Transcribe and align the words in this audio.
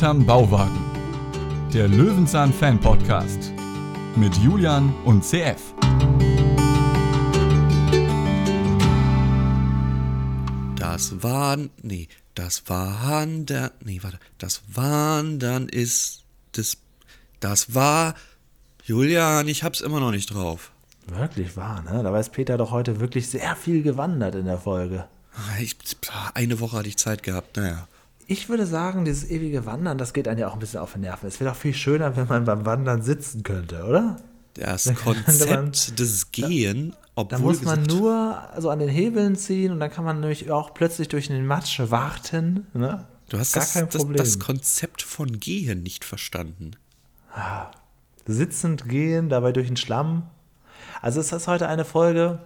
Hinterm 0.00 0.24
Bauwagen. 0.24 0.80
Der 1.74 1.86
Löwenzahn 1.86 2.54
Fan 2.54 2.80
Podcast 2.80 3.52
mit 4.16 4.34
Julian 4.38 4.94
und 5.04 5.22
CF. 5.22 5.74
Das 10.76 11.22
waren, 11.22 11.68
nee, 11.82 12.08
das 12.34 12.62
Wandern, 12.66 13.72
nee, 13.84 13.98
warte, 14.00 14.18
das 14.38 14.62
Wandern 14.72 15.68
ist, 15.68 16.24
das, 16.52 16.78
das 17.40 17.74
war, 17.74 18.14
Julian, 18.84 19.48
ich 19.48 19.64
hab's 19.64 19.82
immer 19.82 20.00
noch 20.00 20.12
nicht 20.12 20.32
drauf. 20.32 20.72
Wirklich 21.08 21.58
wahr, 21.58 21.82
ne? 21.82 22.02
Da 22.02 22.18
ist 22.18 22.32
Peter 22.32 22.56
doch 22.56 22.70
heute 22.70 23.00
wirklich 23.00 23.28
sehr 23.28 23.54
viel 23.54 23.82
gewandert 23.82 24.34
in 24.34 24.46
der 24.46 24.56
Folge. 24.56 25.04
Ich, 25.60 25.76
eine 26.32 26.58
Woche 26.58 26.78
hatte 26.78 26.88
ich 26.88 26.96
Zeit 26.96 27.22
gehabt, 27.22 27.58
naja. 27.58 27.86
Ich 28.30 28.48
würde 28.48 28.64
sagen, 28.64 29.04
dieses 29.04 29.28
ewige 29.28 29.66
Wandern, 29.66 29.98
das 29.98 30.12
geht 30.12 30.28
einem 30.28 30.38
ja 30.38 30.46
auch 30.46 30.52
ein 30.52 30.60
bisschen 30.60 30.78
auf 30.78 30.92
den 30.92 31.00
Nerven. 31.00 31.26
Es 31.26 31.40
wäre 31.40 31.50
doch 31.50 31.56
viel 31.56 31.74
schöner, 31.74 32.14
wenn 32.16 32.28
man 32.28 32.44
beim 32.44 32.64
Wandern 32.64 33.02
sitzen 33.02 33.42
könnte, 33.42 33.82
oder? 33.84 34.18
Das 34.54 34.84
Dann 34.84 34.94
könnte 34.94 35.46
man- 35.46 35.56
Konzept 35.64 35.98
des 35.98 36.30
Gehen, 36.30 36.92
Da 36.92 36.96
obwohl 37.16 37.40
muss 37.40 37.62
man 37.62 37.82
nur 37.82 38.40
so 38.56 38.70
an 38.70 38.78
den 38.78 38.88
Hebeln 38.88 39.34
ziehen 39.34 39.72
und 39.72 39.80
dann 39.80 39.90
kann 39.90 40.04
man 40.04 40.20
nämlich 40.20 40.48
auch 40.48 40.74
plötzlich 40.74 41.08
durch 41.08 41.26
den 41.26 41.44
Matsch 41.44 41.80
warten. 41.90 42.68
Ne? 42.72 43.04
Du 43.30 43.36
hast 43.38 43.52
gar 43.52 43.64
das, 43.64 43.72
kein 43.72 43.86
das, 43.86 43.96
Problem. 43.96 44.16
das 44.18 44.38
Konzept 44.38 45.02
von 45.02 45.40
Gehen 45.40 45.82
nicht 45.82 46.04
verstanden. 46.04 46.76
Sitzend 48.26 48.88
gehen, 48.88 49.28
dabei 49.28 49.50
durch 49.50 49.66
den 49.66 49.76
Schlamm. 49.76 50.22
Also 51.02 51.18
es 51.18 51.32
ist 51.32 51.48
heute 51.48 51.66
eine 51.66 51.84
Folge, 51.84 52.38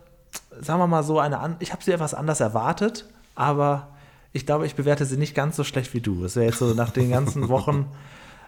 sagen 0.62 0.80
wir 0.80 0.86
mal 0.86 1.02
so, 1.02 1.18
eine 1.18 1.40
an 1.40 1.56
ich 1.58 1.72
habe 1.72 1.84
sie 1.84 1.92
etwas 1.92 2.14
anders 2.14 2.40
erwartet, 2.40 3.06
aber 3.34 3.88
ich 4.34 4.44
glaube, 4.44 4.66
ich 4.66 4.74
bewerte 4.74 5.06
sie 5.06 5.16
nicht 5.16 5.34
ganz 5.34 5.56
so 5.56 5.64
schlecht 5.64 5.94
wie 5.94 6.00
du. 6.02 6.24
Es 6.24 6.36
wäre 6.36 6.44
jetzt 6.46 6.58
so 6.58 6.74
nach 6.74 6.90
den 6.90 7.08
ganzen 7.10 7.48
Wochen, 7.48 7.86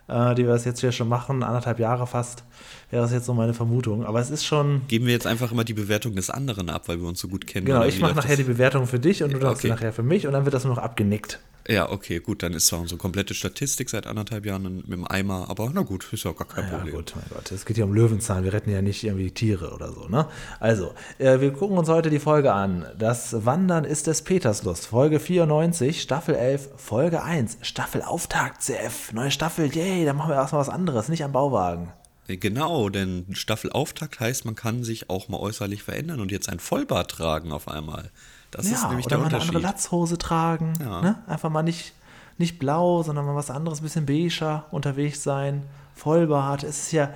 äh, 0.09 0.35
die 0.35 0.43
wir 0.45 0.53
das 0.53 0.65
jetzt 0.67 0.81
hier 0.81 0.93
schon 0.93 1.09
machen, 1.09 1.43
anderthalb 1.43 1.79
Jahre 1.79 2.07
fast, 2.07 2.45
wäre 2.91 3.03
das 3.03 3.13
jetzt 3.13 3.25
so 3.25 3.33
meine 3.35 3.55
Vermutung. 3.55 4.05
Aber 4.05 4.21
es 4.21 4.29
ist 4.31 4.45
schon, 4.45 4.83
Geben 4.89 5.07
wir 5.07 5.13
jetzt 5.15 5.27
einfach 5.27 5.51
immer 5.53 5.65
die 5.65 5.73
Bewertung 5.75 6.15
des 6.15 6.29
anderen 6.29 6.69
ab, 6.69 6.89
weil 6.89 7.01
wir 7.01 7.09
uns 7.09 7.21
so 7.21 7.29
gut 7.29 7.47
kennen. 7.47 7.65
genau, 7.67 7.85
ich 7.85 8.01
mache 8.01 8.15
nachher 8.15 8.37
die? 8.37 8.43
Bewertung 8.45 8.87
für 8.87 8.99
dich 9.01 9.23
und 9.23 9.33
du 9.33 9.39
darfst 9.39 9.63
sie 9.63 9.69
Okay. 9.69 9.75
nachher 9.77 9.93
für 9.93 10.03
mich 10.03 10.27
und 10.27 10.33
dann 10.35 10.45
wird 10.45 10.55
das 10.55 10.65
nur 10.65 10.75
noch 10.75 10.83
abgenickt. 10.83 11.41
Ja, 11.69 11.91
okay, 11.91 12.21
gut, 12.21 12.45
dann 12.45 12.53
ist 12.53 12.69
zwar 12.69 12.79
unsere 12.81 12.97
komplette 12.99 13.35
Statistik 13.35 13.91
seit 13.91 14.07
anderthalb 14.07 14.47
Jahren 14.47 14.77
mit 14.77 14.93
dem 14.93 15.05
Eimer, 15.05 15.47
aber 15.51 15.69
na 15.75 15.83
gut, 15.83 16.07
ist 16.13 16.23
ja 16.25 16.33
gar 16.33 16.47
kein 16.47 16.65
Ja, 16.65 16.77
Problem. 16.77 16.95
gut, 16.95 17.13
mein 17.17 17.25
Gott. 17.31 17.51
Es 17.51 17.65
geht 17.67 17.77
hier 17.77 17.85
um 17.85 17.93
Löwenzahn. 17.93 18.45
Wir 18.45 18.53
retten 18.53 18.71
ja 18.71 18.83
nicht 18.83 19.03
irgendwie 19.03 19.33
Tiere 19.33 19.73
oder 19.73 19.93
so, 19.93 20.07
ne? 20.07 20.29
Also, 20.61 20.95
äh, 21.19 21.41
wir 21.41 21.53
gucken 21.53 21.77
uns 21.77 21.89
heute 21.89 22.09
die 22.09 22.21
Folge 22.21 22.53
an. 22.53 22.87
Das 22.97 23.45
Wandern 23.45 23.85
ist 23.85 24.07
des 24.07 24.23
Peterslust. 24.23 24.87
Folge 24.87 25.19
94, 25.19 26.01
Staffel 26.03 26.37
11, 26.37 26.69
Folge 26.77 27.23
1. 27.25 27.59
Staffelauftakt, 27.63 28.63
CF. 28.63 29.13
Neue 29.13 29.33
Staffel, 29.33 29.67
yay, 29.75 30.05
dann 30.05 30.17
machen 30.17 30.31
wir 30.31 30.37
erstmal 30.37 30.61
was 30.61 30.69
anderes, 30.69 31.09
nicht 31.09 31.25
am 31.25 31.33
Bauwagen. 31.33 31.93
Genau, 32.29 32.89
denn 32.91 33.27
Staffelauftakt 33.33 34.19
heißt, 34.21 34.45
man 34.45 34.55
kann 34.57 34.83
sich 34.85 35.11
auch 35.11 35.29
mal 35.29 35.39
äußerlich 35.39 35.83
verändern 35.83 36.21
und 36.21 36.31
jetzt 36.33 36.49
ein 36.49 36.59
Vollbart 36.61 37.11
tragen 37.11 37.53
auf 37.53 37.69
einmal. 37.69 38.11
Das 38.51 38.67
ist 38.67 38.83
ja, 38.83 38.89
nämlich 38.89 39.07
oder 39.07 39.17
der 39.17 39.25
mal 39.25 39.35
eine 39.35 39.41
andere 39.41 39.59
Latzhose 39.59 40.19
tragen. 40.19 40.73
Ja. 40.81 41.01
Ne? 41.01 41.23
Einfach 41.27 41.51
mal 41.51 41.63
nicht, 41.63 41.95
nicht 42.39 42.59
blau, 42.59 43.03
sondern 43.03 43.27
mal 43.27 43.35
was 43.35 43.51
anderes, 43.51 43.81
ein 43.81 43.85
bisschen 43.85 44.07
beiger 44.07 44.67
unterwegs 44.71 45.23
sein. 45.23 45.65
Vollbart. 45.95 46.63
Es 46.63 46.79
ist 46.79 46.93
ja, 46.93 47.11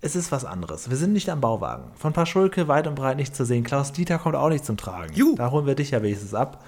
es 0.00 0.16
ist 0.16 0.30
was 0.32 0.44
anderes. 0.44 0.90
Wir 0.90 0.96
sind 0.96 1.12
nicht 1.12 1.30
am 1.30 1.40
Bauwagen. 1.40 1.84
Von 1.96 2.12
Paschulke 2.12 2.68
weit 2.68 2.86
und 2.86 2.94
breit 2.94 3.16
nicht 3.16 3.34
zu 3.34 3.44
sehen. 3.44 3.64
Klaus 3.64 3.92
Dieter 3.92 4.18
kommt 4.18 4.36
auch 4.36 4.50
nicht 4.50 4.64
zum 4.64 4.76
Tragen. 4.76 5.14
Juhu. 5.14 5.34
Da 5.34 5.50
holen 5.50 5.66
wir 5.66 5.74
dich 5.74 5.92
ja 5.92 6.02
wenigstens 6.02 6.34
ab. 6.34 6.62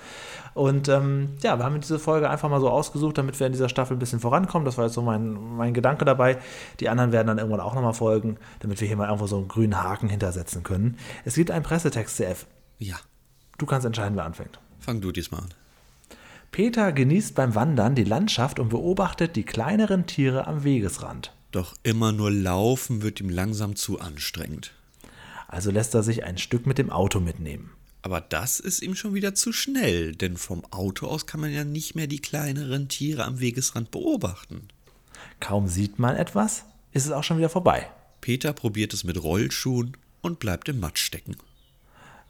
Und 0.54 0.88
ähm, 0.88 1.36
ja, 1.42 1.58
wir 1.58 1.64
haben 1.66 1.78
diese 1.78 1.98
Folge 1.98 2.30
einfach 2.30 2.48
mal 2.48 2.60
so 2.60 2.70
ausgesucht, 2.70 3.18
damit 3.18 3.38
wir 3.38 3.46
in 3.46 3.52
dieser 3.52 3.68
Staffel 3.68 3.94
ein 3.94 3.98
bisschen 3.98 4.20
vorankommen. 4.20 4.64
Das 4.64 4.78
war 4.78 4.86
jetzt 4.86 4.94
so 4.94 5.02
mein, 5.02 5.34
mein 5.56 5.74
Gedanke 5.74 6.06
dabei. 6.06 6.38
Die 6.80 6.88
anderen 6.88 7.12
werden 7.12 7.26
dann 7.26 7.36
irgendwann 7.36 7.60
auch 7.60 7.74
nochmal 7.74 7.92
folgen, 7.92 8.38
damit 8.60 8.80
wir 8.80 8.88
hier 8.88 8.96
mal 8.96 9.04
irgendwo 9.04 9.26
so 9.26 9.36
einen 9.36 9.48
grünen 9.48 9.82
Haken 9.82 10.08
hintersetzen 10.08 10.62
können. 10.62 10.96
Es 11.26 11.34
gibt 11.34 11.50
einen 11.50 11.62
Pressetext, 11.62 12.16
CF. 12.16 12.46
Ja, 12.78 12.96
Du 13.58 13.66
kannst 13.66 13.86
entscheiden, 13.86 14.16
wer 14.16 14.24
anfängt. 14.24 14.58
fang 14.80 15.00
du 15.00 15.12
diesmal 15.12 15.42
an. 15.42 15.54
Peter 16.52 16.92
genießt 16.92 17.34
beim 17.34 17.54
Wandern 17.54 17.94
die 17.94 18.04
Landschaft 18.04 18.58
und 18.58 18.68
beobachtet 18.68 19.36
die 19.36 19.42
kleineren 19.42 20.06
Tiere 20.06 20.46
am 20.46 20.64
Wegesrand. 20.64 21.32
Doch 21.50 21.74
immer 21.82 22.12
nur 22.12 22.30
laufen 22.30 23.02
wird 23.02 23.20
ihm 23.20 23.28
langsam 23.28 23.76
zu 23.76 24.00
anstrengend. 24.00 24.72
Also 25.48 25.70
lässt 25.70 25.94
er 25.94 26.02
sich 26.02 26.24
ein 26.24 26.38
Stück 26.38 26.66
mit 26.66 26.78
dem 26.78 26.90
Auto 26.90 27.20
mitnehmen. 27.20 27.70
Aber 28.02 28.20
das 28.20 28.60
ist 28.60 28.82
ihm 28.82 28.94
schon 28.94 29.14
wieder 29.14 29.34
zu 29.34 29.52
schnell, 29.52 30.14
denn 30.14 30.36
vom 30.36 30.64
Auto 30.70 31.06
aus 31.06 31.26
kann 31.26 31.40
man 31.40 31.52
ja 31.52 31.64
nicht 31.64 31.94
mehr 31.94 32.06
die 32.06 32.20
kleineren 32.20 32.88
Tiere 32.88 33.24
am 33.24 33.40
Wegesrand 33.40 33.90
beobachten. 33.90 34.68
Kaum 35.40 35.66
sieht 35.66 35.98
man 35.98 36.14
etwas, 36.16 36.64
ist 36.92 37.06
es 37.06 37.12
auch 37.12 37.24
schon 37.24 37.38
wieder 37.38 37.48
vorbei. 37.48 37.90
Peter 38.20 38.52
probiert 38.52 38.94
es 38.94 39.04
mit 39.04 39.22
Rollschuhen 39.22 39.96
und 40.20 40.38
bleibt 40.38 40.68
im 40.68 40.80
Matsch 40.80 41.04
stecken. 41.04 41.36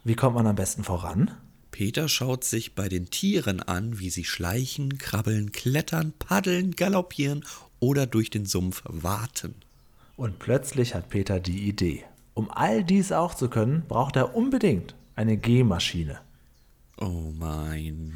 Wie 0.07 0.15
kommt 0.15 0.37
man 0.37 0.47
am 0.47 0.55
besten 0.55 0.85
voran? 0.85 1.31
Peter 1.69 2.07
schaut 2.07 2.45
sich 2.45 2.75
bei 2.75 2.87
den 2.87 3.09
Tieren 3.09 3.61
an, 3.61 3.99
wie 3.99 4.09
sie 4.09 4.23
schleichen, 4.23 4.97
krabbeln, 4.97 5.51
klettern, 5.51 6.13
paddeln, 6.17 6.77
galoppieren 6.77 7.43
oder 7.81 8.07
durch 8.07 8.29
den 8.29 8.45
Sumpf 8.45 8.83
warten. 8.85 9.55
Und 10.15 10.39
plötzlich 10.39 10.95
hat 10.95 11.09
Peter 11.09 11.41
die 11.41 11.67
Idee. 11.67 12.05
Um 12.35 12.49
all 12.49 12.85
dies 12.85 13.11
auch 13.11 13.35
zu 13.35 13.49
können, 13.49 13.83
braucht 13.89 14.15
er 14.15 14.33
unbedingt 14.33 14.95
eine 15.17 15.35
Gehmaschine. 15.35 16.19
Oh 16.97 17.33
meine 17.37 18.13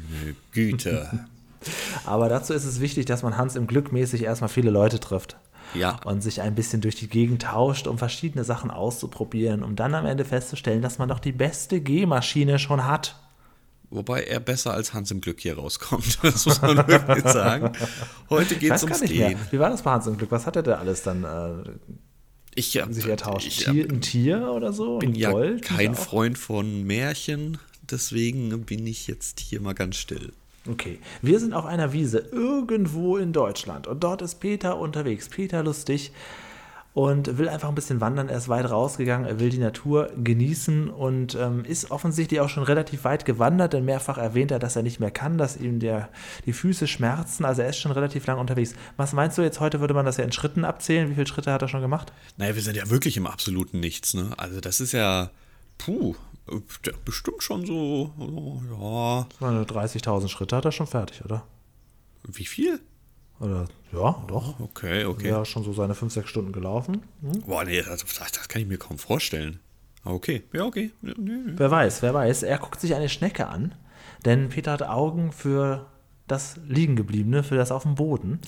Güte. 0.52 1.26
Aber 2.06 2.30
dazu 2.30 2.54
ist 2.54 2.64
es 2.64 2.80
wichtig, 2.80 3.04
dass 3.04 3.22
man 3.22 3.36
Hans 3.36 3.54
im 3.54 3.66
Glück 3.66 3.92
mäßig 3.92 4.22
erstmal 4.22 4.48
viele 4.48 4.70
Leute 4.70 4.98
trifft. 4.98 5.36
Ja. 5.74 5.98
Und 6.04 6.22
sich 6.22 6.40
ein 6.42 6.54
bisschen 6.54 6.80
durch 6.82 6.96
die 6.96 7.08
Gegend 7.08 7.42
tauscht, 7.42 7.86
um 7.86 7.96
verschiedene 7.98 8.44
Sachen 8.44 8.70
auszuprobieren, 8.70 9.62
um 9.62 9.74
dann 9.76 9.94
am 9.94 10.04
Ende 10.06 10.24
festzustellen, 10.24 10.82
dass 10.82 10.98
man 10.98 11.08
doch 11.08 11.18
die 11.18 11.32
beste 11.32 11.80
Gehmaschine 11.80 12.58
schon 12.58 12.86
hat. 12.86 13.16
Wobei 13.90 14.22
er 14.24 14.40
besser 14.40 14.72
als 14.72 14.94
Hans 14.94 15.10
im 15.10 15.20
Glück 15.20 15.40
hier 15.40 15.56
rauskommt. 15.58 16.18
Das 16.22 16.46
muss 16.46 16.62
man 16.62 16.76
wirklich 16.88 17.24
sagen. 17.24 17.72
Heute 18.30 18.56
geht 18.56 18.72
es 18.72 18.82
ums 18.82 19.00
nicht 19.02 19.14
mehr. 19.14 19.30
Gehen. 19.30 19.38
Wie 19.50 19.58
war 19.58 19.68
das 19.70 19.82
bei 19.82 19.90
Hans 19.90 20.06
im 20.06 20.16
Glück? 20.16 20.30
Was 20.30 20.46
hat 20.46 20.56
er 20.56 20.62
da 20.62 20.76
alles 20.78 21.02
dann 21.02 21.24
äh, 21.24 21.70
Ich 22.54 22.76
hab- 22.78 22.92
sich 22.92 23.06
ertauscht? 23.06 23.46
ich 23.46 23.58
Tier, 23.64 23.86
ein 23.90 24.00
Tier 24.00 24.50
oder 24.50 24.72
so? 24.72 24.98
bin 24.98 25.10
ein 25.10 25.14
ja 25.14 25.30
Gold? 25.30 25.62
kein? 25.62 25.94
Freund 25.94 26.38
von 26.38 26.84
Märchen, 26.84 27.58
deswegen 27.82 28.64
bin 28.64 28.86
ich 28.86 29.06
jetzt 29.08 29.40
hier 29.40 29.60
mal 29.60 29.74
ganz 29.74 29.96
still. 29.96 30.32
Okay, 30.68 31.00
wir 31.22 31.40
sind 31.40 31.54
auf 31.54 31.66
einer 31.66 31.92
Wiese 31.92 32.18
irgendwo 32.18 33.16
in 33.16 33.32
Deutschland 33.32 33.88
und 33.88 34.04
dort 34.04 34.22
ist 34.22 34.36
Peter 34.36 34.78
unterwegs. 34.78 35.28
Peter 35.28 35.64
lustig 35.64 36.12
und 36.94 37.38
will 37.38 37.48
einfach 37.48 37.68
ein 37.68 37.74
bisschen 37.74 38.00
wandern. 38.00 38.28
Er 38.28 38.36
ist 38.36 38.48
weit 38.48 38.70
rausgegangen, 38.70 39.26
er 39.26 39.40
will 39.40 39.48
die 39.48 39.58
Natur 39.58 40.10
genießen 40.22 40.88
und 40.90 41.34
ähm, 41.34 41.64
ist 41.64 41.90
offensichtlich 41.90 42.40
auch 42.40 42.48
schon 42.48 42.62
relativ 42.62 43.02
weit 43.04 43.24
gewandert, 43.24 43.72
denn 43.72 43.84
mehrfach 43.84 44.18
erwähnt 44.18 44.50
er, 44.50 44.58
dass 44.58 44.76
er 44.76 44.82
nicht 44.82 45.00
mehr 45.00 45.10
kann, 45.10 45.38
dass 45.38 45.56
ihm 45.56 45.80
der, 45.80 46.10
die 46.46 46.52
Füße 46.52 46.86
schmerzen. 46.86 47.44
Also 47.44 47.62
er 47.62 47.70
ist 47.70 47.78
schon 47.78 47.92
relativ 47.92 48.26
lang 48.26 48.38
unterwegs. 48.38 48.74
Was 48.96 49.12
meinst 49.14 49.38
du 49.38 49.42
jetzt 49.42 49.58
heute, 49.58 49.80
würde 49.80 49.94
man 49.94 50.04
das 50.04 50.18
ja 50.18 50.24
in 50.24 50.32
Schritten 50.32 50.64
abzählen? 50.64 51.10
Wie 51.10 51.14
viele 51.14 51.26
Schritte 51.26 51.52
hat 51.52 51.62
er 51.62 51.68
schon 51.68 51.80
gemacht? 51.80 52.12
Naja, 52.36 52.54
wir 52.54 52.62
sind 52.62 52.76
ja 52.76 52.88
wirklich 52.88 53.16
im 53.16 53.26
absoluten 53.26 53.80
Nichts, 53.80 54.14
ne? 54.14 54.30
Also 54.36 54.60
das 54.60 54.80
ist 54.80 54.92
ja, 54.92 55.30
puh, 55.78 56.14
bestimmt 57.04 57.42
schon 57.42 57.64
so, 57.66 58.12
so, 58.18 58.62
ja, 58.70 59.26
Meine 59.40 59.64
30.000 59.64 60.28
Schritte 60.28 60.56
hat 60.56 60.64
er 60.64 60.72
schon 60.72 60.86
fertig, 60.86 61.24
oder? 61.24 61.44
wie 62.24 62.44
viel? 62.44 62.80
Oder 63.40 63.66
ja, 63.92 64.24
doch. 64.28 64.60
Okay, 64.60 65.04
okay. 65.04 65.28
Ja, 65.28 65.44
schon 65.44 65.64
so 65.64 65.72
seine 65.72 65.94
5, 65.94 66.12
6 66.12 66.28
Stunden 66.28 66.52
gelaufen. 66.52 67.02
Boah, 67.46 67.64
nee, 67.64 67.82
das, 67.82 68.04
das 68.04 68.48
kann 68.48 68.62
ich 68.62 68.68
mir 68.68 68.78
kaum 68.78 68.98
vorstellen. 68.98 69.58
Okay, 70.04 70.44
ja, 70.52 70.64
okay. 70.64 70.92
Nee, 71.00 71.14
nee. 71.16 71.52
Wer 71.56 71.70
weiß, 71.70 72.02
wer 72.02 72.14
weiß. 72.14 72.44
Er 72.44 72.58
guckt 72.58 72.80
sich 72.80 72.94
eine 72.94 73.08
Schnecke 73.08 73.48
an, 73.48 73.74
denn 74.24 74.48
Peter 74.48 74.72
hat 74.72 74.82
Augen 74.82 75.32
für 75.32 75.86
das 76.28 76.56
Liegengebliebene, 76.66 77.42
für 77.42 77.56
das 77.56 77.72
auf 77.72 77.82
dem 77.82 77.94
Boden. 77.94 78.40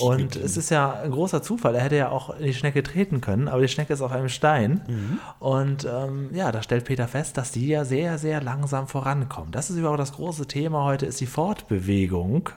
Und 0.00 0.36
es 0.36 0.56
ist 0.56 0.70
ja 0.70 1.00
ein 1.02 1.10
großer 1.10 1.42
Zufall. 1.42 1.74
Er 1.74 1.82
hätte 1.82 1.96
ja 1.96 2.10
auch 2.10 2.36
in 2.38 2.44
die 2.44 2.54
Schnecke 2.54 2.82
treten 2.82 3.20
können, 3.20 3.48
aber 3.48 3.62
die 3.62 3.68
Schnecke 3.68 3.92
ist 3.92 4.02
auf 4.02 4.12
einem 4.12 4.28
Stein. 4.28 5.20
Und 5.38 5.84
ähm, 5.90 6.30
ja, 6.32 6.52
da 6.52 6.62
stellt 6.62 6.84
Peter 6.84 7.08
fest, 7.08 7.36
dass 7.38 7.50
die 7.50 7.68
ja 7.68 7.84
sehr, 7.84 8.18
sehr 8.18 8.42
langsam 8.42 8.86
vorankommen. 8.86 9.50
Das 9.50 9.70
ist 9.70 9.76
überhaupt 9.76 9.98
das 10.00 10.12
große 10.12 10.46
Thema 10.46 10.84
heute, 10.84 11.06
ist 11.06 11.20
die 11.20 11.26
Fortbewegung. 11.26 12.50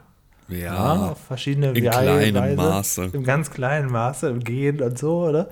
Ja, 0.48 1.12
auf 1.12 1.18
verschiedene 1.18 1.72
in 1.72 1.86
Weise- 1.86 2.30
kleinem 2.30 2.56
Maße. 2.56 3.10
Im 3.14 3.24
ganz 3.24 3.50
kleinen 3.50 3.92
Maße, 3.92 4.30
im 4.30 4.42
Gehen 4.42 4.80
und 4.82 5.00
so, 5.00 5.26
oder? 5.26 5.50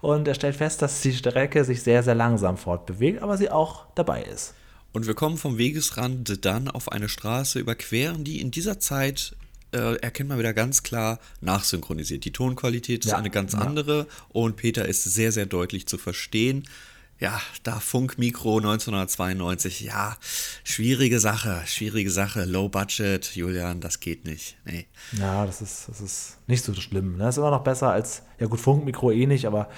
Und 0.00 0.26
er 0.26 0.34
stellt 0.34 0.56
fest, 0.56 0.82
dass 0.82 1.00
die 1.00 1.12
Strecke 1.12 1.64
sich 1.64 1.84
sehr, 1.84 2.02
sehr 2.02 2.16
langsam 2.16 2.56
fortbewegt, 2.56 3.22
aber 3.22 3.36
sie 3.36 3.50
auch 3.50 3.84
dabei 3.94 4.22
ist. 4.22 4.54
Und 4.92 5.06
wir 5.06 5.14
kommen 5.14 5.38
vom 5.38 5.58
Wegesrand 5.58 6.44
dann 6.44 6.68
auf 6.68 6.92
eine 6.92 7.08
Straße 7.08 7.58
überqueren, 7.58 8.24
die 8.24 8.40
in 8.40 8.50
dieser 8.50 8.78
Zeit 8.78 9.34
äh, 9.72 9.96
erkennt 9.96 10.28
man 10.28 10.38
wieder 10.38 10.52
ganz 10.52 10.82
klar 10.82 11.18
nachsynchronisiert. 11.40 12.24
Die 12.24 12.32
Tonqualität 12.32 13.04
ist 13.04 13.12
Ja, 13.12 13.16
eine 13.16 13.30
ganz 13.30 13.54
ja. 13.54 13.60
andere 13.60 14.06
und 14.28 14.56
Peter 14.56 14.86
ist 14.86 15.02
sehr, 15.04 15.32
sehr 15.32 15.46
deutlich 15.46 15.86
zu 15.86 15.96
verstehen. 15.98 16.64
Ja, 17.18 17.40
da 17.62 17.78
Funkmikro 17.78 18.56
1992, 18.58 19.82
ja, 19.82 20.16
schwierige 20.64 21.20
Sache, 21.20 21.62
schwierige 21.66 22.10
Sache, 22.10 22.44
Low 22.44 22.68
Budget, 22.68 23.36
Julian, 23.36 23.80
das 23.80 24.00
geht 24.00 24.24
nicht. 24.24 24.56
Nee. 24.64 24.86
Ja, 25.12 25.46
das 25.46 25.62
ist, 25.62 25.88
das 25.88 26.00
ist 26.00 26.38
nicht 26.48 26.64
so 26.64 26.74
schlimm. 26.74 27.12
Ne? 27.18 27.24
Das 27.24 27.36
ist 27.36 27.38
immer 27.38 27.52
noch 27.52 27.62
besser 27.62 27.92
als, 27.92 28.22
ja 28.40 28.48
gut, 28.48 28.58
Funkmikro 28.60 29.12
eh 29.12 29.26
nicht, 29.26 29.46
aber 29.46 29.70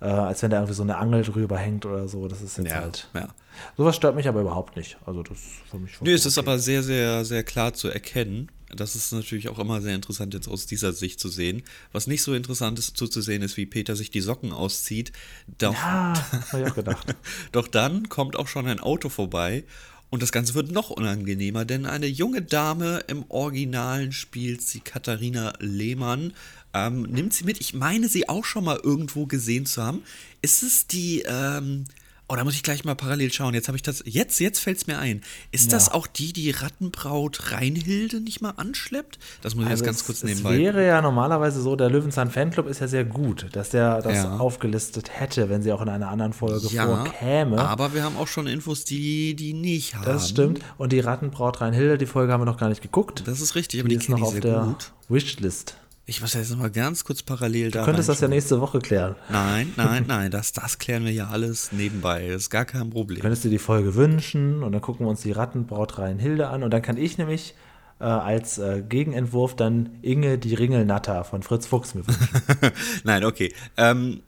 äh, 0.00 0.06
als 0.06 0.42
wenn 0.42 0.50
da 0.50 0.58
irgendwie 0.58 0.74
so 0.74 0.82
eine 0.82 0.96
Angel 0.96 1.22
drüber 1.22 1.58
hängt 1.58 1.84
oder 1.86 2.08
so. 2.08 2.26
Das 2.28 2.40
ist 2.42 2.58
jetzt 2.58 2.68
Ja, 2.70 2.76
halt. 2.80 3.08
ja. 3.14 3.28
Sowas 3.76 3.96
stört 3.96 4.14
mich 4.16 4.28
aber 4.28 4.40
überhaupt 4.40 4.76
nicht. 4.76 4.96
Also 5.06 5.22
das 5.22 5.36
ist 5.38 5.48
für 5.70 5.78
mich 5.78 6.00
Nee, 6.00 6.12
es 6.12 6.24
ist 6.26 6.38
okay. 6.38 6.46
aber 6.48 6.58
sehr, 6.58 6.82
sehr, 6.82 7.24
sehr 7.24 7.42
klar 7.44 7.74
zu 7.74 7.88
erkennen. 7.88 8.50
Das 8.74 8.94
ist 8.94 9.12
natürlich 9.12 9.48
auch 9.48 9.58
immer 9.58 9.80
sehr 9.82 9.96
interessant, 9.96 10.32
jetzt 10.32 10.46
aus 10.48 10.64
dieser 10.66 10.92
Sicht 10.92 11.18
zu 11.18 11.28
sehen. 11.28 11.62
Was 11.92 12.06
nicht 12.06 12.22
so 12.22 12.34
interessant 12.34 12.78
ist 12.78 12.96
zuzusehen, 12.96 13.42
ist, 13.42 13.56
wie 13.56 13.66
Peter 13.66 13.96
sich 13.96 14.10
die 14.12 14.20
Socken 14.20 14.52
auszieht. 14.52 15.10
Doch, 15.58 15.74
Ja, 15.74 16.14
habe 16.52 16.62
ich 16.62 16.70
auch 16.70 16.74
gedacht. 16.76 17.14
doch 17.52 17.66
dann 17.66 18.08
kommt 18.08 18.36
auch 18.36 18.46
schon 18.46 18.68
ein 18.68 18.78
Auto 18.78 19.08
vorbei 19.08 19.64
und 20.08 20.22
das 20.22 20.30
Ganze 20.32 20.54
wird 20.54 20.70
noch 20.70 20.90
unangenehmer, 20.90 21.64
denn 21.64 21.84
eine 21.84 22.06
junge 22.06 22.42
Dame 22.42 23.00
im 23.08 23.24
Originalen 23.28 24.12
spielt 24.12 24.62
sie 24.62 24.80
Katharina 24.80 25.52
Lehmann. 25.58 26.32
Ähm, 26.72 27.02
nimmt 27.02 27.32
sie 27.34 27.44
mit. 27.44 27.60
Ich 27.60 27.74
meine, 27.74 28.08
sie 28.08 28.28
auch 28.28 28.44
schon 28.44 28.64
mal 28.64 28.78
irgendwo 28.82 29.26
gesehen 29.26 29.66
zu 29.66 29.82
haben. 29.82 30.02
Ist 30.40 30.62
es 30.62 30.86
die, 30.86 31.22
ähm, 31.26 31.84
oh, 32.28 32.36
da 32.36 32.44
muss 32.44 32.54
ich 32.54 32.62
gleich 32.62 32.84
mal 32.84 32.94
parallel 32.94 33.32
schauen. 33.32 33.54
Jetzt 33.54 33.66
habe 33.66 33.74
ich 33.76 33.82
das, 33.82 34.04
jetzt, 34.06 34.38
jetzt 34.38 34.60
fällt 34.60 34.76
es 34.78 34.86
mir 34.86 35.00
ein. 35.00 35.20
Ist 35.50 35.72
das 35.72 35.86
Ja. 35.86 35.94
auch 35.94 36.06
die, 36.06 36.32
die 36.32 36.52
Rattenbraut 36.52 37.50
Reinhilde 37.50 38.20
nicht 38.20 38.40
mal 38.40 38.52
anschleppt? 38.56 39.18
Das 39.42 39.56
muss 39.56 39.64
ich 39.64 39.70
Also 39.72 39.82
jetzt 39.82 39.86
ganz 39.86 40.00
es, 40.02 40.06
kurz 40.06 40.18
es 40.18 40.24
nebenbei. 40.24 40.58
wäre 40.58 40.86
ja 40.86 41.02
normalerweise 41.02 41.60
so, 41.60 41.74
der 41.74 41.90
Löwenzahn 41.90 42.30
Fanclub 42.30 42.68
ist 42.68 42.80
ja 42.80 42.86
sehr 42.86 43.04
gut, 43.04 43.48
dass 43.50 43.70
der 43.70 44.00
das 44.00 44.18
Ja. 44.18 44.36
aufgelistet 44.36 45.10
hätte, 45.12 45.48
wenn 45.48 45.64
sie 45.64 45.72
auch 45.72 45.82
in 45.82 45.88
einer 45.88 46.08
anderen 46.08 46.32
Folge 46.32 46.68
ja, 46.68 46.86
vorkäme. 46.86 47.58
aber 47.58 47.94
wir 47.94 48.04
haben 48.04 48.16
auch 48.16 48.28
schon 48.28 48.46
Infos, 48.46 48.84
die 48.84 49.34
die 49.34 49.54
nicht 49.54 49.96
haben. 49.96 50.04
das 50.04 50.28
stimmt. 50.28 50.60
Und 50.78 50.92
die 50.92 51.00
Rattenbraut 51.00 51.60
Rheinhilde, 51.60 51.98
die 51.98 52.06
Folge 52.06 52.32
haben 52.32 52.42
wir 52.42 52.46
noch 52.46 52.58
gar 52.58 52.68
nicht 52.68 52.80
geguckt. 52.80 53.24
Das 53.26 53.40
ist 53.40 53.56
richtig, 53.56 53.80
aber 53.80 53.88
die 53.88 53.96
die, 53.96 54.04
ist 54.04 54.08
noch 54.08 54.22
auf 54.22 54.38
der 54.38 54.60
gut. 54.60 54.92
Wishlist. 55.08 55.74
Ich 56.10 56.20
muss 56.20 56.34
jetzt 56.34 56.50
noch 56.50 56.58
mal 56.58 56.72
ganz 56.72 57.04
kurz 57.04 57.22
parallel 57.22 57.70
da 57.70 57.80
Du 57.80 57.84
könntest 57.84 58.08
das 58.08 58.20
ja 58.20 58.26
nächste 58.26 58.60
Woche 58.60 58.80
klären. 58.80 59.14
Nein, 59.28 59.72
nein, 59.76 60.04
nein, 60.08 60.32
das, 60.32 60.52
das 60.52 60.78
klären 60.78 61.04
wir 61.04 61.12
ja 61.12 61.28
alles 61.28 61.70
nebenbei. 61.70 62.26
Das 62.26 62.42
ist 62.42 62.50
gar 62.50 62.64
kein 62.64 62.90
Problem. 62.90 63.18
Du 63.18 63.22
könntest 63.22 63.44
dir 63.44 63.48
die 63.48 63.58
Folge 63.58 63.94
wünschen 63.94 64.64
und 64.64 64.72
dann 64.72 64.80
gucken 64.80 65.06
wir 65.06 65.10
uns 65.10 65.20
die 65.20 65.30
Rattenbraut 65.30 65.98
Rheinhilde 65.98 66.48
an 66.48 66.64
und 66.64 66.72
dann 66.72 66.82
kann 66.82 66.96
ich 66.96 67.16
nämlich 67.16 67.54
äh, 68.00 68.06
als 68.06 68.58
äh, 68.58 68.82
Gegenentwurf 68.82 69.54
dann 69.54 69.90
Inge 70.02 70.36
die 70.36 70.54
Ringelnatter 70.54 71.22
von 71.22 71.44
Fritz 71.44 71.66
Fuchs 71.66 71.94
mir 71.94 72.04
wünschen. 72.04 72.28
nein, 73.04 73.22
okay. 73.24 73.54
Ähm, 73.76 74.22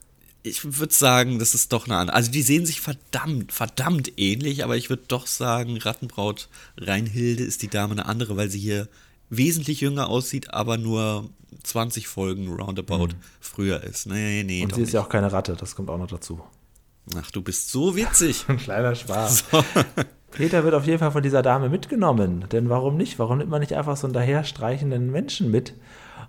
ich 0.44 0.78
würde 0.78 0.94
sagen, 0.94 1.40
das 1.40 1.52
ist 1.52 1.72
doch 1.72 1.86
eine 1.86 1.96
andere. 1.96 2.14
Also 2.16 2.30
die 2.30 2.42
sehen 2.42 2.64
sich 2.64 2.80
verdammt, 2.80 3.50
verdammt 3.50 4.12
ähnlich, 4.18 4.62
aber 4.62 4.76
ich 4.76 4.88
würde 4.88 5.02
doch 5.08 5.26
sagen, 5.26 5.78
Rattenbraut 5.78 6.48
Reinhilde 6.76 7.42
ist 7.42 7.60
die 7.60 7.68
Dame 7.68 7.94
eine 7.94 8.06
andere, 8.06 8.36
weil 8.36 8.50
sie 8.50 8.60
hier 8.60 8.86
wesentlich 9.36 9.80
jünger 9.80 10.08
aussieht, 10.08 10.52
aber 10.52 10.76
nur 10.76 11.30
20 11.62 12.06
Folgen 12.08 12.48
roundabout 12.52 13.08
früher 13.40 13.82
ist. 13.82 14.06
Nee, 14.06 14.42
nee, 14.44 14.58
Mhm. 14.58 14.64
Und 14.64 14.74
sie 14.74 14.82
ist 14.82 14.86
nicht. 14.88 14.94
ja 14.94 15.00
auch 15.02 15.08
keine 15.08 15.32
Ratte, 15.32 15.54
das 15.58 15.74
kommt 15.74 15.90
auch 15.90 15.98
noch 15.98 16.08
dazu. 16.08 16.40
Ach, 17.16 17.30
du 17.30 17.42
bist 17.42 17.70
so 17.70 17.96
witzig. 17.96 18.44
Ein 18.48 18.56
kleiner 18.58 18.94
Spaß. 18.94 19.44
Peter 20.30 20.64
wird 20.64 20.74
auf 20.74 20.86
jeden 20.86 20.98
Fall 20.98 21.10
von 21.10 21.22
dieser 21.22 21.42
Dame 21.42 21.68
mitgenommen. 21.68 22.46
Denn 22.52 22.68
warum 22.68 22.96
nicht? 22.96 23.18
Warum 23.18 23.38
nimmt 23.38 23.50
man 23.50 23.60
nicht 23.60 23.74
einfach 23.74 23.96
so 23.96 24.06
einen 24.06 24.14
daherstreichenden 24.14 25.10
Menschen 25.10 25.50
mit? 25.50 25.74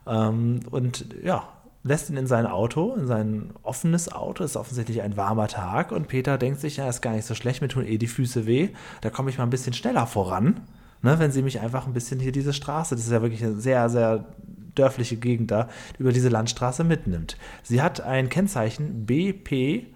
Ähm, 0.07 0.59
und 0.71 1.05
ja, 1.23 1.47
lässt 1.83 2.09
ihn 2.09 2.17
in 2.17 2.27
sein 2.27 2.45
Auto, 2.45 2.94
in 2.95 3.07
sein 3.07 3.51
offenes 3.63 4.11
Auto. 4.11 4.44
Ist 4.44 4.57
offensichtlich 4.57 5.01
ein 5.01 5.15
warmer 5.15 5.47
Tag. 5.47 5.91
Und 5.91 6.07
Peter 6.09 6.38
denkt 6.38 6.59
sich, 6.59 6.77
ja, 6.77 6.89
ist 6.89 7.01
gar 7.01 7.13
nicht 7.13 7.25
so 7.25 7.35
schlecht, 7.35 7.61
mir 7.61 7.67
tun 7.69 7.85
eh 7.85 7.97
die 7.97 8.07
Füße 8.07 8.45
weh. 8.45 8.69
Da 9.01 9.09
komme 9.09 9.29
ich 9.29 9.38
mal 9.38 9.45
ein 9.45 9.50
bisschen 9.51 9.73
schneller 9.73 10.05
voran. 10.07 10.61
Ne, 11.03 11.19
wenn 11.19 11.31
sie 11.31 11.41
mich 11.44 11.59
einfach 11.59 11.85
ein 11.85 11.94
bisschen 11.94 12.19
hier 12.19 12.31
diese 12.31 12.53
Straße, 12.53 12.95
das 12.95 13.03
ist 13.05 13.11
ja 13.11 13.21
wirklich 13.21 13.44
eine 13.44 13.55
sehr, 13.59 13.89
sehr 13.89 14.25
dörfliche 14.73 15.17
Gegend 15.17 15.51
da, 15.51 15.69
über 16.00 16.11
diese 16.13 16.29
Landstraße 16.29 16.83
mitnimmt. 16.83 17.38
Sie 17.61 17.81
hat 17.81 18.01
ein 18.01 18.29
Kennzeichen 18.29 19.05
BP 19.05 19.88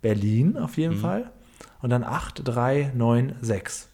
Berlin 0.00 0.56
auf 0.56 0.76
Mhm. 0.76 0.82
jeden 0.82 0.96
Fall. 0.96 1.30
Und 1.82 1.90
dann 1.90 2.04
8396. 2.04 3.88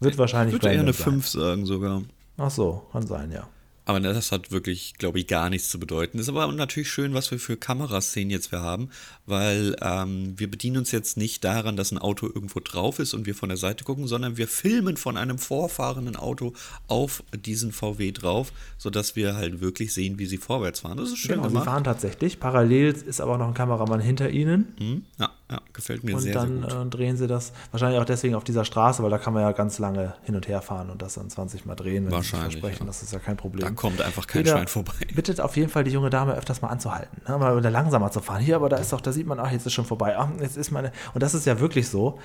Wird 0.00 0.18
wahrscheinlich 0.18 0.54
Ich 0.56 0.62
würde 0.62 0.74
eher 0.74 0.80
eine 0.80 0.92
sein. 0.92 1.04
5 1.12 1.28
sagen 1.28 1.66
sogar. 1.66 2.02
Ach 2.36 2.50
so, 2.50 2.86
kann 2.92 3.06
sein, 3.06 3.30
ja. 3.32 3.46
Aber 3.88 4.00
das 4.00 4.32
hat 4.32 4.50
wirklich, 4.52 4.94
glaube 4.98 5.18
ich, 5.18 5.26
gar 5.28 5.48
nichts 5.48 5.70
zu 5.70 5.80
bedeuten. 5.80 6.18
Ist 6.18 6.28
aber 6.28 6.46
natürlich 6.52 6.90
schön, 6.90 7.14
was 7.14 7.30
wir 7.30 7.38
für 7.38 7.56
Kameraszenen 7.56 8.28
jetzt 8.28 8.52
wir 8.52 8.60
haben, 8.60 8.90
weil 9.24 9.76
ähm, 9.80 10.34
wir 10.38 10.50
bedienen 10.50 10.76
uns 10.76 10.90
jetzt 10.92 11.16
nicht 11.16 11.42
daran, 11.42 11.74
dass 11.74 11.90
ein 11.90 11.96
Auto 11.96 12.26
irgendwo 12.26 12.60
drauf 12.60 12.98
ist 12.98 13.14
und 13.14 13.24
wir 13.24 13.34
von 13.34 13.48
der 13.48 13.56
Seite 13.56 13.84
gucken, 13.84 14.06
sondern 14.06 14.36
wir 14.36 14.46
filmen 14.46 14.98
von 14.98 15.16
einem 15.16 15.38
vorfahrenden 15.38 16.16
Auto 16.16 16.52
auf 16.86 17.22
diesen 17.34 17.72
VW 17.72 18.12
drauf, 18.12 18.52
sodass 18.76 19.16
wir 19.16 19.36
halt 19.36 19.62
wirklich 19.62 19.94
sehen, 19.94 20.18
wie 20.18 20.26
sie 20.26 20.36
vorwärts 20.36 20.80
fahren. 20.80 20.98
Das 20.98 21.08
ist 21.08 21.16
schön 21.16 21.36
Genau, 21.36 21.44
sie 21.44 21.48
gemacht. 21.48 21.64
fahren 21.64 21.84
tatsächlich. 21.84 22.38
Parallel 22.38 22.92
ist 22.92 23.22
aber 23.22 23.38
noch 23.38 23.48
ein 23.48 23.54
Kameramann 23.54 24.00
hinter 24.00 24.28
ihnen. 24.28 24.74
Hm? 24.78 25.04
Ja, 25.18 25.30
ja, 25.50 25.60
gefällt 25.72 26.04
mir 26.04 26.14
Und 26.14 26.20
sehr, 26.20 26.34
dann 26.34 26.66
sehr 26.68 26.82
äh, 26.82 26.86
drehen 26.86 27.16
sie 27.16 27.26
das 27.26 27.52
wahrscheinlich 27.70 27.98
auch 28.00 28.04
deswegen 28.04 28.34
auf 28.34 28.44
dieser 28.44 28.64
Straße, 28.64 29.02
weil 29.02 29.10
da 29.10 29.18
kann 29.18 29.32
man 29.32 29.42
ja 29.42 29.52
ganz 29.52 29.78
lange 29.78 30.14
hin 30.24 30.34
und 30.34 30.46
her 30.46 30.60
fahren 30.60 30.90
und 30.90 31.00
das 31.00 31.14
dann 31.14 31.30
20 31.30 31.64
Mal 31.64 31.74
drehen, 31.74 32.04
wenn 32.04 32.10
sie 32.10 32.16
Wahrscheinlich, 32.16 32.52
versprechen. 32.54 32.80
ja. 32.80 32.86
Das 32.86 33.02
ist 33.02 33.12
ja 33.12 33.18
kein 33.18 33.36
Problem. 33.36 33.64
Da 33.64 33.70
kommt 33.70 34.02
einfach 34.02 34.26
kein 34.26 34.42
Peter 34.42 34.56
Schwein 34.56 34.68
vorbei. 34.68 34.92
Bittet 35.14 35.40
auf 35.40 35.56
jeden 35.56 35.70
Fall 35.70 35.84
die 35.84 35.90
junge 35.90 36.10
Dame 36.10 36.34
öfters 36.34 36.60
mal 36.60 36.68
anzuhalten, 36.68 37.22
ne? 37.26 37.38
mal 37.38 37.56
wieder 37.56 37.70
langsamer 37.70 38.10
zu 38.10 38.20
fahren. 38.20 38.42
Hier, 38.42 38.56
aber 38.56 38.68
da 38.68 38.76
ist 38.76 38.92
doch, 38.92 39.00
da 39.00 39.12
sieht 39.12 39.26
man, 39.26 39.40
ach, 39.40 39.50
jetzt 39.50 39.64
ist 39.66 39.72
schon 39.72 39.86
vorbei. 39.86 40.16
Ach, 40.18 40.28
jetzt 40.40 40.56
ist 40.58 40.70
meine. 40.70 40.92
Und 41.14 41.22
das 41.22 41.34
ist 41.34 41.46
ja 41.46 41.60
wirklich 41.60 41.88
so. 41.88 42.18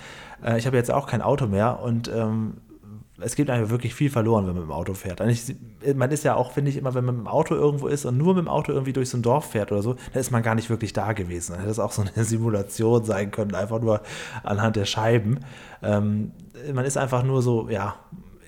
Äh, 0.44 0.58
ich 0.58 0.66
habe 0.66 0.76
jetzt 0.76 0.92
auch 0.92 1.08
kein 1.08 1.22
Auto 1.22 1.48
mehr 1.48 1.80
und 1.82 2.10
ähm, 2.10 2.58
es 3.20 3.36
geht 3.36 3.50
einfach 3.50 3.70
wirklich 3.70 3.94
viel 3.94 4.10
verloren, 4.10 4.48
wenn 4.48 4.54
man 4.54 4.64
mit 4.64 4.72
dem 4.72 4.76
Auto 4.76 4.94
fährt. 4.96 5.22
Eigentlich, 5.22 5.56
man 5.96 6.10
ist 6.12 6.24
ja 6.24 6.36
auch, 6.36 6.52
finde 6.52 6.72
ich, 6.72 6.78
immer, 6.78 6.96
wenn 6.96 7.06
man 7.06 7.16
mit 7.16 7.26
dem 7.26 7.28
Auto 7.28 7.54
irgendwo 7.54 7.88
ist 7.88 8.06
und 8.06 8.18
nur 8.18 8.34
mit 8.34 8.46
dem 8.46 8.48
Auto 8.48 8.72
irgendwie 8.72 8.94
durch 8.94 9.10
so 9.10 9.18
ein 9.18 9.22
Dorf 9.22 9.52
fährt 9.52 9.72
oder 9.72 9.84
so, 9.84 9.94
dann 9.94 10.22
ist 10.22 10.32
man 10.32 10.42
gar 10.42 10.56
nicht 10.56 10.70
wirklich 10.70 10.94
da 10.94 11.14
gewesen. 11.14 11.52
Dann 11.52 11.60
hätte 11.60 11.72
es 11.72 11.80
auch 11.80 11.92
so 11.92 12.02
eine 12.02 12.12
Simulation 12.26 13.04
sein 13.04 13.30
können, 13.30 13.54
einfach 13.54 13.80
nur 13.80 14.02
anhand 14.44 14.76
der 14.76 14.86
Scheiben. 14.86 15.40
Ähm, 15.84 16.32
man 16.74 16.86
ist 16.86 16.98
einfach 16.98 17.24
nur 17.24 17.44
so, 17.44 17.70
ja, 17.70 17.96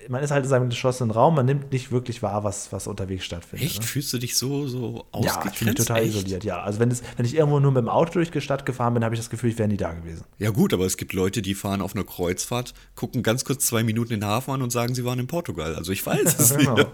man 0.08 0.22
ist 0.22 0.30
halt 0.30 0.44
in 0.44 0.50
seinem 0.50 0.68
geschlossenen 0.68 1.10
Raum, 1.10 1.34
man 1.34 1.46
nimmt 1.46 1.72
nicht 1.72 1.90
wirklich 1.90 2.22
wahr, 2.22 2.44
was, 2.44 2.72
was 2.72 2.86
unterwegs 2.86 3.24
stattfindet. 3.24 3.66
Echt? 3.66 3.80
Ne? 3.80 3.86
Fühlst 3.86 4.12
du 4.12 4.18
dich 4.18 4.36
so, 4.36 4.66
so 4.66 5.04
Ja, 5.14 5.30
ausgegrenzt? 5.30 5.46
ich 5.52 5.58
fühle 5.58 5.70
mich 5.72 5.78
total 5.78 6.02
Echt? 6.02 6.14
isoliert, 6.16 6.44
ja. 6.44 6.60
Also 6.62 6.80
wenn, 6.80 6.90
es, 6.90 7.02
wenn 7.16 7.26
ich 7.26 7.34
irgendwo 7.34 7.60
nur 7.60 7.72
mit 7.72 7.82
dem 7.82 7.88
Auto 7.88 8.12
durch 8.14 8.30
die 8.30 8.40
Stadt 8.40 8.66
gefahren 8.66 8.94
bin, 8.94 9.04
habe 9.04 9.14
ich 9.14 9.20
das 9.20 9.30
Gefühl, 9.30 9.50
ich 9.50 9.58
wäre 9.58 9.68
nie 9.68 9.76
da 9.76 9.92
gewesen. 9.92 10.24
Ja 10.38 10.50
gut, 10.50 10.72
aber 10.74 10.84
es 10.86 10.96
gibt 10.96 11.12
Leute, 11.12 11.42
die 11.42 11.54
fahren 11.54 11.80
auf 11.80 11.94
einer 11.94 12.04
Kreuzfahrt, 12.04 12.74
gucken 12.94 13.22
ganz 13.22 13.44
kurz 13.44 13.66
zwei 13.66 13.82
Minuten 13.82 14.12
in 14.12 14.20
den 14.20 14.28
Hafen 14.28 14.52
an 14.52 14.62
und 14.62 14.70
sagen, 14.70 14.94
sie 14.94 15.04
waren 15.04 15.18
in 15.18 15.26
Portugal. 15.26 15.74
Also 15.74 15.92
ich 15.92 16.04
weiß 16.06 16.22
es 16.38 16.56
nicht. 16.56 16.66
Genau. 16.68 16.84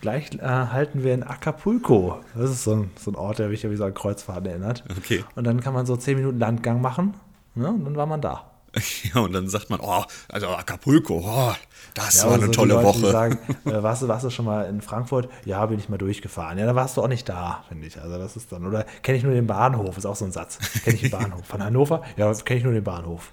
Gleich 0.00 0.30
äh, 0.34 0.42
halten 0.46 1.02
wir 1.04 1.14
in 1.14 1.22
Acapulco. 1.22 2.20
Das 2.36 2.50
ist 2.50 2.64
so 2.64 2.72
ein, 2.72 2.90
so 2.96 3.10
ein 3.10 3.14
Ort, 3.16 3.38
der 3.38 3.48
mich 3.48 3.62
ja 3.62 3.70
wie 3.70 3.76
so 3.76 3.84
an 3.84 3.94
Kreuzfahrten 3.94 4.46
erinnert. 4.46 4.84
Okay. 4.98 5.24
Und 5.34 5.44
dann 5.46 5.60
kann 5.60 5.74
man 5.74 5.86
so 5.86 5.96
zehn 5.96 6.16
Minuten 6.16 6.38
Landgang 6.38 6.80
machen 6.80 7.14
ne? 7.54 7.68
und 7.68 7.84
dann 7.84 7.96
war 7.96 8.06
man 8.06 8.20
da. 8.20 8.49
Ja, 9.14 9.20
und 9.20 9.32
dann 9.32 9.48
sagt 9.48 9.70
man, 9.70 9.80
oh, 9.80 10.04
also 10.28 10.48
Acapulco, 10.48 11.22
oh, 11.24 11.52
das 11.94 12.18
Ja, 12.18 12.26
war 12.26 12.34
eine 12.34 12.46
so 12.46 12.52
tolle 12.52 12.74
Leute, 12.74 12.86
Woche. 12.86 13.10
Sagen, 13.10 13.38
äh, 13.64 13.82
warst, 13.82 14.02
du, 14.02 14.08
warst 14.08 14.24
du 14.24 14.30
schon 14.30 14.44
mal 14.44 14.62
in 14.66 14.80
Frankfurt? 14.80 15.28
Ja, 15.44 15.64
bin 15.66 15.78
ich 15.78 15.88
mal 15.88 15.98
durchgefahren. 15.98 16.58
Ja, 16.58 16.66
da 16.66 16.74
warst 16.74 16.96
du 16.96 17.02
auch 17.02 17.08
nicht 17.08 17.28
da, 17.28 17.64
finde 17.68 17.86
ich. 17.86 18.00
Also 18.00 18.18
das 18.18 18.36
ist 18.36 18.52
dann, 18.52 18.66
oder 18.66 18.84
kenne 19.02 19.18
ich 19.18 19.24
nur 19.24 19.34
den 19.34 19.46
Bahnhof, 19.46 19.96
ist 19.98 20.06
auch 20.06 20.16
so 20.16 20.24
ein 20.24 20.32
Satz. 20.32 20.58
Kenne 20.84 20.96
ich 20.96 21.02
den 21.02 21.10
Bahnhof. 21.18 21.44
Von 21.46 21.62
Hannover? 21.62 22.02
Ja, 22.16 22.32
kenne 22.34 22.58
ich 22.58 22.64
nur 22.64 22.72
den 22.72 22.84
Bahnhof. 22.84 23.32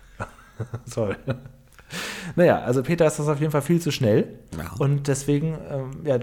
Toll. 0.92 1.16
Naja, 2.36 2.60
also 2.60 2.84
Peter 2.84 3.06
ist 3.06 3.20
das 3.20 3.28
auf 3.28 3.40
jeden 3.40 3.52
Fall 3.52 3.62
viel 3.62 3.80
zu 3.80 3.92
schnell. 3.92 4.40
Ja. 4.58 4.72
Und 4.80 5.08
deswegen, 5.08 5.58
ähm, 5.70 5.92
ja, 6.04 6.18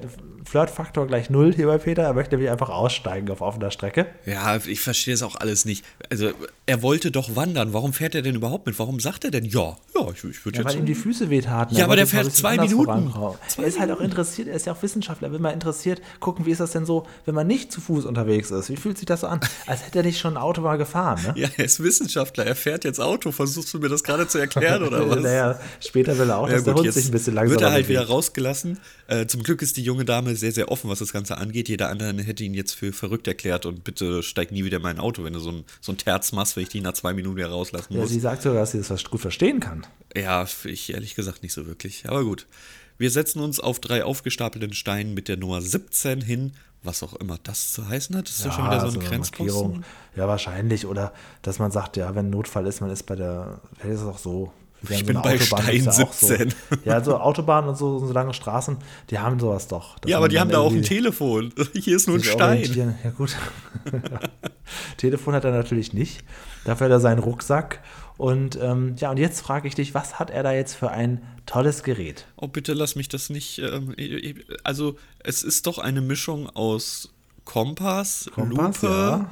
Flirtfaktor 0.45 1.07
gleich 1.07 1.31
null 1.31 1.55
hier 1.55 1.67
bei 1.67 1.79
Peter. 1.79 2.03
Er 2.03 2.13
möchte 2.15 2.35
nämlich 2.37 2.51
einfach 2.51 2.69
aussteigen 2.69 3.31
auf 3.31 3.41
offener 3.41 3.71
Strecke. 3.71 4.07
Ja, 4.27 4.57
ich 4.57 4.81
verstehe 4.81 5.15
es 5.15 5.23
auch 5.23 5.37
alles 5.37 5.65
nicht. 5.65 5.85
Also, 6.11 6.31
er 6.67 6.83
wollte 6.83 7.11
doch 7.11 7.37
wandern. 7.37 7.73
Warum 7.73 7.93
fährt 7.93 8.15
er 8.15 8.23
denn 8.23 8.35
überhaupt 8.35 8.67
mit? 8.67 8.79
Warum 8.79 9.01
sagt 9.01 9.25
er 9.25 9.31
denn, 9.31 9.45
ja, 9.45 9.77
ja, 9.95 10.09
ich, 10.11 10.25
ich 10.25 10.45
würde 10.45 10.59
Ja, 10.59 10.65
jetzt. 10.65 10.73
weil 10.75 10.79
ihm 10.81 10.87
die 10.87 10.95
Füße 10.95 11.31
wehtaten. 11.31 11.75
Ja, 11.75 11.81
Er 11.81 11.85
aber 11.87 11.97
der 11.97 12.07
fährt 12.07 12.33
zwei 12.33 12.57
Minuten. 12.57 13.13
Zwei 13.49 13.63
er 13.63 13.69
ist 13.69 13.81
halt 13.81 13.91
auch 13.91 14.01
interessiert, 14.01 14.49
er 14.49 14.55
ist 14.57 14.67
ja 14.67 14.73
auch 14.73 14.83
Wissenschaftler, 14.83 15.33
will 15.33 15.39
mal 15.39 15.51
interessiert 15.51 16.01
gucken, 16.21 16.47
wie 16.47 16.51
ist 16.51 16.61
das 16.61 16.73
denn 16.73 16.87
so, 16.87 17.07
wenn 17.27 17.35
man 17.35 17.47
nicht 17.47 17.71
zu 17.73 17.81
Fuß 17.81 18.05
unterwegs 18.05 18.51
ist? 18.51 18.69
Wie 18.71 18.77
fühlt 18.77 18.97
sich 18.99 19.07
das 19.07 19.21
so 19.21 19.27
an? 19.27 19.41
Als 19.67 19.85
hätte 19.87 19.99
er 20.01 20.05
nicht 20.05 20.19
schon 20.19 20.35
ein 20.35 20.43
Auto 20.43 20.61
mal 20.63 20.77
gefahren, 20.77 21.21
ne? 21.23 21.33
ja, 21.37 21.49
er 21.57 21.65
ist 21.65 21.83
Wissenschaftler. 21.83 22.45
Er 22.47 22.55
fährt 22.57 22.85
jetzt 22.85 23.01
Auto. 23.01 23.33
Versuchst 23.33 23.73
du 23.75 23.79
mir 23.79 23.89
das 23.89 24.03
gerade 24.05 24.27
zu 24.29 24.39
erklären 24.39 24.83
oder 24.83 25.09
was? 25.11 25.21
Naja, 25.21 25.61
später 25.81 26.17
will 26.19 26.29
er 26.31 26.39
auch, 26.39 26.49
Ja, 26.49 26.55
dass 26.55 26.65
der 26.65 26.73
gut, 26.73 26.79
Hund 26.81 26.87
jetzt 26.87 26.95
sich 26.95 27.07
ein 27.07 27.13
bisschen 27.13 27.35
langsamer 27.35 27.61
wird 27.61 27.63
er 27.69 27.73
halt 27.73 27.89
wieder 27.89 28.07
rausgelassen. 28.07 28.79
Äh, 29.07 29.27
zum 29.27 29.43
Glück 29.43 29.61
ist 29.63 29.77
die 29.77 29.83
junge 29.83 30.05
Dame 30.05 30.34
sehr, 30.37 30.53
sehr 30.53 30.71
offen, 30.71 30.91
was 30.91 30.99
das 30.99 31.13
Ganze 31.13 31.37
angeht. 31.39 31.69
Jeder 31.69 31.89
andere 31.91 32.13
hätte 32.23 32.45
ihn 32.45 32.55
jetzt 32.55 32.75
für 32.75 32.93
verrückt 32.93 33.27
erklärt 33.27 33.67
und 33.67 33.85
bitte 33.85 34.23
steig 34.23 34.53
nie 34.53 34.65
wieder 34.65 34.77
in 34.79 34.83
mein 34.83 34.99
Auto, 34.99 35.25
wenn 35.25 35.33
du 35.33 35.41
so 35.41 35.51
ein, 35.51 35.65
so 35.81 35.93
ein 35.93 35.99
Terz 35.99 36.33
machst, 36.33 36.57
wenn 36.57 36.63
ich 36.65 36.69
die 36.69 36.81
nach 36.81 36.93
zwei 36.95 37.13
Minuten 37.15 37.37
wieder 37.37 37.49
rauslassen 37.51 37.95
Ja, 37.95 38.01
muss. 38.01 38.11
sie 38.11 38.21
sagt 38.21 38.43
sogar, 38.43 38.61
dass 38.61 38.73
sie 38.73 38.83
das 38.83 39.05
gut 39.05 39.21
verstehen 39.21 39.61
kann. 39.61 39.87
Ja, 40.17 40.47
ich 40.65 40.93
ehrlich 40.93 41.15
gesagt 41.15 41.43
nicht 41.43 41.53
so 41.53 41.67
wirklich. 41.67 42.09
Aber 42.09 42.25
gut. 42.25 42.47
Wir 42.97 43.11
setzen 43.11 43.41
uns 43.41 43.59
auf 43.59 43.81
drei 43.81 44.05
aufgestapelten 44.05 44.73
Steinen 44.73 45.15
mit 45.15 45.27
der 45.27 45.37
Nummer 45.37 45.61
17 45.61 46.21
hin, 46.21 46.53
was 46.85 47.03
auch 47.03 47.15
immer 47.15 47.39
das 47.43 47.73
zu 47.73 47.89
heißen 47.89 48.15
hat. 48.17 48.29
Das 48.29 48.39
ist 48.39 48.45
ja, 48.45 48.53
schon 48.53 48.67
wieder 48.67 48.81
so 48.81 48.87
ein 48.99 49.05
Grenzposten. 49.05 49.47
Markierung. 49.47 49.85
Ja, 50.15 50.29
wahrscheinlich. 50.29 50.87
Oder 50.87 51.13
dass 51.43 51.59
man 51.59 51.73
sagt, 51.73 51.97
ja, 51.97 52.15
wenn 52.15 52.27
ein 52.27 52.31
Notfall 52.31 52.67
ist, 52.67 52.81
man 52.81 52.91
ist 52.91 53.05
bei 53.05 53.17
der, 53.17 53.61
vielleicht 53.79 53.97
ist 53.97 54.01
es 54.03 54.07
auch 54.07 54.19
so. 54.19 54.53
Ich 54.89 55.07
bin 55.07 55.17
so 55.17 55.23
bei 55.23 55.35
Autobahn 55.35 55.63
Stein 55.63 55.93
17. 55.93 56.51
So. 56.51 56.57
Ja, 56.85 57.03
so 57.03 57.17
Autobahnen 57.19 57.71
und 57.71 57.77
so, 57.77 57.99
so 57.99 58.13
lange 58.13 58.35
Straßen, 58.35 58.79
die 59.11 59.19
haben 59.19 59.39
sowas 59.39 59.69
doch. 59.69 59.97
Ja, 60.07 60.19
aber 60.19 60.29
die 60.29 60.39
haben 60.39 60.51
da 60.51 60.59
auch 60.59 60.73
ein 60.73 60.83
Telefon. 60.83 61.53
Hier 61.75 61.97
ist 61.97 62.07
nur 62.09 62.17
ein 62.17 62.25
Stein. 62.25 62.97
Ja, 63.05 63.11
gut. 63.11 63.37
Telefon 64.97 65.35
hat 65.35 65.45
er 65.45 65.53
natürlich 65.53 65.93
nicht. 65.93 66.25
Dafür 66.65 66.87
hat 66.87 66.93
er 66.93 67.01
seinen 67.01 67.19
Rucksack 67.19 67.81
und 68.17 68.59
ähm, 68.61 68.95
ja, 68.99 69.11
und 69.11 69.19
jetzt 69.19 69.41
frage 69.41 69.67
ich 69.67 69.75
dich, 69.75 69.95
was 69.95 70.19
hat 70.19 70.31
er 70.31 70.43
da 70.43 70.53
jetzt 70.53 70.75
für 70.75 70.91
ein 70.91 71.23
tolles 71.47 71.83
Gerät? 71.83 72.27
Oh, 72.37 72.47
bitte 72.47 72.73
lass 72.73 72.95
mich 72.95 73.09
das 73.09 73.29
nicht. 73.29 73.59
Ähm, 73.59 73.95
also, 74.63 74.97
es 75.19 75.43
ist 75.43 75.67
doch 75.67 75.79
eine 75.79 76.01
Mischung 76.01 76.49
aus 76.49 77.11
Kompass, 77.45 78.31
Kompass 78.33 78.83
Lupe. 78.83 78.95
Ja. 78.95 79.31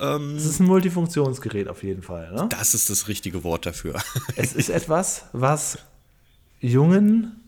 Ähm, 0.00 0.36
es 0.36 0.44
ist 0.44 0.60
ein 0.60 0.66
Multifunktionsgerät 0.66 1.68
auf 1.68 1.82
jeden 1.82 2.02
Fall. 2.02 2.32
Ne? 2.32 2.48
Das 2.50 2.74
ist 2.74 2.90
das 2.90 3.08
richtige 3.08 3.44
Wort 3.44 3.66
dafür. 3.66 3.94
es 4.36 4.52
ist 4.54 4.68
etwas, 4.68 5.26
was 5.32 5.78
Jungen 6.60 7.40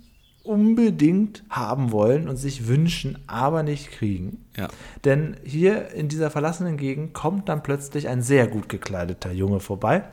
unbedingt 0.46 1.42
haben 1.50 1.90
wollen 1.90 2.28
und 2.28 2.36
sich 2.36 2.68
wünschen, 2.68 3.18
aber 3.26 3.62
nicht 3.62 3.90
kriegen. 3.90 4.44
Ja. 4.56 4.68
Denn 5.04 5.36
hier 5.44 5.90
in 5.90 6.08
dieser 6.08 6.30
verlassenen 6.30 6.76
Gegend 6.76 7.14
kommt 7.14 7.48
dann 7.48 7.62
plötzlich 7.62 8.08
ein 8.08 8.22
sehr 8.22 8.46
gut 8.46 8.68
gekleideter 8.68 9.32
Junge 9.32 9.60
vorbei 9.60 10.04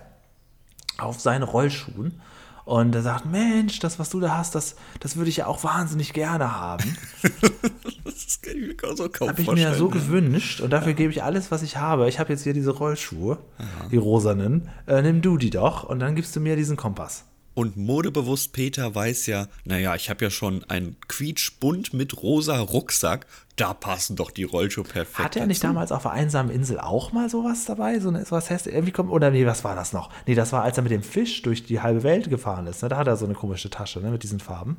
auf 0.98 1.20
seinen 1.20 1.44
Rollschuhen. 1.44 2.20
Und 2.66 2.96
er 2.96 3.02
sagt, 3.02 3.26
Mensch, 3.26 3.80
das, 3.80 4.00
was 4.00 4.10
du 4.10 4.20
da 4.20 4.38
hast, 4.38 4.56
das, 4.56 4.76
das 5.02 5.18
würde 5.18 5.30
ich 5.30 5.38
ja 5.38 5.48
auch 5.48 5.64
wahnsinnig 5.64 6.14
gerne 6.14 6.56
haben. 6.56 6.98
das 8.04 8.42
kann 8.42 8.56
ich 8.56 8.82
mir 8.82 8.96
so 8.96 9.10
kaum 9.10 9.30
Habe 9.30 9.42
ich 9.42 9.52
mir 9.52 9.62
ja 9.62 9.74
so 9.74 9.90
gewünscht 9.90 10.62
und 10.62 10.72
dafür 10.72 10.92
ja. 10.92 10.98
gebe 10.98 11.12
ich 11.12 11.24
alles, 11.24 11.52
was 11.52 11.62
ich 11.62 11.78
habe. 11.78 12.08
Ich 12.08 12.20
habe 12.20 12.32
jetzt 12.32 12.44
hier 12.44 12.54
diese 12.54 12.72
Rollschuhe, 12.72 13.40
Aha. 13.58 13.88
die 13.92 13.98
rosanen. 13.98 14.70
Äh, 14.88 15.02
nimm 15.02 15.22
du 15.22 15.38
die 15.38 15.50
doch 15.50 15.84
und 15.84 16.00
dann 16.00 16.16
gibst 16.16 16.36
du 16.36 16.40
mir 16.40 16.56
diesen 16.56 16.78
Kompass. 16.78 17.26
Und 17.56 17.78
modebewusst 17.78 18.54
Peter 18.54 18.96
weiß 18.96 19.28
ja, 19.28 19.48
naja, 19.66 19.96
ich 19.96 20.10
habe 20.10 20.26
ja 20.26 20.32
schon 20.32 20.64
einen 20.70 20.98
quietschbunt 21.08 21.94
mit 21.94 22.24
rosa 22.24 22.60
Rucksack, 22.60 23.28
da 23.56 23.74
passen 23.74 24.16
doch 24.16 24.32
die 24.32 24.44
Rollschuhe 24.44 24.84
perfekt. 24.84 25.20
Hat 25.20 25.36
er 25.36 25.46
nicht 25.46 25.64
dazu. 25.64 25.74
damals 25.74 25.92
auf 25.92 26.04
der 26.04 26.12
einsamen 26.12 26.52
Insel 26.52 26.80
auch 26.80 27.12
mal 27.12 27.30
sowas 27.30 27.66
dabei? 27.66 28.00
So 28.00 28.12
sowas 28.12 28.50
heißt, 28.50 28.66
irgendwie 28.68 28.92
kommt, 28.92 29.12
oder 29.12 29.30
nee, 29.30 29.46
was 29.46 29.64
war 29.64 29.76
das 29.76 29.94
noch? 29.94 30.10
Nee, 30.26 30.34
das 30.34 30.52
war, 30.52 30.64
als 30.64 30.78
er 30.78 30.84
mit 30.84 30.92
dem 30.92 31.04
Fisch 31.04 31.44
durch 31.44 31.64
die 31.64 31.82
halbe 31.82 32.02
Welt 32.02 32.30
gefahren 32.30 32.66
ist. 32.66 32.82
Ne? 32.82 32.90
Da 32.90 32.98
hat 32.98 33.08
er 33.08 33.18
so 33.18 33.26
eine 33.26 33.36
komische 33.36 33.70
Tasche, 33.70 34.00
ne, 34.00 34.10
mit 34.10 34.24
diesen 34.24 34.40
Farben. 34.40 34.78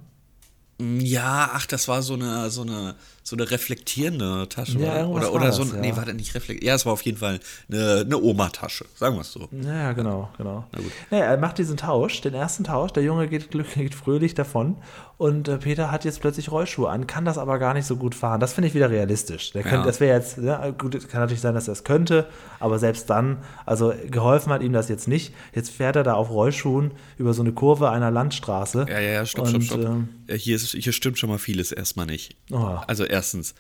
Ja, 0.81 1.51
ach, 1.53 1.67
das 1.67 1.87
war 1.87 2.03
so 2.03 2.15
eine, 2.15 2.51
so 2.51 2.63
eine, 2.63 2.97
so 3.23 3.37
eine 3.37 3.49
reflektierende 3.49 4.49
Tasche. 4.49 4.79
Ja, 4.81 5.07
oder, 5.07 5.33
oder 5.33 5.53
so, 5.53 5.63
das, 5.63 5.73
ja. 5.73 5.79
nee, 5.79 5.97
war 5.97 6.05
das 6.05 6.15
nicht 6.15 6.35
reflektiert? 6.35 6.67
Ja, 6.67 6.75
es 6.75 6.85
war 6.85 6.93
auf 6.93 7.03
jeden 7.03 7.19
Fall 7.19 7.39
eine, 7.71 8.01
eine 8.05 8.21
Oma-Tasche, 8.21 8.85
sagen 8.97 9.15
wir 9.15 9.21
es 9.21 9.33
so. 9.33 9.49
Ja, 9.53 9.93
genau, 9.93 10.31
genau. 10.37 10.67
Na 10.73 10.81
gut. 10.81 10.91
Ja, 11.13 11.19
er 11.19 11.37
macht 11.39 11.59
diesen 11.59 11.77
Tausch, 11.77 12.21
den 12.23 12.35
ersten 12.35 12.65
Tausch, 12.65 12.93
der 12.93 13.05
Junge 13.05 13.29
geht, 13.29 13.51
geht 13.75 13.95
fröhlich 13.95 14.35
davon 14.35 14.77
und 15.17 15.47
äh, 15.47 15.59
Peter 15.59 15.93
hat 15.93 16.05
jetzt 16.05 16.21
plötzlich 16.21 16.51
Rollschuhe 16.51 16.91
an, 16.91 17.07
kann 17.07 17.25
das 17.25 17.39
aber 17.39 17.59
gar 17.59 17.73
nicht 17.73 17.87
so 17.87 17.97
gut 17.97 18.17
fahren. 18.17 18.41
Das 18.41 18.53
finde 18.53 18.69
ich 18.69 18.75
wieder 18.75 18.91
realistisch. 18.91 19.53
Der 19.53 19.63
könnte, 19.63 19.79
ja. 19.79 19.85
Das 19.85 20.01
wäre 20.01 20.17
jetzt, 20.17 20.39
ja, 20.39 20.71
gut, 20.71 21.09
kann 21.09 21.21
natürlich 21.21 21.41
sein, 21.41 21.55
dass 21.55 21.69
er 21.69 21.73
es 21.73 21.85
könnte, 21.85 22.27
aber 22.59 22.81
selbst 22.81 23.09
dann, 23.11 23.39
also 23.65 23.95
geholfen 24.11 24.53
hat 24.53 24.63
ihm 24.63 24.73
das 24.73 24.89
jetzt 24.89 25.07
nicht. 25.07 25.33
Jetzt 25.55 25.71
fährt 25.71 25.95
er 25.95 26.03
da 26.03 26.15
auf 26.15 26.31
Rollschuhen 26.31 26.91
über 27.17 27.33
so 27.33 27.43
eine 27.43 27.53
Kurve 27.53 27.91
einer 27.91 28.11
Landstraße. 28.11 28.87
Ja, 28.89 28.99
ja, 28.99 29.13
ja, 29.13 29.27
stopp, 29.27 29.47
und, 29.47 29.63
stopp, 29.63 29.81
stopp. 29.81 29.93
Ähm, 29.93 30.09
hier, 30.37 30.57
ist, 30.57 30.64
hier 30.73 30.93
stimmt 30.93 31.19
schon 31.19 31.31
mal 31.31 31.39
vieles 31.39 31.73
erstmal 31.73 32.07
nicht. 32.07 32.37
Oh. 32.51 32.57
Also 32.57 33.05
erstens, 33.05 33.55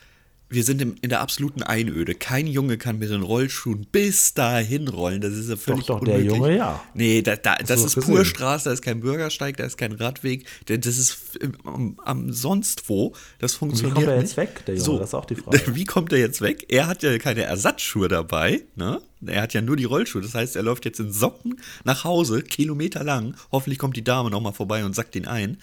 wir 0.50 0.62
sind 0.62 0.80
in, 0.80 0.96
in 0.98 1.08
der 1.08 1.20
absoluten 1.20 1.62
Einöde. 1.62 2.14
Kein 2.14 2.46
Junge 2.46 2.76
kann 2.78 2.98
mit 2.98 3.10
den 3.10 3.22
Rollschuhen 3.22 3.86
bis 3.90 4.34
dahin 4.34 4.88
rollen. 4.88 5.20
Das 5.20 5.32
ist 5.32 5.48
ja 5.48 5.56
völlig 5.56 5.86
Doch, 5.86 6.00
doch, 6.00 6.02
unmöglich. 6.02 6.28
der 6.28 6.36
Junge, 6.36 6.56
ja. 6.56 6.82
Nee, 6.94 7.22
da, 7.22 7.36
da, 7.36 7.56
das 7.56 7.82
ist 7.82 7.94
gesehen. 7.94 8.14
pur 8.14 8.24
Straße, 8.24 8.68
da 8.68 8.72
ist 8.72 8.82
kein 8.82 9.00
Bürgersteig, 9.00 9.56
da 9.56 9.64
ist 9.64 9.76
kein 9.76 9.92
Radweg. 9.92 10.46
Das 10.66 10.86
ist 10.86 11.38
am, 11.64 11.98
am 12.04 12.32
sonst 12.32 12.88
wo. 12.88 13.14
Das 13.38 13.54
funktioniert. 13.54 13.96
Wie 13.96 14.04
kommt 14.04 14.12
er 14.12 14.20
jetzt 14.20 14.36
weg, 14.36 14.66
der 14.66 14.74
Junge? 14.74 14.84
So, 14.84 14.98
das 14.98 15.08
ist 15.08 15.14
auch 15.14 15.24
die 15.24 15.34
Frage. 15.34 15.60
Wie 15.74 15.84
kommt 15.84 16.12
er 16.12 16.18
jetzt 16.18 16.40
weg? 16.40 16.66
Er 16.68 16.86
hat 16.86 17.02
ja 17.02 17.16
keine 17.18 17.42
Ersatzschuhe 17.42 18.08
dabei, 18.08 18.62
ne? 18.76 19.00
Er 19.26 19.42
hat 19.42 19.54
ja 19.54 19.62
nur 19.62 19.76
die 19.76 19.84
Rollschuhe. 19.84 20.20
Das 20.20 20.34
heißt, 20.34 20.54
er 20.56 20.62
läuft 20.62 20.84
jetzt 20.84 21.00
in 21.00 21.10
Socken 21.10 21.58
nach 21.84 22.04
Hause, 22.04 22.42
kilometerlang. 22.42 23.34
Hoffentlich 23.50 23.78
kommt 23.78 23.96
die 23.96 24.04
Dame 24.04 24.30
nochmal 24.30 24.52
vorbei 24.52 24.84
und 24.84 24.94
sackt 24.94 25.16
ihn 25.16 25.26
ein. 25.26 25.56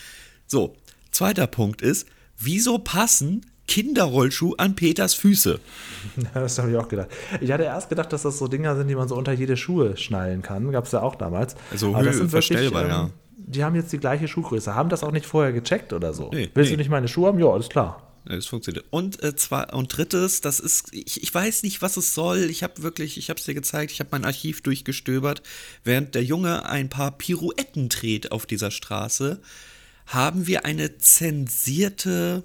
So, 0.47 0.75
zweiter 1.11 1.47
Punkt 1.47 1.81
ist, 1.81 2.07
wieso 2.37 2.79
passen 2.79 3.45
Kinderrollschuh 3.67 4.55
an 4.57 4.75
Peters 4.75 5.13
Füße. 5.13 5.59
Das 6.33 6.59
habe 6.59 6.71
ich 6.71 6.77
auch 6.77 6.89
gedacht. 6.89 7.07
Ich 7.39 7.51
hatte 7.51 7.63
erst 7.63 7.87
gedacht, 7.87 8.11
dass 8.11 8.23
das 8.23 8.37
so 8.37 8.47
Dinger 8.47 8.75
sind, 8.75 8.87
die 8.87 8.95
man 8.95 9.07
so 9.07 9.15
unter 9.15 9.31
jede 9.31 9.55
Schuhe 9.55 9.95
schnallen 9.95 10.41
kann. 10.41 10.71
Gab 10.71 10.85
es 10.85 10.91
ja 10.91 11.01
auch 11.01 11.15
damals. 11.15 11.55
Also 11.71 11.95
Aber 11.95 12.11
Höhe, 12.11 12.27
verstellbar, 12.27 12.83
wirklich, 12.83 12.97
ähm, 12.97 13.07
ja. 13.07 13.09
Die 13.37 13.63
haben 13.63 13.75
jetzt 13.75 13.93
die 13.93 13.97
gleiche 13.97 14.27
Schuhgröße. 14.27 14.75
Haben 14.75 14.89
das 14.89 15.03
auch 15.03 15.11
nicht 15.11 15.25
vorher 15.25 15.53
gecheckt 15.53 15.93
oder 15.93 16.13
so? 16.13 16.31
Nee, 16.33 16.49
Willst 16.53 16.69
nee. 16.69 16.75
du 16.75 16.81
nicht 16.81 16.89
meine 16.89 17.07
Schuhe 17.07 17.27
haben? 17.27 17.39
Ja, 17.39 17.47
alles 17.47 17.69
klar. 17.69 18.11
Das 18.25 18.45
funktioniert. 18.45 18.85
Und 18.91 19.23
äh, 19.23 19.35
zwar 19.35 19.73
und 19.73 19.95
drittes, 19.95 20.41
das 20.41 20.59
ist, 20.59 20.93
ich, 20.93 21.23
ich 21.23 21.33
weiß 21.33 21.63
nicht, 21.63 21.81
was 21.81 21.97
es 21.97 22.13
soll. 22.13 22.49
Ich 22.49 22.63
habe 22.63 22.83
wirklich, 22.83 23.17
ich 23.17 23.29
habe 23.29 23.39
es 23.39 23.45
dir 23.45 23.53
gezeigt, 23.53 23.91
ich 23.91 23.99
habe 23.99 24.09
mein 24.11 24.25
Archiv 24.25 24.61
durchgestöbert. 24.61 25.41
Während 25.83 26.13
der 26.13 26.23
Junge 26.23 26.65
ein 26.65 26.89
paar 26.89 27.11
Pirouetten 27.11 27.89
dreht 27.89 28.31
auf 28.31 28.45
dieser 28.45 28.69
Straße, 28.69 29.41
haben 30.13 30.45
wir 30.45 30.65
eine 30.65 30.97
zensierte 30.97 32.43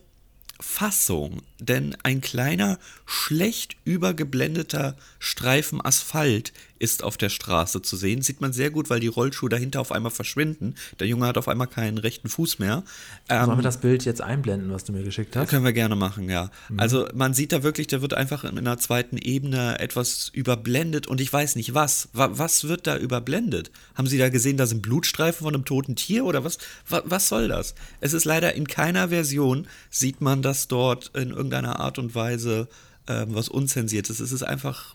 Fassung, 0.61 1.43
denn 1.59 1.97
ein 2.03 2.21
kleiner, 2.21 2.79
schlecht 3.07 3.77
übergeblendeter 3.85 4.97
Streifen 5.19 5.81
Asphalt 5.85 6.53
ist 6.79 7.03
auf 7.03 7.17
der 7.17 7.29
Straße 7.29 7.83
zu 7.83 7.97
sehen. 7.97 8.23
Sieht 8.23 8.41
man 8.41 8.53
sehr 8.53 8.71
gut, 8.71 8.91
weil 8.91 9.01
die 9.01 9.07
Rollschuhe 9.07 9.49
dahinter 9.49 9.81
auf 9.81 9.93
einmal 9.93 10.11
verschwinden. 10.11 10.75
Der 11.01 11.07
Junge 11.07 11.27
hat 11.27 11.39
auf 11.39 11.49
einmal 11.49 11.67
keinen 11.67 11.99
rechten 11.99 12.29
Fuß 12.29 12.59
mehr. 12.59 12.85
Ähm, 13.29 13.47
Sollen 13.47 13.59
wir 13.59 13.63
das 13.63 13.79
Bild 13.81 14.05
jetzt 14.05 14.21
einblenden, 14.21 14.71
was 14.71 14.85
du 14.85 14.93
mir 14.93 15.03
geschickt 15.03 15.37
hast? 15.37 15.49
Können 15.49 15.65
wir 15.65 15.73
gerne 15.73 15.97
machen, 15.97 16.29
ja. 16.29 16.51
Mhm. 16.69 16.81
Also 16.81 17.09
man 17.15 17.35
sieht 17.35 17.53
da 17.53 17.63
wirklich, 17.63 17.87
der 17.87 18.03
wird 18.03 18.15
einfach 18.15 18.45
in 18.45 18.59
einer 18.59 18.79
zweiten 18.79 19.17
Ebene 19.17 19.79
etwas 19.79 20.31
überblendet 20.33 21.07
und 21.07 21.21
ich 21.21 21.33
weiß 21.33 21.57
nicht 21.57 21.75
was. 21.75 22.09
Was 22.13 22.69
wird 22.69 22.87
da 22.87 22.97
überblendet? 22.99 23.71
Haben 23.95 24.07
Sie 24.07 24.19
da 24.19 24.29
gesehen, 24.29 24.57
da 24.57 24.67
sind 24.67 24.83
Blutstreifen 24.83 25.45
von 25.45 25.55
einem 25.55 25.65
toten 25.65 25.97
Tier 25.97 26.25
oder 26.25 26.45
was? 26.45 26.59
Was 26.87 27.29
soll 27.29 27.49
das? 27.49 27.75
Es 28.01 28.13
ist 28.13 28.25
leider 28.25 28.55
in 28.55 28.69
keiner 28.69 29.09
Version 29.09 29.67
sieht 29.91 30.21
man 30.21 30.43
das 30.43 30.69
dort 30.69 31.11
in 31.15 31.31
irgendeiner 31.31 31.46
Art 31.55 31.99
und 31.99 32.15
Weise 32.15 32.69
ähm, 33.09 33.35
was 33.35 33.49
unzensiertes. 33.49 34.21
Es 34.21 34.33
ist 34.33 34.43
einfach 34.43 34.95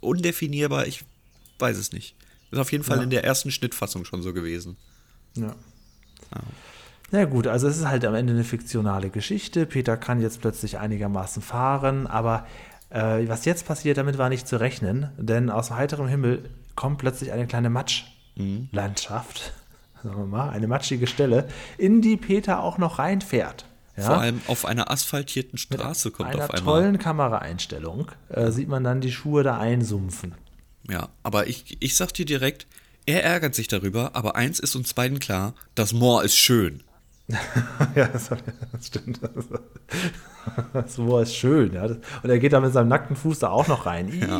undefinierbar. 0.00 0.86
Ich 0.86 1.04
weiß 1.58 1.76
es 1.76 1.92
nicht. 1.92 2.16
Ist 2.50 2.58
auf 2.58 2.72
jeden 2.72 2.84
Fall 2.84 2.98
ja. 2.98 3.02
in 3.02 3.10
der 3.10 3.24
ersten 3.24 3.50
Schnittfassung 3.50 4.04
schon 4.04 4.22
so 4.22 4.32
gewesen. 4.32 4.76
Ja. 5.34 5.48
ja. 6.34 6.40
Na 7.10 7.24
gut, 7.26 7.46
also 7.46 7.68
es 7.68 7.78
ist 7.78 7.86
halt 7.86 8.04
am 8.04 8.14
Ende 8.14 8.32
eine 8.32 8.44
fiktionale 8.44 9.10
Geschichte. 9.10 9.66
Peter 9.66 9.96
kann 9.96 10.20
jetzt 10.20 10.40
plötzlich 10.40 10.78
einigermaßen 10.78 11.42
fahren, 11.42 12.06
aber 12.06 12.46
äh, 12.88 13.28
was 13.28 13.44
jetzt 13.44 13.66
passiert, 13.66 13.98
damit 13.98 14.18
war 14.18 14.28
nicht 14.28 14.48
zu 14.48 14.58
rechnen, 14.58 15.10
denn 15.18 15.50
aus 15.50 15.70
heiterem 15.70 16.08
Himmel 16.08 16.48
kommt 16.74 16.98
plötzlich 16.98 17.32
eine 17.32 17.46
kleine 17.46 17.70
Matschlandschaft, 17.70 19.52
mhm. 20.02 20.02
sagen 20.08 20.16
wir 20.16 20.26
mal, 20.26 20.50
eine 20.50 20.68
matschige 20.68 21.06
Stelle, 21.06 21.48
in 21.76 22.00
die 22.00 22.16
Peter 22.16 22.62
auch 22.62 22.78
noch 22.78 22.98
reinfährt. 22.98 23.66
Ja? 23.96 24.04
Vor 24.04 24.18
allem 24.18 24.40
auf 24.46 24.64
einer 24.64 24.90
asphaltierten 24.90 25.58
Straße 25.58 26.08
Mit 26.08 26.16
kommt 26.16 26.34
auf 26.34 26.34
einmal. 26.34 26.48
Mit 26.48 26.56
einer 26.56 26.64
tollen 26.64 26.98
Kameraeinstellung 26.98 28.10
äh, 28.30 28.50
sieht 28.50 28.68
man 28.68 28.84
dann 28.84 29.00
die 29.00 29.12
Schuhe 29.12 29.42
da 29.42 29.58
einsumpfen. 29.58 30.34
Ja, 30.88 31.10
aber 31.22 31.46
ich, 31.46 31.76
ich 31.80 31.96
sag 31.96 32.12
dir 32.12 32.24
direkt, 32.24 32.66
er 33.06 33.24
ärgert 33.24 33.54
sich 33.54 33.68
darüber, 33.68 34.14
aber 34.14 34.36
eins 34.36 34.58
ist 34.58 34.74
uns 34.74 34.94
beiden 34.94 35.18
klar, 35.18 35.54
das 35.74 35.92
Moor 35.92 36.24
ist 36.24 36.36
schön. 36.36 36.82
ja, 37.94 38.08
das, 38.08 38.28
das, 38.28 38.86
stimmt. 38.86 39.20
Das 40.72 40.98
Moor 40.98 41.22
ist 41.22 41.34
schön, 41.34 41.72
ja. 41.72 41.84
Und 41.84 42.30
er 42.30 42.38
geht 42.38 42.52
da 42.52 42.60
mit 42.60 42.72
seinem 42.72 42.88
nackten 42.88 43.16
Fuß 43.16 43.38
da 43.38 43.50
auch 43.50 43.68
noch 43.68 43.86
rein. 43.86 44.12
Ja, 44.20 44.38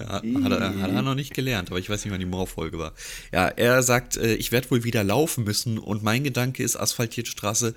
ja 0.00 0.12
hat, 0.12 0.24
er, 0.24 0.82
hat 0.82 0.90
er 0.90 1.02
noch 1.02 1.14
nicht 1.14 1.34
gelernt, 1.34 1.70
aber 1.70 1.78
ich 1.78 1.88
weiß 1.88 2.04
nicht, 2.04 2.12
wann 2.12 2.20
die 2.20 2.26
Moorfolge 2.26 2.78
war. 2.78 2.92
Ja, 3.32 3.48
er 3.48 3.82
sagt, 3.82 4.16
äh, 4.16 4.34
ich 4.34 4.52
werde 4.52 4.70
wohl 4.70 4.84
wieder 4.84 5.02
laufen 5.02 5.44
müssen 5.44 5.78
und 5.78 6.02
mein 6.02 6.24
Gedanke 6.24 6.62
ist, 6.62 6.76
asphaltierte 6.76 7.30
Straße, 7.30 7.74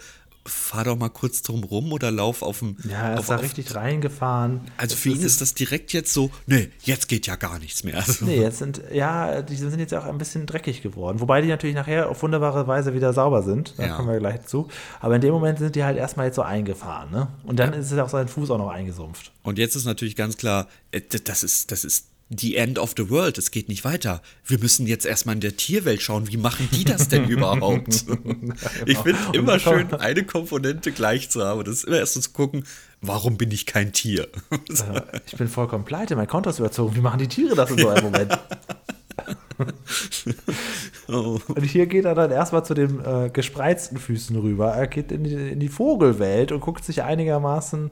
fahr 0.48 0.86
doch 0.86 0.98
mal 0.98 1.10
kurz 1.10 1.42
drum 1.42 1.63
rum 1.63 1.92
oder 1.92 2.12
lauf 2.12 2.42
auf 2.42 2.60
dem. 2.60 2.77
Ja, 2.89 3.10
er 3.10 3.20
ist 3.20 3.30
da 3.30 3.36
richtig 3.36 3.75
reingefahren. 3.75 4.62
Also 4.77 4.96
das 4.96 5.01
für 5.01 5.10
ihn 5.10 5.22
ist 5.22 5.42
das 5.42 5.54
direkt 5.54 5.94
jetzt 5.94 6.13
so, 6.13 6.32
nee, 6.46 6.70
jetzt 6.82 7.08
geht 7.08 7.27
ja 7.27 7.36
gar 7.36 7.60
nichts 7.60 7.84
mehr. 7.84 7.98
Also. 7.98 8.25
Nee, 8.25 8.42
jetzt 8.42 8.60
sind, 8.60 8.82
ja, 8.92 9.42
die 9.42 9.56
sind 9.56 9.80
jetzt 9.80 9.94
auch 9.94 10.06
ein 10.06 10.18
bisschen 10.18 10.46
dreckig 10.46 10.82
geworden. 10.82 11.20
Wobei 11.20 11.42
die 11.42 11.48
natürlich 11.48 11.75
nachher 11.75 12.10
auf 12.10 12.22
wunderbare 12.22 12.68
Weise 12.68 12.94
wieder 12.94 13.13
sauber 13.13 13.44
sind. 13.44 13.74
Da 13.77 13.88
ja. 13.88 13.96
kommen 13.96 14.10
wir 14.10 14.20
gleich 14.20 14.46
zu. 14.46 14.68
Aber 15.00 15.16
in 15.16 15.22
dem 15.22 15.34
Moment 15.34 15.60
sind 15.60 15.75
die 15.75 15.84
halt 15.84 15.98
erstmal 15.98 16.27
jetzt 16.27 16.36
so 16.36 16.42
eingefahren, 16.42 17.12
ne? 17.12 17.27
Und 17.44 17.60
dann 17.60 17.74
ja. 17.74 17.80
ist 17.80 17.98
auch 17.98 18.10
sein 18.10 18.27
Fuß 18.27 18.50
auch 18.51 18.58
noch 18.58 18.70
eingesumpft. 18.70 19.32
Und 19.44 19.58
jetzt 19.58 19.75
ist 19.75 19.86
natürlich 19.86 20.16
ganz 20.16 20.38
klar, 20.38 20.68
äh, 20.92 21.01
das 21.01 21.44
ist, 21.44 21.72
das 21.72 21.84
ist 21.84 22.08
the 22.30 22.56
end 22.58 22.78
of 22.78 22.94
the 22.98 23.10
world, 23.10 23.38
es 23.38 23.52
geht 23.52 23.70
nicht 23.70 23.86
weiter. 23.86 24.22
Wir 24.46 24.60
müssen 24.60 24.88
jetzt 24.88 25.06
erstmal 25.06 25.36
in 25.36 25.42
der 25.42 25.56
Tierwelt 25.56 26.02
schauen, 26.02 26.28
wie 26.28 26.38
machen 26.38 26.68
die 26.72 26.84
das 26.84 27.08
denn 27.08 27.26
überhaupt? 27.30 28.06
Ich 28.86 28.98
finde 28.98 29.20
immer 29.34 29.60
schön, 29.60 29.94
eine 29.94 30.24
Komponente 30.26 30.92
gleich 30.92 31.30
zu 31.30 31.44
haben. 31.44 31.64
Das 31.64 31.76
ist 31.76 31.84
immer 31.86 31.98
erst 31.98 32.14
so 32.16 32.20
zu 32.20 32.32
gucken, 32.32 32.66
warum 33.02 33.38
bin 33.38 33.52
ich 33.52 33.66
kein 33.66 33.94
Tier? 33.94 34.28
Ich 35.26 35.38
bin 35.38 35.48
vollkommen 35.48 35.86
pleite, 35.86 36.16
mein 36.16 36.28
Konto 36.28 36.50
ist 36.50 36.60
überzogen. 36.60 36.96
Wie 36.96 37.02
machen 37.02 37.20
die 37.20 37.28
Tiere 37.28 37.56
das 37.56 37.72
in 37.72 37.78
so 37.78 37.90
einem 37.90 38.04
Moment? 38.12 38.38
Oh. 41.10 41.40
Und 41.48 41.64
hier 41.64 41.88
geht 41.88 42.06
er 42.06 42.16
dann 42.16 42.32
erstmal 42.32 42.66
zu 42.66 42.74
den 42.74 43.00
äh, 43.04 43.30
gespreizten 43.32 43.98
Füßen 43.98 44.36
rüber. 44.36 44.74
Er 44.74 44.88
geht 44.88 45.12
in 45.12 45.24
die, 45.24 45.34
in 45.34 45.60
die 45.60 45.70
Vogelwelt 45.70 46.52
und 46.52 46.60
guckt 46.60 46.84
sich 46.84 47.04
einigermaßen 47.04 47.90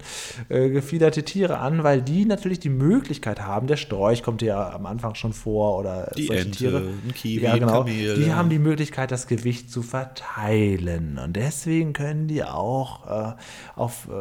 äh, 0.50 0.70
gefiederte 0.70 1.24
Tiere 1.24 1.60
an, 1.60 1.84
weil 1.84 2.02
die 2.02 2.26
natürlich 2.26 2.60
die 2.60 2.70
Möglichkeit 2.70 3.42
haben, 3.42 3.68
der 3.68 3.78
Storch 3.78 4.22
kommt 4.22 4.42
ja 4.42 4.70
am 4.74 4.86
Anfang 4.86 5.16
schon 5.16 5.34
vor 5.34 5.80
oder 5.80 6.12
Die 6.18 6.28
solche 6.28 6.42
Ente, 6.44 6.58
Tiere. 6.58 6.78
ein 6.78 7.14
Kiwi, 7.14 7.44
ja, 7.44 7.58
genau. 7.58 7.84
Kamel, 7.84 8.16
die 8.16 8.34
haben 8.34 8.50
die 8.50 8.60
Möglichkeit, 8.60 9.12
das 9.12 9.28
Gewicht 9.28 9.72
zu 9.72 9.82
verteilen. 9.82 11.20
Und 11.24 11.36
deswegen 11.36 11.94
können 11.94 12.28
die 12.28 12.44
auch 12.44 13.08
äh, 13.08 13.34
auf 13.76 14.08
äh, 14.10 14.12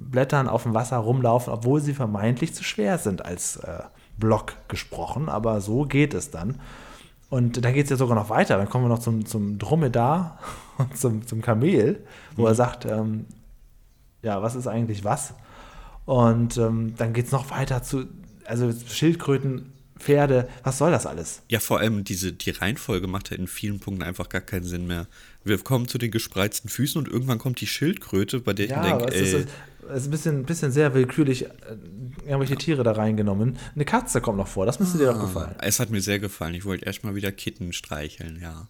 Blättern 0.00 0.48
auf 0.48 0.62
dem 0.62 0.74
Wasser 0.74 0.98
rumlaufen, 0.98 1.52
obwohl 1.52 1.80
sie 1.80 1.94
vermeintlich 1.94 2.54
zu 2.54 2.64
schwer 2.64 2.98
sind 2.98 3.24
als 3.24 3.56
äh, 3.56 3.80
Block 4.18 4.54
gesprochen. 4.68 5.28
Aber 5.28 5.60
so 5.60 5.84
geht 5.84 6.14
es 6.14 6.30
dann. 6.30 6.60
Und 7.30 7.64
dann 7.64 7.74
geht 7.74 7.84
es 7.84 7.90
ja 7.90 7.96
sogar 7.96 8.16
noch 8.16 8.30
weiter. 8.30 8.56
Dann 8.56 8.68
kommen 8.68 8.84
wir 8.84 8.88
noch 8.88 9.00
zum, 9.00 9.26
zum 9.26 9.58
Dromedar 9.58 10.38
und 10.78 10.96
zum, 10.96 11.26
zum 11.26 11.42
Kamel, 11.42 12.04
wo 12.36 12.46
er 12.46 12.54
sagt, 12.54 12.84
ähm, 12.84 13.26
ja, 14.22 14.42
was 14.42 14.54
ist 14.54 14.66
eigentlich 14.66 15.04
was? 15.04 15.34
Und 16.04 16.56
ähm, 16.56 16.94
dann 16.96 17.12
geht 17.12 17.26
es 17.26 17.32
noch 17.32 17.50
weiter 17.50 17.82
zu, 17.82 18.06
also 18.46 18.72
Schildkröten, 18.72 19.72
Pferde, 19.98 20.48
was 20.62 20.78
soll 20.78 20.90
das 20.90 21.06
alles? 21.06 21.42
Ja, 21.48 21.60
vor 21.60 21.80
allem 21.80 22.04
diese, 22.04 22.32
die 22.32 22.50
Reihenfolge 22.50 23.06
macht 23.08 23.30
ja 23.30 23.36
in 23.36 23.46
vielen 23.46 23.80
Punkten 23.80 24.02
einfach 24.02 24.28
gar 24.28 24.40
keinen 24.40 24.64
Sinn 24.64 24.86
mehr. 24.86 25.06
Wir 25.44 25.58
kommen 25.58 25.88
zu 25.88 25.98
den 25.98 26.10
gespreizten 26.10 26.70
Füßen 26.70 26.98
und 26.98 27.08
irgendwann 27.08 27.38
kommt 27.38 27.60
die 27.60 27.66
Schildkröte, 27.66 28.40
bei 28.40 28.52
der 28.52 28.66
ich 28.66 28.70
Ja, 28.70 28.82
aber 28.82 29.06
denke, 29.06 29.14
ey, 29.14 29.42
ist, 29.42 29.48
ist 29.94 30.06
ein 30.06 30.10
bisschen, 30.10 30.44
bisschen 30.44 30.72
sehr 30.72 30.94
willkürlich 30.94 31.46
äh, 31.46 31.50
irgendwelche 32.24 32.56
Tiere 32.56 32.82
da 32.82 32.92
reingenommen. 32.92 33.58
Eine 33.74 33.84
Katze 33.84 34.20
kommt 34.20 34.38
noch 34.38 34.48
vor, 34.48 34.66
das 34.66 34.80
müsste 34.80 34.98
dir 34.98 35.12
doch 35.12 35.20
gefallen. 35.20 35.54
es 35.60 35.80
hat 35.80 35.90
mir 35.90 36.00
sehr 36.00 36.18
gefallen. 36.18 36.54
Ich 36.54 36.64
wollte 36.64 36.86
erst 36.86 37.04
mal 37.04 37.14
wieder 37.14 37.32
Kitten 37.32 37.72
streicheln, 37.72 38.38
ja. 38.40 38.68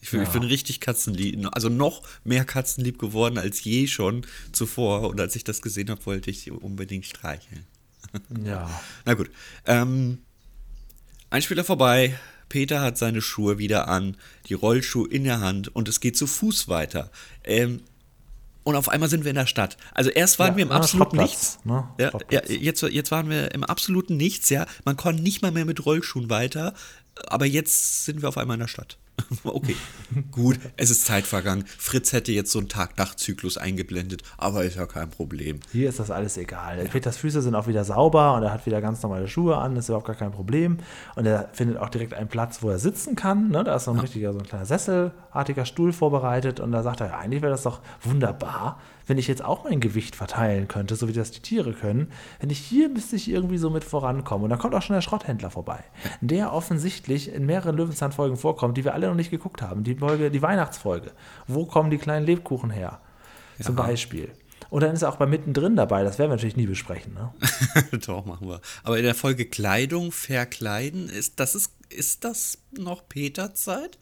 Ich 0.00 0.10
bin, 0.10 0.20
ich 0.20 0.30
bin 0.30 0.42
richtig 0.42 0.80
katzenlieb, 0.80 1.46
also 1.52 1.68
noch 1.68 2.02
mehr 2.24 2.44
katzenlieb 2.44 2.98
geworden 2.98 3.38
als 3.38 3.62
je 3.62 3.86
schon 3.86 4.26
zuvor. 4.50 5.08
Und 5.08 5.20
als 5.20 5.36
ich 5.36 5.44
das 5.44 5.62
gesehen 5.62 5.90
habe, 5.90 6.04
wollte 6.06 6.28
ich 6.28 6.40
sie 6.40 6.50
unbedingt 6.50 7.06
streicheln. 7.06 7.64
Ja. 8.44 8.68
Na 9.06 9.14
gut. 9.14 9.30
Ähm, 9.64 10.18
ein 11.30 11.40
Spieler 11.40 11.64
vorbei. 11.64 12.18
Peter 12.48 12.82
hat 12.82 12.98
seine 12.98 13.22
Schuhe 13.22 13.56
wieder 13.56 13.88
an, 13.88 14.18
die 14.48 14.54
Rollschuhe 14.54 15.08
in 15.08 15.24
der 15.24 15.40
Hand 15.40 15.74
und 15.74 15.88
es 15.88 16.00
geht 16.00 16.18
zu 16.18 16.26
Fuß 16.26 16.68
weiter. 16.68 17.10
Ähm, 17.44 17.80
und 18.64 18.76
auf 18.76 18.88
einmal 18.88 19.08
sind 19.08 19.24
wir 19.24 19.30
in 19.30 19.36
der 19.36 19.46
Stadt. 19.46 19.76
Also 19.92 20.10
erst 20.10 20.38
waren 20.38 20.52
Ja, 20.52 20.56
wir 20.56 20.62
im 20.64 20.72
absoluten 20.72 21.16
Nichts. 21.16 21.58
ne? 21.64 21.88
Ja, 21.98 22.12
ja, 22.30 22.42
jetzt, 22.48 22.82
jetzt 22.82 23.10
waren 23.10 23.28
wir 23.28 23.52
im 23.54 23.64
absoluten 23.64 24.16
Nichts, 24.16 24.50
ja. 24.50 24.66
Man 24.84 24.96
konnte 24.96 25.22
nicht 25.22 25.42
mal 25.42 25.50
mehr 25.52 25.64
mit 25.64 25.84
Rollschuhen 25.84 26.30
weiter, 26.30 26.74
aber 27.26 27.46
jetzt 27.46 28.04
sind 28.04 28.22
wir 28.22 28.28
auf 28.28 28.38
einmal 28.38 28.54
in 28.54 28.60
der 28.60 28.68
Stadt. 28.68 28.98
Okay, 29.44 29.76
gut, 30.30 30.58
es 30.76 30.90
ist 30.90 31.04
Zeit 31.04 31.26
vergangen. 31.26 31.64
Fritz 31.66 32.12
hätte 32.12 32.32
jetzt 32.32 32.52
so 32.52 32.58
einen 32.58 32.68
Tag-Nacht-Zyklus 32.68 33.58
eingeblendet, 33.58 34.22
aber 34.36 34.64
ist 34.64 34.76
ja 34.76 34.86
kein 34.86 35.10
Problem. 35.10 35.60
Hier 35.72 35.88
ist 35.88 35.98
das 35.98 36.10
alles 36.10 36.36
egal. 36.36 36.84
Peters 36.90 37.16
Füße 37.16 37.42
sind 37.42 37.54
auch 37.54 37.66
wieder 37.66 37.84
sauber 37.84 38.34
und 38.34 38.42
er 38.42 38.52
hat 38.52 38.66
wieder 38.66 38.80
ganz 38.80 39.02
normale 39.02 39.28
Schuhe 39.28 39.56
an, 39.56 39.76
ist 39.76 39.88
überhaupt 39.88 40.06
gar 40.06 40.16
kein 40.16 40.32
Problem. 40.32 40.78
Und 41.16 41.26
er 41.26 41.48
findet 41.52 41.78
auch 41.78 41.88
direkt 41.88 42.14
einen 42.14 42.28
Platz, 42.28 42.62
wo 42.62 42.70
er 42.70 42.78
sitzen 42.78 43.16
kann. 43.16 43.48
Ne? 43.48 43.64
Da 43.64 43.76
ist 43.76 43.84
so 43.84 43.90
ein 43.90 43.98
richtiger, 43.98 44.32
so 44.32 44.38
ein 44.38 44.46
kleiner 44.46 44.66
Sesselartiger 44.66 45.64
Stuhl 45.64 45.92
vorbereitet. 45.92 46.60
Und 46.60 46.72
da 46.72 46.82
sagt 46.82 47.00
er, 47.00 47.08
ja, 47.08 47.18
eigentlich 47.18 47.42
wäre 47.42 47.52
das 47.52 47.62
doch 47.62 47.80
wunderbar, 48.02 48.80
wenn 49.06 49.18
ich 49.18 49.28
jetzt 49.28 49.44
auch 49.44 49.64
mein 49.64 49.80
Gewicht 49.80 50.16
verteilen 50.16 50.68
könnte, 50.68 50.96
so 50.96 51.08
wie 51.08 51.12
das 51.12 51.30
die 51.30 51.40
Tiere 51.40 51.72
können. 51.72 52.10
Wenn 52.40 52.50
ich 52.50 52.58
hier 52.58 52.88
müsste 52.88 53.16
ich 53.16 53.28
irgendwie 53.28 53.58
so 53.58 53.70
mit 53.70 53.84
vorankommen. 53.84 54.44
Und 54.44 54.50
dann 54.50 54.58
kommt 54.58 54.74
auch 54.74 54.82
schon 54.82 54.94
der 54.94 55.02
Schrotthändler 55.02 55.50
vorbei, 55.50 55.84
der 56.20 56.52
offensichtlich 56.52 57.32
in 57.32 57.46
mehreren 57.46 57.76
Löwenzahn-Folgen 57.76 58.36
vorkommt, 58.36 58.76
die 58.76 58.84
wir 58.84 58.94
alle 58.94 59.08
noch 59.08 59.14
nicht 59.14 59.30
geguckt 59.30 59.62
haben. 59.62 59.84
Die 59.84 59.96
Folge, 59.96 60.30
die 60.30 60.42
Weihnachtsfolge. 60.42 61.12
Wo 61.46 61.66
kommen 61.66 61.90
die 61.90 61.98
kleinen 61.98 62.26
Lebkuchen 62.26 62.70
her? 62.70 63.00
Zum 63.60 63.76
Beispiel. 63.76 64.30
Und 64.70 64.82
dann 64.82 64.94
ist 64.94 65.02
er 65.02 65.10
auch 65.10 65.16
bei 65.16 65.26
mittendrin 65.26 65.76
dabei. 65.76 66.02
Das 66.02 66.18
werden 66.18 66.30
wir 66.30 66.36
natürlich 66.36 66.56
nie 66.56 66.66
besprechen. 66.66 67.12
Ne? 67.12 67.30
Doch, 68.06 68.24
machen 68.24 68.48
wir. 68.48 68.60
Aber 68.84 68.96
in 68.96 69.04
der 69.04 69.14
Folge 69.14 69.44
Kleidung 69.44 70.12
verkleiden, 70.12 71.10
ist 71.10 71.40
das, 71.40 71.54
ist, 71.54 71.72
ist 71.90 72.24
das 72.24 72.56
noch 72.70 73.06
Peter-Zeit? 73.06 73.98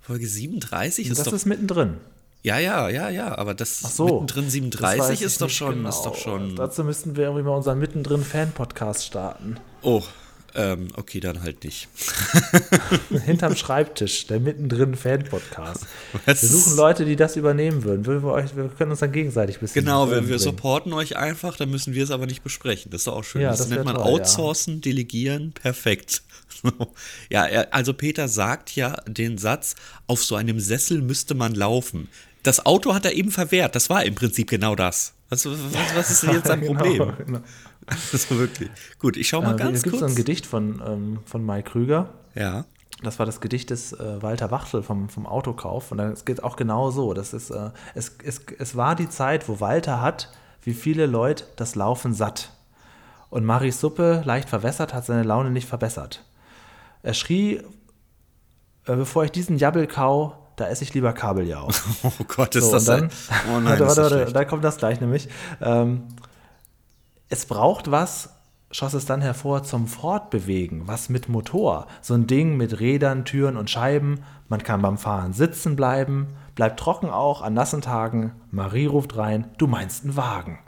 Folge 0.00 0.26
37 0.26 1.08
ist 1.08 1.18
das 1.18 1.24
doch. 1.26 1.32
ist 1.32 1.46
mittendrin. 1.46 1.96
Ja, 2.42 2.58
ja, 2.58 2.88
ja, 2.88 3.08
ja, 3.10 3.36
aber 3.36 3.54
das 3.54 3.82
Ach 3.84 3.90
so. 3.90 4.04
mittendrin 4.06 4.44
Das 4.44 4.52
37 4.52 5.00
weiß 5.00 5.10
ich 5.10 5.22
ist 5.22 5.40
doch, 5.40 5.50
schon, 5.50 5.76
genau. 5.76 5.88
ist 5.88 6.02
doch 6.02 6.16
schon. 6.16 6.56
Dazu 6.56 6.84
müssten 6.84 7.16
wir 7.16 7.24
irgendwie 7.24 7.42
mal 7.42 7.56
unseren 7.56 7.78
mittendrin 7.78 8.22
Fan-Podcast 8.22 9.04
starten. 9.04 9.56
Oh, 9.82 10.02
ähm, 10.54 10.88
okay, 10.96 11.20
dann 11.20 11.42
halt 11.42 11.62
nicht. 11.62 11.88
Hinterm 13.26 13.54
Schreibtisch, 13.54 14.26
der 14.26 14.40
mittendrin 14.40 14.94
Fan-Podcast. 14.94 15.86
Wir 16.24 16.34
suchen 16.34 16.76
Leute, 16.76 17.04
die 17.04 17.16
das 17.16 17.36
übernehmen 17.36 17.84
würden. 17.84 18.06
Wir, 18.06 18.24
euch, 18.24 18.56
wir 18.56 18.68
können 18.68 18.90
uns 18.90 19.00
dann 19.00 19.12
gegenseitig 19.12 19.56
ein 19.56 19.60
bisschen. 19.60 19.84
Genau, 19.84 20.10
wir, 20.10 20.28
wir 20.28 20.38
supporten 20.38 20.92
euch 20.94 21.16
einfach, 21.16 21.56
dann 21.56 21.70
müssen 21.70 21.94
wir 21.94 22.02
es 22.02 22.10
aber 22.10 22.26
nicht 22.26 22.42
besprechen. 22.42 22.90
Das 22.90 23.02
ist 23.02 23.06
doch 23.06 23.16
auch 23.16 23.24
schön. 23.24 23.42
Ja, 23.42 23.50
das, 23.50 23.58
das 23.58 23.68
nennt 23.68 23.84
man 23.84 23.96
toll, 23.96 24.04
ja. 24.04 24.10
outsourcen, 24.10 24.80
delegieren, 24.80 25.52
perfekt. 25.52 26.22
ja, 27.30 27.42
also 27.70 27.92
Peter 27.92 28.26
sagt 28.26 28.74
ja 28.74 28.96
den 29.06 29.38
Satz, 29.38 29.76
auf 30.06 30.24
so 30.24 30.34
einem 30.34 30.60
Sessel 30.60 31.02
müsste 31.02 31.34
man 31.34 31.54
laufen. 31.54 32.08
Das 32.48 32.64
Auto 32.64 32.94
hat 32.94 33.04
er 33.04 33.12
eben 33.12 33.30
verwehrt, 33.30 33.74
das 33.74 33.90
war 33.90 34.04
im 34.04 34.14
Prinzip 34.14 34.48
genau 34.48 34.74
das. 34.74 35.12
Was, 35.28 35.44
was, 35.44 35.54
was 35.94 36.10
ist 36.10 36.22
denn 36.22 36.32
jetzt 36.32 36.46
sein 36.46 36.60
Genau, 36.62 36.74
Problem? 36.82 37.12
genau. 37.26 37.38
Also 37.86 38.38
wirklich. 38.38 38.70
Gut, 38.98 39.16
ich 39.18 39.28
schau 39.28 39.42
mal 39.42 39.54
Äh, 39.54 39.58
ganz 39.58 39.76
es 39.78 39.82
gibt 39.82 39.96
kurz. 39.96 40.00
so 40.00 40.06
ein 40.06 40.14
Gedicht 40.14 40.46
von, 40.46 40.82
ähm, 40.86 41.18
von 41.26 41.44
Mai 41.44 41.60
Krüger. 41.62 42.08
ja. 42.34 42.64
Das 43.02 43.18
war 43.20 43.26
das 43.26 43.40
Gedicht 43.40 43.68
des 43.70 43.92
äh, 43.92 44.22
Walter 44.22 44.50
Wachtel 44.50 44.82
vom, 44.82 45.08
vom 45.08 45.26
Autokauf. 45.26 45.92
Und 45.92 46.00
es 46.00 46.24
geht 46.24 46.42
auch 46.42 46.56
genau 46.56 46.90
so. 46.90 47.12
Das 47.14 47.32
ist, 47.32 47.50
äh, 47.50 47.70
es, 47.94 48.16
es, 48.24 48.40
es 48.58 48.74
war 48.76 48.96
die 48.96 49.08
Zeit, 49.10 49.48
wo 49.48 49.60
Walter 49.60 50.00
hat, 50.00 50.32
wie 50.62 50.74
viele 50.74 51.06
Leute 51.06 51.44
das 51.56 51.74
Laufen 51.76 52.12
satt. 52.14 52.50
Und 53.30 53.44
Maris 53.44 53.78
Suppe, 53.78 54.22
leicht 54.24 54.48
verwässert, 54.48 54.94
hat 54.94 55.04
seine 55.06 55.22
Laune 55.22 55.50
nicht 55.50 55.68
verbessert. 55.68 56.24
Er 57.02 57.12
schrie, 57.14 57.58
äh, 57.58 57.62
bevor 58.96 59.22
ich 59.24 59.30
diesen 59.30 59.58
Jabbel 59.58 59.86
kau, 59.86 60.37
da 60.60 60.68
esse 60.68 60.84
ich 60.84 60.94
lieber 60.94 61.12
Kabeljau. 61.12 61.68
Oh 62.02 62.10
Gott, 62.26 62.54
ist 62.54 62.64
So, 62.64 62.72
das 62.72 62.84
dann, 62.84 63.04
ein- 63.04 63.10
Oh 63.54 63.60
nein, 63.60 63.78
warte, 63.80 63.86
warte, 64.02 64.18
warte, 64.20 64.32
da 64.32 64.44
kommt 64.44 64.64
das 64.64 64.76
gleich 64.76 65.00
nämlich. 65.00 65.28
Ähm, 65.60 66.02
es 67.28 67.46
braucht 67.46 67.90
was, 67.90 68.30
schoss 68.70 68.94
es 68.94 69.04
dann 69.06 69.20
hervor, 69.22 69.62
zum 69.64 69.86
Fortbewegen, 69.86 70.86
was 70.88 71.08
mit 71.08 71.28
Motor. 71.28 71.86
So 72.02 72.14
ein 72.14 72.26
Ding 72.26 72.56
mit 72.56 72.80
Rädern, 72.80 73.24
Türen 73.24 73.56
und 73.56 73.70
Scheiben. 73.70 74.20
Man 74.48 74.62
kann 74.62 74.80
beim 74.82 74.96
Fahren 74.98 75.32
sitzen 75.34 75.76
bleiben, 75.76 76.28
bleibt 76.54 76.80
trocken 76.80 77.10
auch 77.10 77.42
an 77.42 77.54
nassen 77.54 77.80
Tagen. 77.82 78.32
Marie 78.50 78.86
ruft 78.86 79.16
rein, 79.16 79.46
du 79.58 79.66
meinst 79.66 80.04
einen 80.04 80.16
Wagen. 80.16 80.58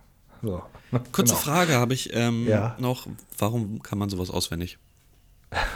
So. 0.42 0.62
Kurze 1.12 1.34
Genau. 1.34 1.44
Frage 1.44 1.74
habe 1.74 1.94
ich 1.94 2.14
ähm, 2.14 2.46
Ja. 2.48 2.74
noch. 2.78 3.06
Warum 3.38 3.82
kann 3.82 3.98
man 3.98 4.08
sowas 4.10 4.30
auswendig? 4.30 4.78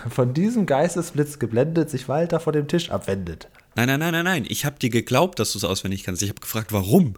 Von 0.09 0.35
diesem 0.35 0.67
Geistesblitz 0.67 1.39
geblendet, 1.39 1.91
sich 1.91 2.09
Walter 2.09 2.39
vor 2.41 2.53
dem 2.53 2.69
Tisch 2.69 2.91
abwendet. 2.91 3.49
Nein, 3.77 3.89
nein, 3.89 4.01
nein, 4.01 4.13
nein, 4.13 4.25
nein. 4.25 4.45
Ich 4.49 4.65
habe 4.65 4.79
dir 4.79 4.91
geglaubt, 4.91 5.39
dass 5.39 5.53
du 5.53 5.59
es 5.59 5.65
auswendig 5.65 6.05
kannst. 6.05 6.23
Ich 6.23 6.29
habe 6.29 6.41
gefragt, 6.41 6.73
warum? 6.73 7.15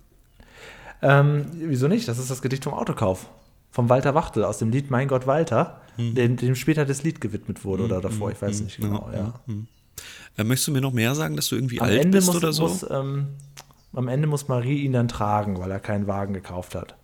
Ähm, 1.02 1.46
wieso 1.52 1.88
nicht? 1.88 2.08
Das 2.08 2.18
ist 2.18 2.30
das 2.30 2.42
Gedicht 2.42 2.64
vom 2.64 2.74
Autokauf. 2.74 3.28
Vom 3.70 3.88
Walter 3.90 4.14
Wachtel 4.14 4.44
aus 4.44 4.58
dem 4.58 4.70
Lied 4.70 4.90
Mein 4.90 5.08
Gott 5.08 5.26
Walter, 5.26 5.82
dem, 5.98 6.36
dem 6.36 6.54
später 6.54 6.86
das 6.86 7.02
Lied 7.02 7.20
gewidmet 7.20 7.64
wurde 7.64 7.84
oder 7.84 8.00
davor, 8.00 8.30
ich 8.30 8.40
weiß 8.40 8.62
nicht 8.62 8.78
genau. 8.78 9.10
Ja. 9.12 9.34
Äh, 10.38 10.44
möchtest 10.44 10.68
du 10.68 10.72
mir 10.72 10.80
noch 10.80 10.92
mehr 10.92 11.14
sagen, 11.14 11.36
dass 11.36 11.48
du 11.48 11.56
irgendwie 11.56 11.80
Am, 11.80 11.86
alt 11.86 12.00
Ende 12.00 12.18
bist 12.18 12.28
muss, 12.28 12.36
oder 12.36 12.52
so? 12.52 12.62
muss, 12.62 12.86
ähm, 12.90 13.28
am 13.92 14.08
Ende 14.08 14.26
muss 14.26 14.48
Marie 14.48 14.82
ihn 14.82 14.92
dann 14.92 15.08
tragen, 15.08 15.58
weil 15.58 15.70
er 15.70 15.80
keinen 15.80 16.06
Wagen 16.06 16.34
gekauft 16.34 16.74
hat. 16.74 16.96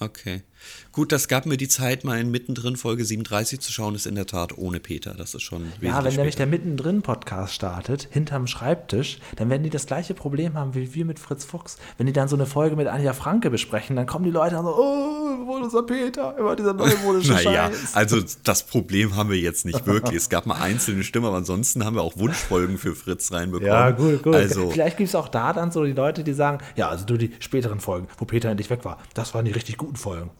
Okay. 0.00 0.42
Gut, 0.92 1.10
das 1.12 1.28
gab 1.28 1.46
mir 1.46 1.56
die 1.56 1.68
Zeit, 1.68 2.04
mal 2.04 2.20
in 2.20 2.30
mittendrin 2.30 2.76
Folge 2.76 3.04
37 3.04 3.60
zu 3.60 3.72
schauen, 3.72 3.94
ist 3.94 4.06
in 4.06 4.14
der 4.14 4.26
Tat 4.26 4.56
ohne 4.56 4.80
Peter. 4.80 5.14
Das 5.14 5.34
ist 5.34 5.42
schon 5.42 5.62
Ja, 5.80 5.92
wesentlich 5.92 6.04
wenn 6.04 6.16
nämlich 6.16 6.36
der 6.36 6.46
mittendrin-Podcast 6.46 7.54
startet, 7.54 8.08
hinterm 8.10 8.46
Schreibtisch, 8.46 9.18
dann 9.36 9.50
werden 9.50 9.62
die 9.62 9.70
das 9.70 9.86
gleiche 9.86 10.14
Problem 10.14 10.54
haben 10.54 10.74
wie 10.74 10.94
wir 10.94 11.04
mit 11.04 11.18
Fritz 11.18 11.44
Fuchs. 11.44 11.78
Wenn 11.98 12.06
die 12.06 12.12
dann 12.12 12.28
so 12.28 12.36
eine 12.36 12.46
Folge 12.46 12.76
mit 12.76 12.86
Anja 12.86 13.12
Franke 13.12 13.50
besprechen, 13.50 13.96
dann 13.96 14.06
kommen 14.06 14.24
die 14.24 14.30
Leute 14.30 14.58
und 14.58 14.64
so, 14.66 14.74
oh, 14.76 15.46
wo 15.46 15.56
ist 15.58 15.64
unser 15.64 15.82
Peter? 15.82 16.36
Immer 16.38 16.56
dieser 16.56 16.72
neumodische 16.74 17.32
Naja, 17.34 17.70
Scheiß. 17.70 17.94
also 17.94 18.18
das 18.44 18.62
Problem 18.64 19.16
haben 19.16 19.30
wir 19.30 19.38
jetzt 19.38 19.64
nicht 19.64 19.86
wirklich. 19.86 20.16
Es 20.16 20.28
gab 20.28 20.46
mal 20.46 20.60
einzelne 20.60 21.02
Stimmen, 21.04 21.26
aber 21.26 21.36
ansonsten 21.36 21.84
haben 21.84 21.96
wir 21.96 22.02
auch 22.02 22.16
Wunschfolgen 22.16 22.78
für 22.78 22.94
Fritz 22.94 23.32
reinbekommen. 23.32 23.68
Ja, 23.72 23.90
gut, 23.90 24.22
gut. 24.22 24.34
Also, 24.34 24.70
Vielleicht 24.70 24.96
gibt 24.96 25.08
es 25.08 25.14
auch 25.14 25.28
da 25.28 25.52
dann 25.52 25.70
so 25.72 25.84
die 25.84 25.92
Leute, 25.92 26.24
die 26.24 26.32
sagen, 26.32 26.58
ja, 26.76 26.88
also 26.88 27.04
du 27.04 27.16
die 27.16 27.32
späteren 27.40 27.80
Folgen, 27.80 28.08
wo 28.18 28.24
Peter 28.24 28.48
endlich 28.48 28.70
weg 28.70 28.84
war, 28.84 28.98
das 29.14 29.34
waren 29.34 29.44
die 29.44 29.52
richtig 29.52 29.76
guten 29.76 29.96
Folgen. 29.96 30.30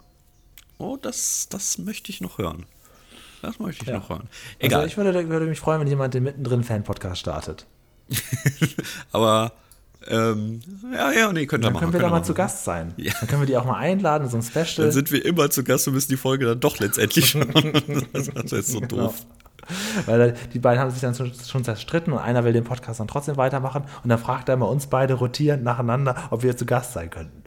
Oh, 0.79 0.97
das, 1.01 1.49
das 1.51 1.79
möchte 1.79 2.11
ich 2.11 2.21
noch 2.21 2.39
hören. 2.39 2.67
Das 3.43 3.59
möchte 3.59 3.83
ich 3.85 3.89
Ja. 3.91 3.99
noch 3.99 4.09
hören. 4.09 4.29
Egal. 4.59 4.81
Also 4.81 4.87
ich 4.89 4.97
würde, 4.97 5.29
würde 5.29 5.47
mich 5.47 5.61
freuen, 5.61 5.81
wenn 5.81 5.89
jemand 5.89 6.15
den 6.15 6.23
mittendrin 6.23 6.65
Fan-Podcast 6.65 7.21
startet. 7.21 7.67
Aber, 9.13 9.53
ähm, 10.07 10.61
ja, 10.93 11.13
ja, 11.13 11.33
nee, 11.33 11.47
könnt 11.47 11.63
ihr 11.63 11.67
Dann 11.67 11.73
machen. 11.75 11.81
können 11.85 11.93
wir 11.95 12.01
da 12.01 12.07
mal 12.09 12.17
machen. 12.17 12.25
zu 12.25 12.35
Gast 12.35 12.65
sein. 12.65 12.93
Ja. 12.97 13.13
Dann 13.21 13.29
können 13.29 13.43
wir 13.43 13.47
die 13.47 13.57
auch 13.57 13.65
mal 13.65 13.79
einladen, 13.79 14.29
so 14.29 14.37
ein 14.37 14.43
Special. 14.43 14.87
Dann 14.87 14.93
sind 14.93 15.11
wir 15.13 15.25
immer 15.25 15.51
zu 15.51 15.65
Gast 15.65 15.87
und 15.89 15.95
müssen 15.95 16.11
die 16.11 16.17
Folge 16.17 16.47
dann 16.47 16.61
doch 16.61 16.79
letztendlich 16.79 17.29
schon. 17.31 17.51
das 18.13 18.29
ist 18.29 18.53
jetzt 18.53 18.69
so 18.73 18.81
Genau. 18.81 19.07
doof. 19.07 19.27
Weil 20.05 20.35
die 20.53 20.59
beiden 20.59 20.79
haben 20.79 20.91
sich 20.91 21.01
dann 21.01 21.15
schon, 21.15 21.33
schon 21.33 21.65
zerstritten 21.65 22.13
und 22.13 22.19
einer 22.19 22.45
will 22.45 22.53
den 22.53 22.65
Podcast 22.65 23.01
dann 23.01 23.09
trotzdem 23.09 23.39
weitermachen 23.39 23.85
und 24.03 24.11
dann 24.11 24.19
fragt 24.19 24.51
er 24.51 24.59
mal 24.59 24.67
uns 24.67 24.89
beide 24.89 25.15
rotierend 25.15 25.65
nacheinander, 25.65 26.29
ob 26.31 26.43
wir 26.43 26.55
zu 26.55 26.67
Gast 26.67 26.93
sein 26.93 27.09
könnten. 27.09 27.44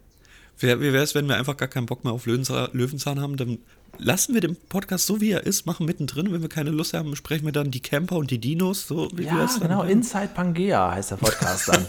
Wie, 0.60 0.68
wie 0.68 0.94
wäre 0.94 1.04
es, 1.04 1.14
wenn 1.16 1.28
wir 1.28 1.36
einfach 1.38 1.56
gar 1.58 1.68
keinen 1.68 1.86
Bock 1.86 2.04
mehr 2.04 2.14
auf 2.14 2.26
Löwenzahn, 2.26 2.70
Löwenzahn 2.74 3.22
haben? 3.22 3.38
Dann 3.38 3.60
lassen 4.00 4.34
wir 4.34 4.42
den 4.42 4.56
Podcast 4.56 5.06
so, 5.06 5.22
wie 5.22 5.32
er 5.32 5.46
ist, 5.46 5.66
machen 5.66 5.86
mittendrin. 5.86 6.32
Wenn 6.34 6.42
wir 6.42 6.50
keine 6.50 6.72
Lust 6.72 6.94
haben, 6.94 7.16
sprechen 7.16 7.46
wir 7.46 7.52
dann 7.52 7.72
die 7.72 7.80
Camper 7.82 8.18
und 8.18 8.32
die 8.32 8.40
Dinos. 8.40 8.88
So, 8.88 9.10
wie 9.14 9.26
Ja, 9.26 9.36
dann 9.46 9.60
genau, 9.60 9.78
machen. 9.78 9.90
Inside 9.90 10.30
Pangea 10.34 10.92
heißt 10.94 11.12
der 11.12 11.18
Podcast 11.18 11.68
dann. 11.70 11.86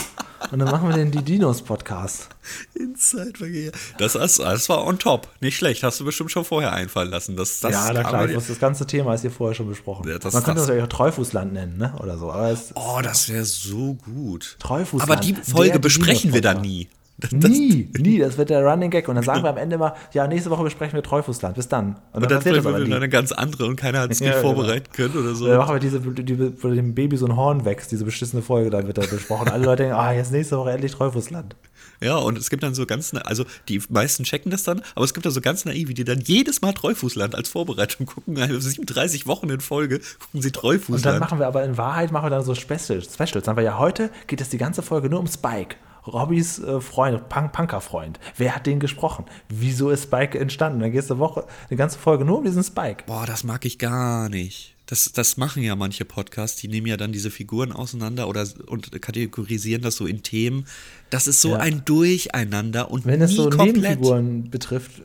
und 0.50 0.58
dann 0.60 0.70
machen 0.70 0.88
wir 0.88 0.96
den 0.96 1.10
die 1.10 1.22
Dinos-Podcast. 1.22 2.28
Inside 2.74 3.32
Verkehr. 3.36 3.72
Das, 3.98 4.14
ist, 4.14 4.38
das 4.38 4.68
war 4.70 4.86
on 4.86 4.98
top. 4.98 5.28
Nicht 5.40 5.56
schlecht. 5.56 5.82
Hast 5.82 6.00
du 6.00 6.04
bestimmt 6.04 6.30
schon 6.30 6.44
vorher 6.46 6.72
einfallen 6.72 7.10
lassen. 7.10 7.36
Das, 7.36 7.60
das 7.60 7.72
ja, 7.72 7.92
na 7.92 8.02
klar, 8.02 8.32
wusste, 8.32 8.52
das 8.52 8.60
ganze 8.60 8.86
Thema 8.86 9.12
ist 9.14 9.22
hier 9.22 9.30
vorher 9.30 9.54
schon 9.54 9.68
besprochen. 9.68 10.08
Ja, 10.08 10.18
das- 10.18 10.32
Man 10.32 10.42
könnte 10.42 10.60
das- 10.60 10.66
das 10.66 10.68
natürlich 10.68 10.84
auch 10.84 10.96
Treufußland 10.96 11.52
nennen, 11.52 11.76
ne? 11.76 11.94
Oder 12.00 12.16
so. 12.16 12.32
Es, 12.32 12.72
Oh, 12.74 13.00
das 13.02 13.28
wäre 13.28 13.44
so 13.44 13.94
gut. 13.94 14.56
Treufußland, 14.58 15.10
Aber 15.10 15.20
die 15.20 15.34
Folge 15.34 15.72
der 15.72 15.78
besprechen 15.80 16.32
wir 16.32 16.40
dann 16.40 16.60
nie. 16.62 16.88
Das, 17.18 17.30
das, 17.32 17.50
nie, 17.50 17.90
nie, 17.98 18.18
das 18.18 18.36
wird 18.36 18.50
der 18.50 18.62
Running 18.62 18.90
Gag. 18.90 19.08
Und 19.08 19.14
dann 19.14 19.24
sagen 19.24 19.42
wir 19.42 19.48
am 19.48 19.56
Ende 19.56 19.76
immer, 19.76 19.94
ja, 20.12 20.26
nächste 20.26 20.50
Woche 20.50 20.64
besprechen 20.64 20.94
wir 20.94 21.02
Treufußland. 21.02 21.54
Bis 21.56 21.66
dann. 21.66 21.96
Und 22.12 22.22
Und 22.22 22.30
dann 22.30 22.42
vielleicht 22.42 22.66
das 22.66 22.66
aber 22.66 22.78
nie. 22.84 22.92
eine 22.92 23.08
ganz 23.08 23.32
andere 23.32 23.64
und 23.66 23.76
keiner 23.76 24.00
hat 24.00 24.10
es 24.10 24.20
Ja, 24.20 24.26
nicht 24.26 24.36
genau. 24.42 24.54
vorbereiten 24.54 24.92
können 24.92 25.16
oder 25.16 25.34
so. 25.34 25.46
Dann 25.46 25.56
machen 25.56 25.74
wir 25.76 25.80
diese, 25.80 26.00
die, 26.00 26.62
wo 26.62 26.68
dem 26.68 26.94
Baby 26.94 27.16
so 27.16 27.24
ein 27.26 27.34
Horn 27.36 27.64
wächst, 27.64 27.90
diese 27.90 28.04
beschissene 28.04 28.42
Folge, 28.42 28.68
da 28.68 28.86
wird 28.86 28.98
da 28.98 29.02
besprochen. 29.06 29.48
Alle 29.48 29.64
Leute 29.64 29.84
denken, 29.84 29.98
ah, 29.98 30.12
jetzt 30.12 30.30
nächste 30.30 30.58
Woche 30.58 30.72
endlich 30.72 30.92
Treufußland. 30.92 31.56
Ja, 32.02 32.16
und 32.16 32.36
es 32.36 32.50
gibt 32.50 32.62
dann 32.62 32.74
so 32.74 32.84
ganz, 32.84 33.14
also 33.14 33.46
die 33.70 33.80
meisten 33.88 34.24
checken 34.24 34.50
das 34.50 34.64
dann, 34.64 34.82
aber 34.94 35.06
es 35.06 35.14
gibt 35.14 35.24
da 35.24 35.30
so 35.30 35.40
ganz 35.40 35.64
naiv, 35.64 35.94
die 35.94 36.04
dann 36.04 36.20
jedes 36.20 36.60
Mal 36.60 36.72
Treufußland 36.74 37.34
als 37.34 37.48
Vorbereitung 37.48 38.04
gucken, 38.06 38.38
also 38.38 38.58
37 38.60 39.26
Wochen 39.26 39.48
in 39.48 39.60
Folge 39.60 40.00
gucken 40.00 40.42
sie 40.42 40.48
Und 40.48 40.56
dann 40.56 40.60
Treufußland. 40.60 41.20
machen 41.20 41.38
wir 41.38 41.46
aber 41.46 41.64
in 41.64 41.78
Wahrheit 41.78 42.12
machen 42.12 42.26
wir 42.26 42.30
dann 42.30 42.44
so 42.44 42.54
Specials. 42.54 43.14
Specials. 43.14 43.46
Sagen 43.46 43.56
wir 43.56 43.64
ja, 43.64 43.78
heute 43.78 44.10
geht 44.26 44.42
es 44.42 44.50
die 44.50 44.58
ganze 44.58 44.82
Folge 44.82 45.08
nur 45.08 45.20
um 45.20 45.26
Spike. 45.26 45.76
Robbys 46.06 46.58
äh, 46.58 46.80
Freund, 46.80 47.28
Punk 47.28 47.52
Punker-Freund. 47.52 48.18
Wer 48.36 48.54
hat 48.56 48.66
den 48.66 48.80
gesprochen? 48.80 49.24
Wieso 49.48 49.90
ist 49.90 50.04
Spike 50.04 50.38
entstanden? 50.38 50.80
Dann 50.80 50.92
gehst 50.92 51.10
du 51.10 51.18
Woche, 51.18 51.44
eine 51.68 51.76
ganze 51.76 51.98
Folge 51.98 52.24
nur 52.24 52.38
um 52.38 52.44
diesen 52.44 52.62
Spike. 52.62 53.04
Boah, 53.06 53.26
das 53.26 53.44
mag 53.44 53.64
ich 53.64 53.78
gar 53.78 54.28
nicht. 54.28 54.74
Das, 54.86 55.10
das 55.12 55.36
machen 55.36 55.64
ja 55.64 55.74
manche 55.74 56.04
Podcasts, 56.04 56.60
die 56.60 56.68
nehmen 56.68 56.86
ja 56.86 56.96
dann 56.96 57.10
diese 57.10 57.32
Figuren 57.32 57.72
auseinander 57.72 58.28
oder 58.28 58.46
und 58.68 59.02
kategorisieren 59.02 59.82
das 59.82 59.96
so 59.96 60.06
in 60.06 60.22
Themen. 60.22 60.66
Das 61.10 61.26
ist 61.26 61.40
so 61.40 61.50
Ja. 61.50 61.56
ein 61.56 61.84
Durcheinander 61.84 62.90
und 62.90 63.04
Wenn 63.04 63.20
es 63.20 63.32
so 63.32 63.50
komplett. 63.50 63.74
Nebenfiguren 63.76 64.48
betrifft, 64.48 65.02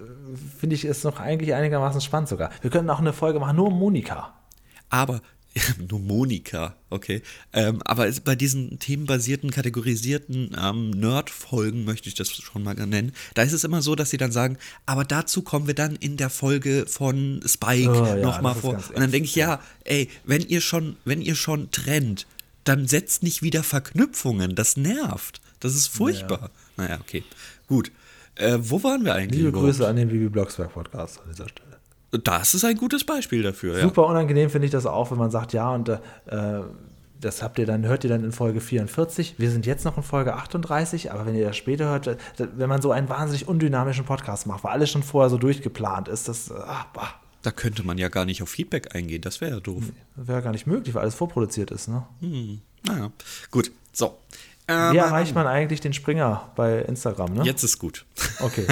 finde 0.60 0.76
ich 0.76 0.86
es 0.86 1.04
noch 1.04 1.20
eigentlich 1.20 1.56
einigermaßen 1.56 2.00
spannend 2.02 2.30
sogar. 2.30 2.52
Wir 2.62 2.70
könnten 2.70 2.92
auch 2.92 3.00
eine 3.00 3.12
Folge 3.12 3.40
machen, 3.40 3.56
nur 3.58 3.68
um 3.70 3.80
Monika. 3.80 4.34
Aber, 4.90 5.22
nur 5.90 6.00
Monika, 6.00 6.76
okay. 6.90 7.22
Ähm, 7.52 7.82
aber 7.84 8.10
bei 8.24 8.36
diesen 8.36 8.80
themenbasierten, 8.80 9.52
kategorisierten 9.52 10.56
ähm, 10.58 10.92
Nerd-Folgen, 10.92 11.84
möchte 11.84 12.08
ich 12.08 12.16
das 12.16 12.32
schon 12.32 12.64
mal 12.64 12.74
nennen, 12.76 13.12
da 13.34 13.42
ist 13.42 13.52
es 13.52 13.64
immer 13.64 13.82
so, 13.82 13.96
dass 13.96 14.12
sie 14.12 14.18
dann 14.18 14.32
sagen, 14.32 14.58
aber 14.86 15.04
dazu 15.04 15.42
kommen 15.42 15.68
wir 15.68 15.74
dann 15.74 15.96
in 15.96 16.16
der 16.18 16.30
Folge 16.30 16.86
von 16.88 17.42
Spike 17.46 17.92
Oh, 17.92 18.06
ja, 18.06 18.16
nochmal 18.16 18.56
vor. 18.56 18.76
Und 18.76 19.00
dann 19.00 19.12
denke 19.12 19.26
ich, 19.26 19.36
ja, 19.36 19.62
ey, 19.84 20.10
wenn 20.24 20.42
ihr 20.42 20.62
schon, 20.62 20.96
wenn 21.04 21.22
ihr 21.22 21.36
schon 21.36 21.70
trennt, 21.72 22.28
dann 22.64 22.88
setzt 22.88 23.24
nicht 23.24 23.42
wieder 23.42 23.64
Verknüpfungen. 23.64 24.56
Das 24.56 24.78
nervt. 24.78 25.42
Das 25.60 25.76
ist 25.76 25.88
furchtbar. 25.88 26.52
Naja, 26.78 27.00
okay. 27.00 27.24
Gut. 27.68 27.92
Äh, 28.36 28.58
wo 28.62 28.82
waren 28.84 29.04
wir 29.04 29.16
eigentlich? 29.16 29.40
Liebe 29.40 29.50
überhaupt? 29.50 29.68
Grüße 29.68 29.88
an 29.88 29.96
den 29.96 30.10
Bibi 30.10 30.30
Blocksberg 30.30 30.74
Podcast 30.74 31.20
an 31.20 31.30
dieser 31.32 31.50
Stelle. 31.50 31.71
Das 32.12 32.54
ist 32.54 32.66
ein 32.66 32.76
gutes 32.76 33.06
Beispiel 33.06 33.42
dafür, 33.42 33.78
ja. 33.78 33.82
Super 33.82 34.06
unangenehm 34.06 34.50
finde 34.50 34.66
ich 34.66 34.72
das 34.72 34.86
auch, 34.86 35.12
wenn 35.12 35.18
man 35.18 35.32
sagt, 35.32 35.54
ja, 35.54 35.74
und 35.74 35.88
äh, 35.90 36.00
das 37.22 37.42
habt 37.44 37.60
ihr 37.60 37.66
dann, 37.66 37.86
hört 37.86 38.04
ihr 38.04 38.10
dann 38.10 38.24
in 38.24 38.32
Folge 38.32 38.60
44. 38.60 39.36
Wir 39.38 39.52
sind 39.52 39.66
jetzt 39.66 39.86
noch 39.86 39.96
in 39.96 40.04
Folge 40.04 40.34
38, 40.34 41.12
aber 41.12 41.26
wenn 41.26 41.36
ihr 41.36 41.48
das 41.48 41.56
später 41.56 41.86
hört, 41.86 42.08
äh, 42.08 42.18
wenn 42.38 42.68
man 42.68 42.82
so 42.82 42.92
einen 42.92 43.08
wahnsinnig 43.08 43.48
undynamischen 43.48 44.06
Podcast 44.06 44.48
macht, 44.48 44.64
weil 44.64 44.72
alles 44.72 44.90
schon 44.90 45.04
vorher 45.04 45.30
so 45.30 45.38
durchgeplant 45.38 46.08
ist, 46.08 46.28
das 46.28 46.50
äh, 46.50 46.56
ah, 46.56 46.86
bah, 46.94 47.14
Da 47.44 47.52
könnte 47.52 47.84
man 47.84 47.98
ja 47.98 48.10
gar 48.10 48.26
nicht 48.26 48.42
auf 48.44 48.50
Feedback 48.50 48.96
eingehen. 48.96 49.22
Das 49.22 49.40
wäre 49.40 49.52
ja 49.52 49.60
doof. 49.60 49.84
wäre 50.16 50.42
gar 50.42 50.52
nicht 50.52 50.68
möglich, 50.68 50.94
weil 50.96 51.04
alles 51.04 51.16
vorproduziert 51.16 51.72
ist. 51.72 51.88
Ne? 51.88 52.04
Naja, 52.84 53.12
gut. 53.52 53.72
So. 53.94 54.18
Ähm, 54.72 54.94
Wie 54.94 54.98
erreicht 54.98 55.36
man 55.36 55.48
eigentlich 55.48 55.82
den 55.82 55.94
Springer 55.94 56.50
bei 56.56 56.80
Instagram? 56.80 57.34
Ne? 57.34 57.44
Jetzt 57.44 57.64
ist 57.64 57.80
gut. 57.80 58.06
Okay. 58.40 58.66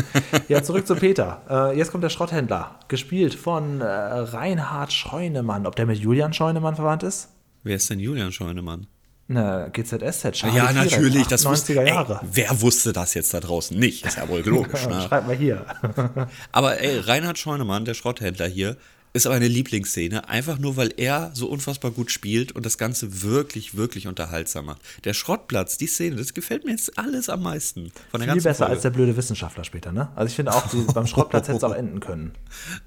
Ja, 0.47 0.63
zurück 0.63 0.87
zu 0.87 0.95
Peter. 0.95 1.43
Äh, 1.47 1.77
jetzt 1.77 1.91
kommt 1.91 2.03
der 2.03 2.09
Schrotthändler, 2.09 2.79
gespielt 2.87 3.35
von 3.35 3.81
äh, 3.81 3.85
Reinhard 3.85 4.91
Scheunemann. 4.91 5.67
Ob 5.67 5.75
der 5.75 5.85
mit 5.85 5.99
Julian 5.99 6.33
Scheunemann 6.33 6.75
verwandt 6.75 7.03
ist? 7.03 7.29
Wer 7.61 7.75
ist 7.75 7.87
denn 7.87 7.99
Julian 7.99 8.31
Scheunemann? 8.31 8.87
Ne, 9.27 9.69
GZSZ. 9.73 10.31
Charlie 10.31 10.57
ja, 10.57 10.73
natürlich. 10.73 11.27
Das 11.27 11.45
90er 11.45 11.51
wusste, 11.51 11.73
Jahre. 11.73 12.19
Ey, 12.23 12.29
wer 12.31 12.61
wusste 12.61 12.93
das 12.93 13.13
jetzt 13.13 13.31
da 13.31 13.39
draußen 13.39 13.77
nicht? 13.77 14.03
Ist 14.07 14.17
ja 14.17 14.27
wohl 14.27 14.41
logisch. 14.45 14.87
ne? 14.87 15.01
Schreib 15.07 15.27
mal 15.27 15.35
hier. 15.35 15.67
Aber 16.51 16.81
ey, 16.81 16.99
Reinhard 16.99 17.37
Scheunemann, 17.37 17.85
der 17.85 17.93
Schrotthändler 17.93 18.47
hier, 18.47 18.75
ist 19.19 19.25
aber 19.25 19.35
eine 19.35 19.47
Lieblingsszene, 19.47 20.29
einfach 20.29 20.59
nur, 20.59 20.77
weil 20.77 20.93
er 20.95 21.31
so 21.33 21.47
unfassbar 21.47 21.91
gut 21.91 22.09
spielt 22.09 22.53
und 22.53 22.65
das 22.65 22.77
Ganze 22.77 23.21
wirklich, 23.21 23.75
wirklich 23.75 24.07
unterhaltsam 24.07 24.65
macht. 24.65 24.81
Der 25.03 25.13
Schrottplatz, 25.13 25.77
die 25.77 25.87
Szene, 25.87 26.15
das 26.15 26.33
gefällt 26.33 26.63
mir 26.63 26.71
jetzt 26.71 26.97
alles 26.97 27.27
am 27.29 27.43
meisten. 27.43 27.91
Von 28.11 28.19
der 28.19 28.21
Viel 28.21 28.27
ganzen 28.27 28.43
besser 28.43 28.57
Folge. 28.59 28.71
als 28.73 28.81
der 28.81 28.89
blöde 28.91 29.17
Wissenschaftler 29.17 29.65
später, 29.65 29.91
ne? 29.91 30.09
Also 30.15 30.29
ich 30.29 30.35
finde 30.35 30.53
auch, 30.53 30.67
die, 30.69 30.77
beim 30.93 31.05
Schrottplatz 31.05 31.49
hätte 31.49 31.57
es 31.57 31.63
auch 31.65 31.75
enden 31.75 31.99
können. 31.99 32.31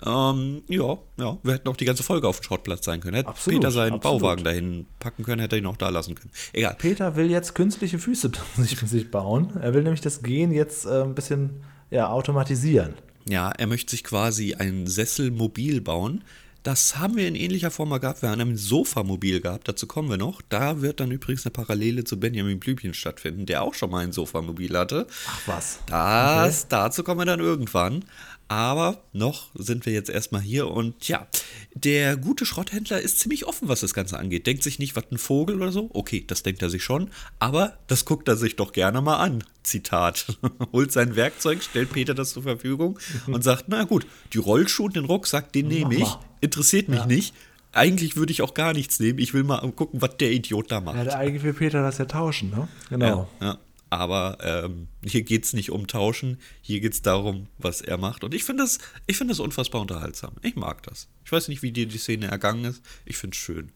Ähm, 0.05 0.63
ja, 0.69 0.99
ja, 1.19 1.39
wir 1.43 1.53
hätten 1.53 1.69
auch 1.69 1.77
die 1.77 1.85
ganze 1.85 2.03
Folge 2.03 2.27
auf 2.27 2.41
dem 2.41 2.45
Schrottplatz 2.45 2.85
sein 2.85 3.01
können. 3.01 3.17
Hätte 3.17 3.29
Absolut, 3.29 3.61
Peter 3.61 3.71
seinen 3.71 3.95
absolut. 3.95 4.21
Bauwagen 4.23 4.45
dahin 4.45 4.87
packen 5.01 5.23
können, 5.23 5.43
hätte 5.43 5.57
er 5.57 5.59
ihn 5.59 5.67
auch 5.67 5.77
da 5.77 5.91
lassen 5.91 6.15
können. 6.15 6.31
Egal. 6.55 6.77
Peter 6.79 7.15
will 7.15 7.31
jetzt 7.31 7.55
künstliche 7.55 7.99
Füße 7.99 8.33
sich, 8.57 8.79
sich 8.79 9.11
bauen. 9.11 9.53
Er 9.61 9.75
will 9.75 9.83
nämlich 9.83 10.01
das 10.01 10.23
Gehen 10.23 10.51
jetzt 10.51 10.87
äh, 10.87 11.03
ein 11.03 11.15
bisschen 11.15 11.63
ja, 11.91 12.09
automatisieren. 12.09 12.95
Ja, 13.29 13.51
er 13.51 13.67
möchte 13.67 13.91
sich 13.91 14.05
quasi 14.05 14.55
ein 14.55 14.87
Sesselmobil 14.87 15.81
bauen. 15.81 16.25
Das 16.63 16.97
haben 16.97 17.17
wir 17.17 17.27
in 17.27 17.35
ähnlicher 17.35 17.73
Form 17.73 17.89
mal 17.89 17.99
gehabt. 17.99 18.23
Wir 18.23 18.31
haben 18.31 18.41
ein 18.41 18.57
Sofamobil 18.57 19.41
gehabt, 19.41 19.67
dazu 19.67 19.89
kommen 19.89 20.09
wir 20.09 20.17
noch. 20.17 20.41
Da 20.49 20.81
wird 20.81 21.01
dann 21.01 21.11
übrigens 21.11 21.45
eine 21.45 21.51
Parallele 21.51 22.05
zu 22.05 22.21
Benjamin 22.21 22.61
Blümchen 22.61 22.95
stattfinden, 22.95 23.47
der 23.47 23.63
auch 23.63 23.75
schon 23.75 23.91
mal 23.91 24.05
ein 24.05 24.13
Sofamobil 24.13 24.79
hatte. 24.79 25.09
Ach 25.27 25.41
was. 25.47 25.81
Das, 25.87 26.69
dazu 26.69 27.03
kommen 27.03 27.21
wir 27.21 27.25
dann 27.25 27.41
irgendwann. 27.41 28.05
Aber 28.53 29.03
noch 29.15 29.49
sind 29.55 29.87
wir 29.87 29.95
jetzt 29.95 30.11
erstmal 30.11 30.43
hier 30.43 30.69
und 30.69 31.09
ja, 31.09 31.27
der 31.73 32.19
gute 32.19 32.45
Schrotthändler 32.45 33.01
ist 33.01 33.19
ziemlich 33.19 33.47
offen, 33.47 33.69
was 33.69 33.81
das 33.81 33.95
Ganze 33.95 34.19
angeht. 34.19 34.47
Denkt 34.47 34.63
sich 34.63 34.79
nicht, 34.79 34.95
was 34.95 35.11
ein 35.11 35.17
Vogel 35.17 35.57
oder 35.57 35.73
so. 35.73 35.89
Okay, 35.95 36.23
das 36.27 36.43
denkt 36.43 36.61
er 36.61 36.69
sich 36.69 36.85
schon, 36.85 37.09
aber 37.39 37.79
das 37.87 38.05
guckt 38.05 38.29
er 38.29 38.37
sich 38.37 38.57
doch 38.57 38.73
gerne 38.73 39.01
mal 39.01 39.17
an. 39.17 39.43
Zitat. 39.63 40.37
Holt 40.75 40.93
sein 40.93 41.17
Werkzeug, 41.17 41.63
stellt 41.63 41.95
Peter 41.95 42.13
das 42.13 42.35
zur 42.35 42.43
Verfügung 42.43 42.99
und 43.27 43.43
sagt, 43.43 43.65
na 43.69 43.85
gut, 43.85 44.07
die 44.35 44.39
Rollschuhe 44.39 44.85
und 44.85 44.97
den 44.97 45.07
Rucksack, 45.07 45.51
den 45.55 45.69
nehme 45.69 45.95
ich. 45.95 46.09
Interessiert 46.43 46.91
mich 46.91 47.07
nicht. 47.07 47.35
Eigentlich 47.73 48.17
würde 48.17 48.33
ich 48.33 48.43
auch 48.43 48.53
gar 48.53 48.75
nichts 48.75 49.01
nehmen. 49.01 49.19
Ich 49.19 49.33
will 49.33 49.45
mal 49.45 49.61
gucken, 49.73 50.03
was 50.03 50.19
der 50.19 50.31
Idiot 50.31 50.71
da 50.71 50.83
macht. 50.83 51.07
Ja, 51.07 51.15
eigentlich 51.15 51.43
will 51.43 51.55
Peter 51.55 51.81
das 51.81 51.97
ja 51.97 52.05
tauschen, 52.05 52.51
ne? 52.51 52.69
Genau. 52.91 53.31
Ja, 53.41 53.47
ja. 53.47 53.59
Aber 53.93 54.39
ähm, 54.41 54.89
hier 55.05 55.21
geht 55.21 55.45
es 55.45 55.53
nicht 55.53 55.71
um 55.71 55.87
Tauschen, 55.87 56.39
hier 56.63 56.81
geht 56.81 56.95
es 56.95 57.03
darum, 57.03 57.49
was 57.59 57.83
er 57.83 57.99
macht. 57.99 58.25
Und 58.25 58.33
ich 58.33 58.43
finde 58.43 58.63
das, 58.63 58.79
ich 59.07 59.19
finde 59.19 59.33
das 59.33 59.39
unfassbar 59.39 59.83
unterhaltsam. 59.83 60.33
Ich 60.41 60.57
mag 60.57 60.83
das. 60.85 61.09
Ich 61.27 61.31
weiß 61.31 61.49
nicht, 61.49 61.61
wie 61.61 61.73
dir 61.73 61.85
die 61.85 61.99
Szene 61.99 62.29
ergangen 62.29 62.65
ist. 62.65 62.83
Ich 63.05 63.19
finde 63.19 63.35
es 63.35 63.43
schön. 63.43 63.71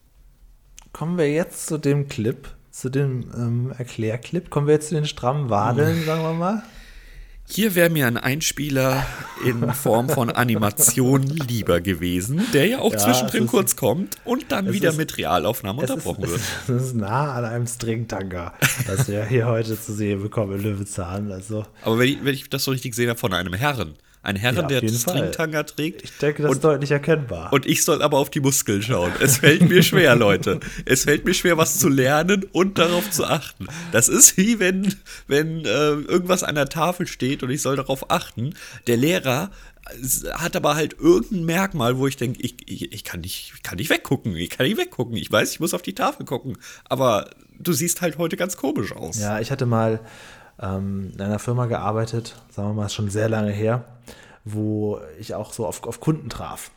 Kommen 0.94 1.18
wir 1.18 1.30
jetzt 1.30 1.66
zu 1.66 1.76
dem 1.76 2.08
Clip, 2.08 2.48
zu 2.70 2.88
dem 2.88 3.30
ähm, 3.34 3.74
Erklärclip. 3.76 4.48
Kommen 4.48 4.68
wir 4.68 4.72
jetzt 4.72 4.88
zu 4.88 4.94
den 4.94 5.04
strammen 5.04 5.50
Wadeln, 5.50 6.06
sagen 6.06 6.22
wir 6.22 6.32
mal. 6.32 6.62
Hier 7.46 7.74
wäre 7.74 7.90
mir 7.90 8.06
ein 8.06 8.16
Einspieler 8.16 9.06
in 9.44 9.72
Form 9.72 10.08
von 10.08 10.30
Animation 10.30 11.22
lieber 11.22 11.80
gewesen, 11.80 12.42
der 12.52 12.66
ja 12.66 12.78
auch 12.80 12.92
Ja, 12.92 12.98
zwischendrin 12.98 13.44
ist- 13.44 13.50
kurz 13.50 13.76
kommt 13.76 14.16
und 14.24 14.46
dann 14.50 14.72
wieder 14.72 14.90
ist- 14.90 14.96
mit 14.96 15.16
Realaufnahmen 15.18 15.84
ist, 15.84 15.90
unterbrochen 15.90 16.24
es, 16.24 16.30
wird. 16.30 16.40
ist, 16.40 16.68
es 16.68 16.82
ist 16.88 16.94
nah 16.94 17.34
an 17.34 17.44
einem 17.44 17.66
Stringtanga, 17.66 18.54
was 18.86 19.08
wir 19.08 19.24
hier 19.26 19.46
heute 19.46 19.80
zu 19.80 19.92
sehen 19.92 20.22
bekommen 20.22 20.56
in 20.56 20.62
Löwenzahn. 20.62 21.30
Also, 21.30 21.64
Aber 21.82 21.98
wenn 21.98 22.08
ich, 22.08 22.24
wenn 22.24 22.34
ich 22.34 22.48
das 22.48 22.64
so 22.64 22.70
richtig 22.70 22.94
sehe, 22.94 23.14
von 23.16 23.32
einem 23.34 23.52
Herren. 23.54 23.94
Ein 24.26 24.34
Herren, 24.34 24.56
Ja, 24.56 24.62
der 24.62 24.82
jeden 24.82 24.98
Fall. 24.98 25.18
Stringtanga 25.18 25.62
trägt. 25.62 26.02
Ich 26.02 26.18
denke, 26.18 26.42
das 26.42 26.50
ist 26.50 26.64
deutlich 26.64 26.90
erkennbar. 26.90 27.52
Und 27.52 27.64
ich 27.64 27.84
soll 27.84 28.02
aber 28.02 28.18
auf 28.18 28.28
die 28.28 28.40
Muskeln 28.40 28.82
schauen. 28.82 29.12
Es 29.20 29.38
fällt 29.38 29.68
mir 29.68 29.84
schwer, 29.84 30.16
Leute. 30.16 30.58
Es 30.84 31.04
fällt 31.04 31.24
mir 31.24 31.32
schwer, 31.32 31.56
was 31.56 31.78
zu 31.78 31.88
lernen 31.88 32.44
und 32.50 32.76
darauf 32.76 33.08
zu 33.08 33.24
achten. 33.24 33.68
Das 33.92 34.08
ist 34.08 34.36
wie 34.36 34.58
wenn, 34.58 34.96
wenn 35.28 35.64
äh, 35.64 35.68
irgendwas 35.68 36.42
an 36.42 36.56
der 36.56 36.68
Tafel 36.68 37.06
steht 37.06 37.44
und 37.44 37.50
ich 37.50 37.62
soll 37.62 37.76
darauf 37.76 38.10
achten. 38.10 38.54
Der 38.88 38.96
Lehrer 38.96 39.52
hat 40.32 40.56
aber 40.56 40.74
halt 40.74 40.96
irgendein 40.98 41.44
Merkmal, 41.44 41.96
wo 41.96 42.08
ich 42.08 42.16
denke, 42.16 42.42
ich, 42.42 42.56
ich, 42.68 42.92
ich, 42.92 43.04
kann 43.04 43.20
nicht, 43.20 43.52
ich 43.54 43.62
kann 43.62 43.76
nicht 43.76 43.90
weggucken. 43.90 44.34
Ich 44.34 44.50
kann 44.50 44.66
nicht 44.66 44.76
weggucken. 44.76 45.16
Ich 45.16 45.30
weiß, 45.30 45.52
ich 45.52 45.60
muss 45.60 45.72
auf 45.72 45.82
die 45.82 45.94
Tafel 45.94 46.26
gucken. 46.26 46.58
Aber 46.88 47.30
du 47.58 47.72
siehst 47.72 48.02
halt 48.02 48.18
heute 48.18 48.36
ganz 48.36 48.56
komisch 48.56 48.90
aus. 48.90 49.20
Ja, 49.20 49.38
ich 49.38 49.52
hatte 49.52 49.66
mal 49.66 50.00
ähm, 50.60 51.12
in 51.14 51.20
einer 51.20 51.38
Firma 51.38 51.66
gearbeitet, 51.66 52.40
sagen 52.50 52.68
wir 52.68 52.74
mal, 52.74 52.88
schon 52.88 53.10
sehr 53.10 53.28
lange 53.28 53.52
her, 53.52 53.84
wo 54.44 55.00
ich 55.18 55.34
auch 55.34 55.52
so 55.52 55.66
auf, 55.66 55.84
auf 55.84 56.00
Kunden 56.00 56.28
traf. 56.28 56.70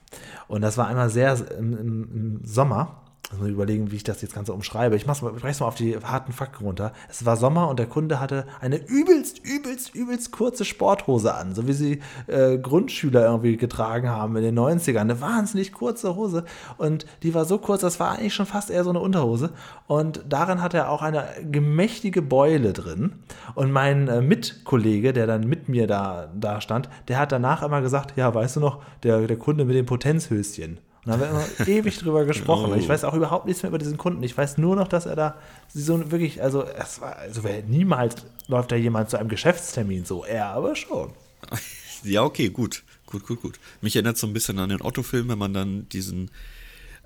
Und 0.47 0.61
das 0.61 0.77
war 0.77 0.87
einmal 0.87 1.09
sehr 1.09 1.37
im, 1.57 1.77
im, 1.77 2.11
im 2.13 2.41
Sommer. 2.45 3.01
Also 3.31 3.43
mal 3.43 3.51
überlegen, 3.51 3.91
wie 3.91 3.95
ich 3.95 4.03
das 4.03 4.23
jetzt 4.23 4.33
Ganze 4.33 4.53
umschreibe. 4.53 4.95
Ich 4.95 5.05
mach's 5.05 5.21
mal, 5.21 5.31
mal 5.31 5.53
auf 5.61 5.75
die 5.75 5.95
harten 5.97 6.31
Fakten 6.31 6.65
runter. 6.65 6.93
Es 7.09 7.25
war 7.25 7.37
Sommer 7.37 7.69
und 7.69 7.77
der 7.77 7.85
Kunde 7.85 8.19
hatte 8.19 8.45
eine 8.59 8.77
übelst, 8.77 9.45
übelst, 9.45 9.93
übelst 9.93 10.31
kurze 10.31 10.65
Sporthose 10.65 11.35
an, 11.35 11.53
so 11.53 11.67
wie 11.67 11.73
sie 11.73 11.99
äh, 12.25 12.57
Grundschüler 12.57 13.25
irgendwie 13.25 13.55
getragen 13.57 14.09
haben 14.09 14.35
in 14.35 14.41
den 14.41 14.57
90ern. 14.57 15.01
Eine 15.01 15.21
wahnsinnig 15.21 15.73
kurze 15.73 16.15
Hose. 16.15 16.43
Und 16.77 17.05
die 17.21 17.35
war 17.35 17.45
so 17.45 17.59
kurz, 17.59 17.81
das 17.81 17.99
war 17.99 18.13
eigentlich 18.13 18.33
schon 18.33 18.47
fast 18.47 18.71
eher 18.71 18.83
so 18.83 18.89
eine 18.89 18.99
Unterhose. 18.99 19.51
Und 19.85 20.23
darin 20.27 20.63
hatte 20.63 20.77
er 20.77 20.89
auch 20.89 21.03
eine 21.03 21.25
gemächtige 21.51 22.23
Beule 22.23 22.73
drin. 22.73 23.13
Und 23.53 23.71
mein 23.71 24.07
äh, 24.07 24.21
Mitkollege, 24.21 25.13
der 25.13 25.27
dann 25.27 25.47
mit 25.47 25.69
mir 25.69 25.85
da, 25.85 26.31
da 26.33 26.61
stand, 26.61 26.89
der 27.07 27.19
hat 27.19 27.31
danach 27.31 27.61
immer 27.61 27.81
gesagt, 27.81 28.17
ja, 28.17 28.33
weißt 28.33 28.55
du 28.55 28.59
noch, 28.59 28.81
der, 29.03 29.27
der 29.27 29.37
Kunde 29.37 29.65
mit 29.65 29.75
dem 29.75 29.85
Potenzhöschen. 29.85 30.79
Und 31.05 31.07
da 31.07 31.13
haben 31.13 31.21
wir 31.21 31.29
immer 31.29 31.67
ewig 31.67 31.97
drüber 31.97 32.25
gesprochen. 32.25 32.71
Oh. 32.73 32.75
Ich 32.75 32.89
weiß 32.89 33.03
auch 33.03 33.13
überhaupt 33.13 33.45
nichts 33.45 33.63
mehr 33.63 33.69
über 33.69 33.77
diesen 33.77 33.97
Kunden. 33.97 34.21
Ich 34.23 34.37
weiß 34.37 34.57
nur 34.57 34.75
noch, 34.75 34.87
dass 34.87 35.05
er 35.05 35.15
da 35.15 35.37
so 35.73 36.11
wirklich, 36.11 36.41
also 36.41 36.63
es 36.63 37.01
war, 37.01 37.15
also 37.17 37.43
wer, 37.43 37.63
niemals 37.63 38.15
läuft 38.47 38.71
da 38.71 38.75
jemand 38.75 39.09
zu 39.09 39.17
einem 39.17 39.29
Geschäftstermin 39.29 40.05
so. 40.05 40.25
Er 40.25 40.47
aber 40.47 40.75
schon. 40.75 41.11
Ja, 42.03 42.23
okay, 42.23 42.47
gut. 42.47 42.83
Gut, 43.07 43.25
gut, 43.25 43.41
gut. 43.41 43.59
Mich 43.81 43.95
erinnert 43.95 44.17
so 44.17 44.25
ein 44.25 44.31
bisschen 44.33 44.59
an 44.59 44.69
den 44.69 44.81
Otto-Film, 44.81 45.27
wenn 45.27 45.37
man 45.37 45.53
dann 45.53 45.89
diesen. 45.89 46.31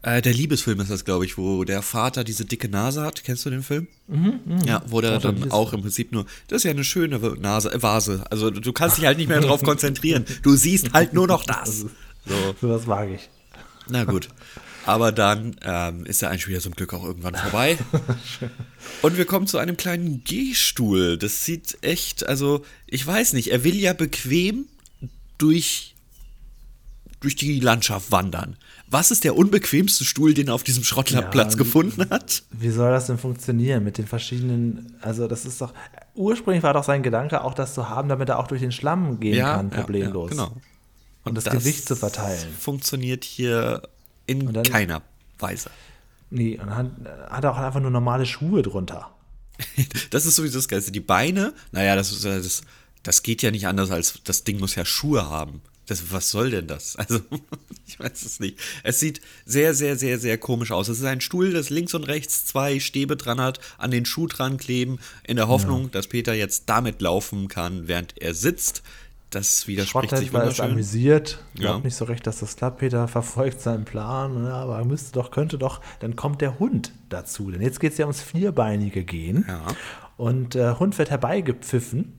Äh, 0.01 0.21
der 0.21 0.33
Liebesfilm 0.33 0.81
ist 0.81 0.91
das, 0.91 1.05
glaube 1.05 1.25
ich, 1.25 1.37
wo 1.37 1.63
der 1.63 1.81
Vater 1.81 2.23
diese 2.23 2.43
dicke 2.45 2.67
Nase 2.67 3.01
hat. 3.01 3.23
Kennst 3.23 3.45
du 3.45 3.49
den 3.49 3.63
Film? 3.63 3.87
Ja, 4.67 4.83
wo 4.85 4.99
der 4.99 5.17
dann 5.19 5.49
auch 5.51 5.71
im 5.71 5.81
Prinzip 5.81 6.11
nur. 6.11 6.25
Das 6.47 6.57
ist 6.57 6.63
ja 6.65 6.71
eine 6.71 6.83
schöne 6.83 7.17
Nase, 7.17 7.73
äh, 7.73 7.81
Vase. 7.81 8.23
Also 8.29 8.51
du 8.51 8.73
kannst 8.73 8.97
dich 8.97 9.05
halt 9.05 9.17
nicht 9.17 9.29
mehr 9.29 9.39
darauf 9.41 9.63
konzentrieren. 9.63 10.25
Du 10.43 10.55
siehst 10.55 10.93
halt 10.93 11.13
nur 11.13 11.25
noch 11.25 11.45
das. 11.45 11.79
So. 11.79 11.89
So 12.61 12.69
was 12.69 12.85
wage 12.85 13.15
ich. 13.15 13.29
Na 13.87 14.03
gut. 14.03 14.29
Aber 14.85 15.11
dann 15.11 15.55
ähm, 15.61 16.05
ist 16.05 16.21
der 16.21 16.29
Einspieler 16.29 16.59
zum 16.59 16.75
Glück 16.75 16.93
auch 16.93 17.03
irgendwann 17.03 17.35
vorbei. 17.35 17.77
Und 19.01 19.17
wir 19.17 19.25
kommen 19.25 19.47
zu 19.47 19.57
einem 19.57 19.77
kleinen 19.77 20.23
Gehstuhl. 20.23 21.17
Das 21.17 21.45
sieht 21.45 21.77
echt, 21.81 22.27
also 22.27 22.65
ich 22.87 23.05
weiß 23.05 23.33
nicht, 23.33 23.51
er 23.51 23.63
will 23.63 23.75
ja 23.75 23.93
bequem 23.93 24.65
durch, 25.37 25.95
durch 27.21 27.35
die 27.35 27.59
Landschaft 27.59 28.11
wandern. 28.11 28.57
Was 28.87 29.09
ist 29.09 29.23
der 29.23 29.37
unbequemste 29.37 30.03
Stuhl, 30.03 30.33
den 30.33 30.49
er 30.49 30.53
auf 30.53 30.63
diesem 30.63 30.83
Schrottplatz 30.83 31.53
Ja, 31.53 31.57
gefunden 31.57 32.09
hat? 32.09 32.43
Wie 32.51 32.69
soll 32.69 32.91
das 32.91 33.07
denn 33.07 33.17
funktionieren 33.17 33.83
mit 33.83 33.97
den 33.97 34.05
verschiedenen, 34.05 34.95
also 35.01 35.27
das 35.27 35.45
ist 35.45 35.61
doch, 35.61 35.73
ursprünglich 36.13 36.61
war 36.61 36.73
doch 36.73 36.83
sein 36.83 37.01
Gedanke 37.01 37.43
auch 37.43 37.53
das 37.53 37.73
zu 37.73 37.89
haben, 37.89 38.09
damit 38.09 38.29
er 38.29 38.37
auch 38.37 38.47
durch 38.47 38.61
den 38.61 38.71
Schlamm 38.71 39.19
gehen 39.19 39.43
kann, 39.43 39.69
problemlos. 39.69 40.31
Ja, 40.31 40.45
genau. 40.45 40.61
Und 41.23 41.35
das 41.35 41.45
Gewicht 41.45 41.87
zu 41.87 41.95
verteilen. 41.95 42.53
Funktioniert 42.59 43.23
hier 43.23 43.83
in 44.25 44.51
dann- 44.53 44.63
keiner 44.63 45.01
Weise. 45.39 45.69
Nee, 46.29 46.59
und 46.59 46.75
hat, 46.75 46.87
hat 47.29 47.45
auch 47.45 47.57
einfach 47.57 47.79
nur 47.79 47.91
normale 47.91 48.25
Schuhe 48.25 48.61
drunter. 48.61 49.09
Das 50.09 50.25
ist 50.25 50.35
sowieso 50.35 50.57
das 50.57 50.67
Geilste. 50.67 50.91
Die 50.91 50.99
Beine, 50.99 51.53
naja, 51.71 51.95
das, 51.95 52.23
ja- 52.23 52.37
das, 52.37 52.61
das 53.03 53.23
geht 53.23 53.41
ja 53.41 53.51
nicht 53.51 53.67
anders, 53.67 53.91
als 53.91 54.19
das 54.23 54.43
Ding 54.43 54.59
muss 54.59 54.75
ja 54.75 54.85
Schuhe 54.85 55.29
haben. 55.29 55.61
Das, 55.85 56.11
was 56.11 56.31
soll 56.31 56.51
denn 56.51 56.67
das? 56.67 56.95
Also, 56.97 57.19
ich 57.85 57.99
weiß 57.99 58.23
es 58.23 58.39
nicht. 58.39 58.57
Es 58.83 58.99
sieht 58.99 59.21
sehr, 59.45 59.73
sehr, 59.73 59.97
sehr, 59.97 60.17
sehr 60.17 60.37
komisch 60.37 60.71
aus. 60.71 60.87
Es 60.87 60.99
ist 60.99 61.05
ein 61.05 61.21
Stuhl, 61.21 61.51
das 61.51 61.69
links 61.69 61.93
und 61.93 62.05
rechts 62.05 62.45
zwei 62.45 62.79
Stäbe 62.79 63.15
dran 63.17 63.39
hat, 63.41 63.59
an 63.77 63.91
den 63.91 64.05
Schuh 64.05 64.27
dran 64.27 64.57
kleben, 64.57 64.99
in 65.25 65.35
der 65.35 65.47
Hoffnung, 65.47 65.91
dass 65.91 66.07
Peter 66.07 66.33
jetzt 66.33 66.63
damit 66.67 67.01
laufen 67.01 67.47
kann, 67.49 67.87
während 67.87 68.19
er 68.21 68.33
sitzt. 68.33 68.81
Das 69.35 69.67
widerspricht 69.67 70.09
sich 70.11 70.29
Schrotthändler 70.29 70.43
ist 70.49 70.59
wunderschön. 70.59 70.71
amüsiert, 70.71 71.39
glaubt 71.55 71.77
Ja. 71.79 71.83
nicht 71.83 71.95
so 71.95 72.05
recht, 72.05 72.25
dass 72.27 72.39
das 72.39 72.55
klappt. 72.55 72.79
Peter 72.79 73.07
verfolgt 73.09 73.61
seinen 73.61 73.85
Plan, 73.85 74.45
ja, 74.45 74.53
aber 74.55 74.77
er 74.77 74.85
müsste 74.85 75.11
doch, 75.13 75.31
könnte 75.31 75.57
doch, 75.57 75.81
dann 75.99 76.15
kommt 76.15 76.41
der 76.41 76.59
Hund 76.59 76.91
dazu. 77.09 77.51
Denn 77.51 77.61
jetzt 77.61 77.79
geht 77.79 77.91
es 77.93 77.97
ja 77.97 78.05
ums 78.05 78.21
Vierbeinige 78.21 79.03
gehen. 79.03 79.45
Ja. 79.47 79.61
Und 80.17 80.53
der 80.53 80.79
Hund 80.79 80.97
wird 80.97 81.09
herbeigepfiffen, 81.09 82.13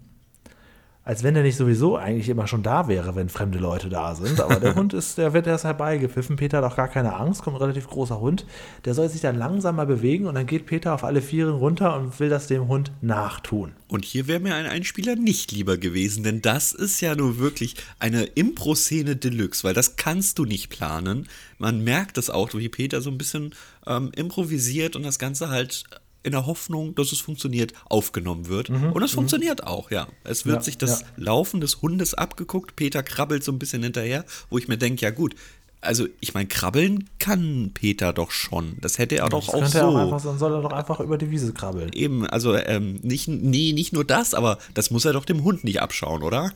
als 1.04 1.22
wenn 1.22 1.36
er 1.36 1.42
nicht 1.42 1.56
sowieso 1.56 1.96
eigentlich 1.96 2.30
immer 2.30 2.46
schon 2.46 2.62
da 2.62 2.88
wäre, 2.88 3.14
wenn 3.14 3.28
fremde 3.28 3.58
Leute 3.58 3.90
da 3.90 4.14
sind. 4.14 4.40
Aber 4.40 4.56
der 4.56 4.74
Hund 4.76 4.94
ist, 4.94 5.18
der 5.18 5.34
wird 5.34 5.46
erst 5.46 5.64
herbeigepfiffen. 5.64 6.36
Peter 6.36 6.58
hat 6.58 6.64
auch 6.64 6.76
gar 6.76 6.88
keine 6.88 7.14
Angst, 7.14 7.42
kommt 7.42 7.56
ein 7.56 7.62
relativ 7.62 7.86
großer 7.88 8.20
Hund. 8.20 8.46
Der 8.86 8.94
soll 8.94 9.10
sich 9.10 9.20
dann 9.20 9.36
langsamer 9.36 9.84
bewegen 9.84 10.26
und 10.26 10.34
dann 10.34 10.46
geht 10.46 10.64
Peter 10.64 10.94
auf 10.94 11.04
alle 11.04 11.20
Vieren 11.20 11.56
runter 11.56 11.96
und 11.96 12.18
will 12.20 12.30
das 12.30 12.46
dem 12.46 12.68
Hund 12.68 12.90
nachtun. 13.02 13.72
Und 13.88 14.04
hier 14.04 14.26
wäre 14.26 14.40
mir 14.40 14.54
ein 14.54 14.66
Einspieler 14.66 15.14
nicht 15.14 15.52
lieber 15.52 15.76
gewesen, 15.76 16.24
denn 16.24 16.40
das 16.40 16.72
ist 16.72 17.00
ja 17.00 17.14
nur 17.14 17.38
wirklich 17.38 17.76
eine 17.98 18.24
Impro-Szene 18.24 19.16
Deluxe, 19.16 19.62
weil 19.62 19.74
das 19.74 19.96
kannst 19.96 20.38
du 20.38 20.46
nicht 20.46 20.70
planen. 20.70 21.28
Man 21.58 21.84
merkt 21.84 22.16
es 22.16 22.30
auch, 22.30 22.54
wie 22.54 22.68
Peter 22.68 23.02
so 23.02 23.10
ein 23.10 23.18
bisschen 23.18 23.54
ähm, 23.86 24.10
improvisiert 24.16 24.96
und 24.96 25.02
das 25.02 25.18
Ganze 25.18 25.50
halt 25.50 25.84
in 26.24 26.32
der 26.32 26.46
Hoffnung, 26.46 26.94
dass 26.96 27.12
es 27.12 27.20
funktioniert, 27.20 27.72
aufgenommen 27.84 28.48
wird. 28.48 28.70
und 28.70 29.02
es 29.02 29.12
funktioniert 29.12 29.64
auch, 29.66 29.90
ja. 29.92 30.08
Es 30.24 30.44
wird 30.46 30.56
Ja, 30.56 30.62
sich 30.62 30.78
das 30.78 31.02
ja. 31.02 31.06
Laufen 31.16 31.60
des 31.60 31.80
Hundes 31.82 32.14
abgeguckt. 32.14 32.74
Peter 32.76 33.02
krabbelt 33.04 33.44
so 33.44 33.52
ein 33.52 33.58
bisschen 33.60 33.82
hinterher, 33.84 34.24
wo 34.50 34.58
ich 34.58 34.66
mir 34.66 34.78
denke, 34.78 35.02
ja 35.02 35.10
gut, 35.10 35.34
also 35.82 36.06
ich 36.20 36.32
meine, 36.32 36.46
krabbeln 36.48 37.10
kann 37.18 37.70
Peter 37.74 38.14
doch 38.14 38.30
schon. 38.30 38.76
Das 38.80 38.96
hätte 38.96 39.18
er 39.18 39.28
doch 39.28 39.44
Das 39.44 39.54
auch 39.54 39.66
so. 39.66 39.78
er 39.78 39.88
auch 39.88 39.96
einfach, 39.96 40.22
dann 40.24 40.38
soll 40.38 40.52
er 40.54 40.62
doch 40.62 40.72
einfach 40.72 40.98
über 41.00 41.18
die 41.18 41.30
Wiese 41.30 41.52
krabbeln. 41.52 41.92
Eben, 41.92 42.26
also 42.26 42.56
ähm, 42.56 43.00
nicht, 43.02 43.28
nee, 43.28 43.72
nicht 43.74 43.92
nur 43.92 44.04
das, 44.04 44.32
aber 44.32 44.56
das 44.72 44.90
muss 44.90 45.04
er 45.04 45.12
doch 45.12 45.26
dem 45.26 45.44
Hund 45.44 45.62
nicht 45.62 45.82
abschauen, 45.82 46.22
oder? 46.22 46.52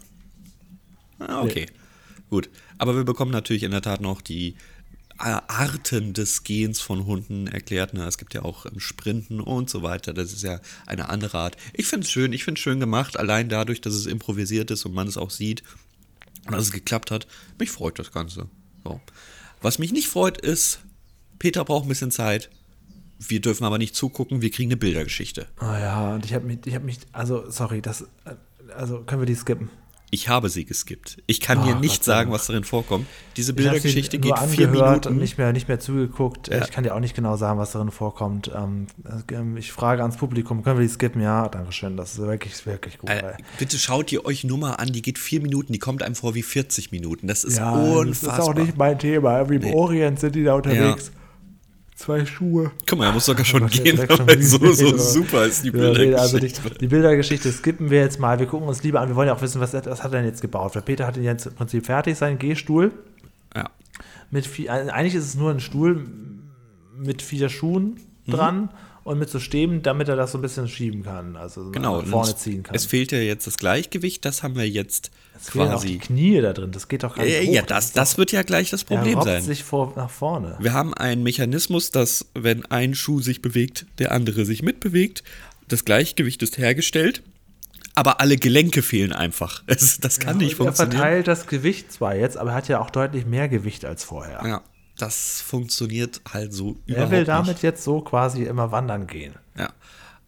Ah, 1.18 1.42
okay, 1.42 1.66
gut. 2.30 2.48
Aber 2.78 2.96
wir 2.96 3.04
bekommen 3.04 3.32
natürlich 3.32 3.64
in 3.64 3.70
der 3.72 3.82
Tat 3.82 4.00
noch 4.00 4.22
die 4.22 4.54
Arten 5.18 6.12
des 6.12 6.44
Gehens 6.44 6.80
von 6.80 7.04
Hunden 7.06 7.46
erklärt. 7.48 7.92
Ne? 7.94 8.04
Es 8.06 8.18
gibt 8.18 8.34
ja 8.34 8.42
auch 8.42 8.66
ähm, 8.66 8.80
Sprinten 8.80 9.40
und 9.40 9.68
so 9.68 9.82
weiter. 9.82 10.14
Das 10.14 10.32
ist 10.32 10.42
ja 10.42 10.60
eine 10.86 11.08
andere 11.08 11.38
Art. 11.38 11.56
Ich 11.72 11.86
finde 11.86 12.04
es 12.04 12.10
schön, 12.10 12.32
ich 12.32 12.44
finde 12.44 12.58
es 12.58 12.62
schön 12.62 12.80
gemacht, 12.80 13.18
allein 13.18 13.48
dadurch, 13.48 13.80
dass 13.80 13.94
es 13.94 14.06
improvisiert 14.06 14.70
ist 14.70 14.84
und 14.84 14.94
man 14.94 15.08
es 15.08 15.16
auch 15.16 15.30
sieht 15.30 15.62
und 16.46 16.52
dass 16.52 16.62
es 16.62 16.72
geklappt 16.72 17.10
hat. 17.10 17.26
Mich 17.58 17.70
freut 17.70 17.98
das 17.98 18.12
Ganze. 18.12 18.48
So. 18.84 19.00
Was 19.60 19.78
mich 19.78 19.92
nicht 19.92 20.08
freut, 20.08 20.38
ist, 20.38 20.80
Peter 21.38 21.64
braucht 21.64 21.86
ein 21.86 21.88
bisschen 21.88 22.10
Zeit. 22.10 22.50
Wir 23.18 23.40
dürfen 23.40 23.64
aber 23.64 23.78
nicht 23.78 23.96
zugucken, 23.96 24.42
wir 24.42 24.50
kriegen 24.50 24.70
eine 24.70 24.76
Bildergeschichte. 24.76 25.48
Ah 25.56 25.78
ja, 25.78 26.14
und 26.14 26.24
ich 26.24 26.34
habe 26.34 26.46
mich, 26.46 26.58
ich 26.64 26.74
habe 26.74 26.84
mich, 26.84 26.98
also 27.12 27.50
sorry, 27.50 27.82
das, 27.82 28.02
äh, 28.24 28.34
also 28.76 29.02
können 29.02 29.22
wir 29.22 29.26
die 29.26 29.34
skippen? 29.34 29.70
Ich 30.10 30.28
habe 30.28 30.48
sie 30.48 30.64
geskippt. 30.64 31.18
Ich 31.26 31.40
kann 31.40 31.62
dir 31.64 31.76
Ah, 31.76 31.80
nicht 31.80 31.96
Gott 31.96 32.04
sagen, 32.04 32.32
was 32.32 32.46
darin 32.46 32.64
vorkommt. 32.64 33.06
Diese 33.36 33.52
Bildergeschichte 33.52 34.18
geht 34.18 34.38
vier 34.38 34.68
Minuten. 34.68 35.08
und 35.08 35.18
nicht 35.18 35.36
mehr, 35.36 35.52
nicht 35.52 35.68
mehr 35.68 35.80
zugeguckt. 35.80 36.48
Ja. 36.48 36.62
Ich 36.64 36.70
kann 36.70 36.82
dir 36.84 36.94
auch 36.94 37.00
nicht 37.00 37.14
genau 37.14 37.36
sagen, 37.36 37.58
was 37.58 37.72
darin 37.72 37.90
vorkommt. 37.90 38.50
Ähm, 38.54 38.86
ähm, 39.30 39.56
ich 39.58 39.70
frage 39.70 40.00
ans 40.02 40.16
Publikum, 40.16 40.62
können 40.62 40.78
wir 40.78 40.86
die 40.86 40.92
skippen? 40.92 41.20
Ja, 41.20 41.48
danke 41.48 41.72
schön, 41.72 41.96
das 41.98 42.12
ist 42.12 42.18
wirklich, 42.20 42.64
wirklich 42.64 42.98
gut. 42.98 43.10
Äh, 43.10 43.34
bitte 43.58 43.76
schaut 43.78 44.10
ihr 44.10 44.24
euch 44.24 44.44
nur 44.44 44.56
mal 44.56 44.74
an, 44.74 44.92
die 44.92 45.02
geht 45.02 45.18
vier 45.18 45.42
Minuten, 45.42 45.72
die 45.74 45.78
kommt 45.78 46.02
einem 46.02 46.14
vor 46.14 46.34
wie 46.34 46.42
40 46.42 46.90
Minuten. 46.90 47.26
Das 47.28 47.44
ist 47.44 47.58
ja, 47.58 47.70
unfassbar. 47.72 48.36
das 48.36 48.38
ist 48.46 48.50
auch 48.50 48.54
nicht 48.54 48.76
mein 48.78 48.98
Thema. 48.98 49.50
Wie 49.50 49.56
im 49.56 49.62
Nee. 49.62 49.74
Orient 49.74 50.20
sind 50.20 50.34
die 50.34 50.44
da 50.44 50.54
unterwegs. 50.54 51.12
Zwei 51.98 52.24
Schuhe. 52.26 52.70
Guck 52.88 52.98
mal, 53.00 53.06
er 53.06 53.12
muss 53.12 53.26
sogar 53.26 53.44
schon 53.44 53.66
jetzt 53.68 53.82
gehen, 53.84 53.98
schon 54.08 54.42
so, 54.42 54.72
so 54.72 54.96
super 54.96 55.44
ist 55.46 55.64
die 55.64 55.70
Ja, 55.74 55.90
nee, 55.90 56.14
also 56.14 56.38
die, 56.38 56.46
Bildergeschichte. 56.46 56.78
die 56.78 56.86
Bildergeschichte 56.86 57.50
skippen 57.52 57.90
wir 57.90 58.00
jetzt 58.00 58.20
mal. 58.20 58.38
Wir 58.38 58.46
gucken 58.46 58.68
uns 58.68 58.82
lieber 58.84 59.00
an. 59.00 59.08
Wir 59.08 59.16
wollen 59.16 59.26
ja 59.28 59.34
auch 59.34 59.42
wissen, 59.42 59.60
was, 59.60 59.72
was 59.74 59.86
hat 60.04 60.12
er 60.12 60.18
denn 60.20 60.24
jetzt 60.26 60.40
gebaut? 60.40 60.74
Weil 60.76 60.82
Peter 60.82 61.06
hat 61.08 61.16
ihn 61.16 61.24
jetzt 61.24 61.46
im 61.46 61.54
Prinzip 61.54 61.86
fertig, 61.86 62.16
seinen 62.16 62.38
Gehstuhl. 62.38 62.92
ja. 63.54 63.68
Mit 64.30 64.46
vier, 64.46 64.70
eigentlich 64.94 65.14
ist 65.14 65.24
es 65.24 65.34
nur 65.36 65.50
ein 65.50 65.58
Stuhl 65.60 66.06
mit 66.96 67.22
vier 67.22 67.48
Schuhen 67.48 67.98
Mhm. 68.26 68.68
Und 69.08 69.18
mit 69.18 69.28
so 69.30 69.40
Stäben, 69.40 69.82
damit 69.82 70.08
er 70.08 70.16
das 70.16 70.32
so 70.32 70.38
ein 70.38 70.42
bisschen 70.42 70.68
schieben 70.68 71.02
kann. 71.02 71.36
Also 71.36 71.64
so 71.64 71.70
Genau, 71.72 72.00
nach 72.02 72.08
vorne 72.08 72.36
ziehen 72.36 72.62
kann. 72.62 72.74
es 72.74 72.86
fehlt 72.86 73.10
ja 73.12 73.18
jetzt 73.18 73.46
das 73.46 73.56
Gleichgewicht, 73.58 74.24
das 74.24 74.42
haben 74.42 74.54
wir 74.56 74.68
jetzt 74.68 75.10
Es 75.36 75.50
fehlen 75.50 75.72
auch 75.72 75.80
die 75.82 75.98
quasi. 75.98 76.06
Knie 76.14 76.40
da 76.40 76.52
drin. 76.52 76.70
Das 76.72 76.88
geht 76.88 77.02
doch 77.02 77.14
gar 77.16 77.24
nicht 77.24 77.34
Äh, 77.42 77.46
hoch. 77.46 77.54
ja, 77.54 77.62
das, 77.62 77.92
das 77.92 78.18
wird 78.18 78.32
ja 78.32 78.42
gleich 78.42 78.70
das 78.70 78.82
er 78.82 78.86
Problem 78.96 79.14
robbt 79.14 79.26
sein. 79.26 79.42
sich 79.42 79.64
vor, 79.64 79.92
nach 79.96 80.10
vorne. 80.10 80.56
Wir 80.60 80.72
haben 80.72 80.94
einen 80.94 81.22
Mechanismus, 81.22 81.90
dass 81.90 82.26
wenn 82.34 82.64
ein 82.66 82.94
Schuh 82.94 83.20
sich 83.20 83.42
bewegt, 83.42 83.86
der 83.98 84.12
andere 84.12 84.44
sich 84.44 84.62
mitbewegt. 84.62 85.24
Das 85.68 85.84
Gleichgewicht 85.84 86.42
ist 86.42 86.56
hergestellt. 86.58 87.22
aber 87.94 88.20
alle 88.20 88.36
Gelenke 88.36 88.82
fehlen 88.82 89.12
einfach. 89.12 89.62
Das, 89.66 89.98
das 89.98 90.20
kann 90.20 90.36
nicht 90.38 90.52
er 90.52 90.56
funktionieren. 90.58 90.96
verteilt 90.98 91.26
das 91.28 91.46
Gewicht 91.46 91.92
zwar 91.92 92.14
jetzt, 92.14 92.36
aber 92.36 92.50
er 92.50 92.56
hat 92.56 92.68
ja 92.68 92.78
auch 92.80 92.90
deutlich 92.90 93.26
mehr 93.26 93.48
Gewicht 93.48 93.84
als 93.84 94.04
vorher. 94.04 94.40
Ja, 94.44 94.62
das 94.98 95.40
funktioniert 95.40 96.20
halt 96.32 96.52
so 96.52 96.76
er 96.86 96.92
überhaupt 96.92 97.10
will 97.10 97.18
nicht. 97.20 97.28
damit 97.28 97.62
jetzt 97.62 97.84
so 97.84 98.00
quasi 98.00 98.44
immer 98.44 98.72
wandern 98.72 99.06
gehen. 99.06 99.34
Ja. 99.56 99.70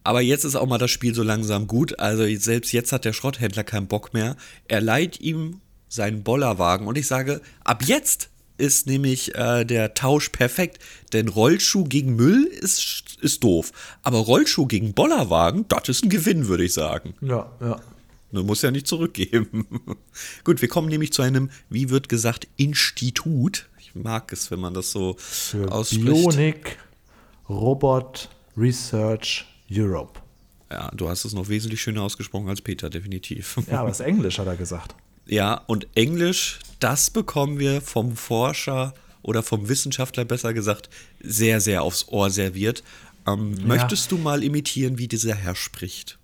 Aber 0.03 0.21
jetzt 0.21 0.45
ist 0.45 0.55
auch 0.55 0.65
mal 0.65 0.77
das 0.77 0.89
Spiel 0.91 1.13
so 1.13 1.23
langsam 1.23 1.67
gut. 1.67 1.99
Also 1.99 2.25
selbst 2.37 2.71
jetzt 2.71 2.91
hat 2.91 3.05
der 3.05 3.13
Schrotthändler 3.13 3.63
keinen 3.63 3.87
Bock 3.87 4.13
mehr. 4.13 4.35
Er 4.67 4.81
leiht 4.81 5.19
ihm 5.19 5.61
seinen 5.89 6.23
Bollerwagen 6.23 6.87
und 6.87 6.97
ich 6.97 7.07
sage, 7.07 7.41
ab 7.63 7.83
jetzt 7.83 8.29
ist 8.57 8.87
nämlich 8.87 9.35
äh, 9.35 9.65
der 9.65 9.93
Tausch 9.93 10.29
perfekt. 10.29 10.79
Denn 11.13 11.27
Rollschuh 11.27 11.83
gegen 11.83 12.15
Müll 12.15 12.45
ist, 12.45 13.17
ist 13.21 13.43
doof. 13.43 13.71
Aber 14.03 14.19
Rollschuh 14.19 14.67
gegen 14.67 14.93
Bollerwagen, 14.93 15.65
das 15.67 15.89
ist 15.89 16.03
ein 16.03 16.09
Gewinn, 16.09 16.47
würde 16.47 16.63
ich 16.63 16.73
sagen. 16.73 17.15
Ja, 17.21 17.51
ja. 17.59 17.79
Du 18.31 18.43
musst 18.43 18.63
ja 18.63 18.71
nicht 18.71 18.87
zurückgeben. 18.87 19.67
Gut, 20.45 20.61
wir 20.61 20.69
kommen 20.69 20.87
nämlich 20.87 21.11
zu 21.11 21.21
einem, 21.21 21.49
wie 21.69 21.89
wird 21.89 22.07
gesagt, 22.07 22.47
Institut. 22.55 23.67
Ich 23.93 24.01
mag 24.01 24.31
es, 24.31 24.49
wenn 24.51 24.59
man 24.59 24.73
das 24.73 24.91
so 24.91 25.15
Für 25.17 25.69
ausspricht. 25.69 26.05
Bionik 26.05 26.77
Robot 27.49 28.29
Research 28.55 29.45
Europe. 29.69 30.19
Ja, 30.71 30.89
du 30.91 31.09
hast 31.09 31.25
es 31.25 31.33
noch 31.33 31.49
wesentlich 31.49 31.81
schöner 31.81 32.03
ausgesprochen 32.03 32.47
als 32.47 32.61
Peter, 32.61 32.89
definitiv. 32.89 33.57
Ja, 33.69 33.81
aber 33.81 33.89
es 33.89 33.99
ist 33.99 34.05
Englisch, 34.05 34.39
hat 34.39 34.47
er 34.47 34.55
gesagt. 34.55 34.95
Ja, 35.25 35.55
und 35.67 35.87
Englisch, 35.95 36.59
das 36.79 37.09
bekommen 37.09 37.59
wir 37.59 37.81
vom 37.81 38.15
Forscher 38.15 38.93
oder 39.23 39.43
vom 39.43 39.67
Wissenschaftler 39.67 40.23
besser 40.23 40.53
gesagt 40.53 40.89
sehr, 41.21 41.59
sehr 41.59 41.83
aufs 41.83 42.07
Ohr 42.07 42.29
serviert. 42.29 42.83
Ähm, 43.27 43.57
Möchtest 43.67 44.11
du 44.11 44.17
mal 44.17 44.43
imitieren, 44.43 44.97
wie 44.97 45.09
dieser 45.09 45.35
Herr 45.35 45.55
spricht? 45.55 46.17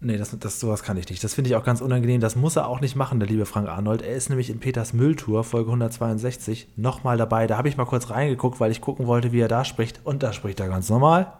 Nee, 0.00 0.16
das, 0.16 0.36
das, 0.38 0.60
sowas 0.60 0.84
kann 0.84 0.96
ich 0.96 1.08
nicht. 1.08 1.24
Das 1.24 1.34
finde 1.34 1.50
ich 1.50 1.56
auch 1.56 1.64
ganz 1.64 1.80
unangenehm. 1.80 2.20
Das 2.20 2.36
muss 2.36 2.54
er 2.54 2.68
auch 2.68 2.80
nicht 2.80 2.94
machen, 2.94 3.18
der 3.18 3.28
liebe 3.28 3.46
Frank 3.46 3.68
Arnold. 3.68 4.02
Er 4.02 4.14
ist 4.14 4.28
nämlich 4.28 4.48
in 4.48 4.60
Peters 4.60 4.92
Mülltour, 4.92 5.42
Folge 5.42 5.70
162, 5.70 6.68
nochmal 6.76 7.16
dabei. 7.16 7.48
Da 7.48 7.56
habe 7.56 7.68
ich 7.68 7.76
mal 7.76 7.84
kurz 7.84 8.08
reingeguckt, 8.08 8.60
weil 8.60 8.70
ich 8.70 8.80
gucken 8.80 9.08
wollte, 9.08 9.32
wie 9.32 9.40
er 9.40 9.48
da 9.48 9.64
spricht. 9.64 10.00
Und 10.04 10.22
da 10.22 10.32
spricht 10.32 10.60
er 10.60 10.68
ganz 10.68 10.88
normal. 10.88 11.32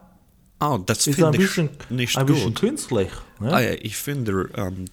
Ah, 0.59 0.79
das 0.85 1.07
Ist 1.07 1.09
ein 1.09 1.15
finde 1.15 1.39
ich 1.39 1.45
bisschen, 1.45 1.71
nicht 1.89 2.19
ein 2.19 2.27
bisschen 2.27 2.49
gut. 2.49 2.61
künstlich. 2.61 3.11
Ne? 3.39 3.53
Ah, 3.53 3.61
ja, 3.61 3.71
ich 3.75 3.97
finde, 3.97 4.49
ähm, 4.57 4.87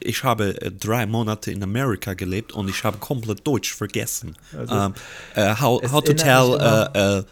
ich 0.00 0.24
habe 0.24 0.60
äh, 0.60 0.72
drei 0.72 1.06
Monate 1.06 1.52
in 1.52 1.62
Amerika 1.62 2.14
gelebt 2.14 2.52
und 2.52 2.68
ich 2.68 2.82
habe 2.82 2.98
komplett 2.98 3.46
Deutsch 3.46 3.74
vergessen. 3.74 4.36
Ähm, 4.52 4.94
äh, 5.36 5.54
how, 5.54 5.80
how 5.92 6.02
to 6.02 6.14
tell 6.14 6.58
äh, 6.60 7.18
äh, 7.18 7.24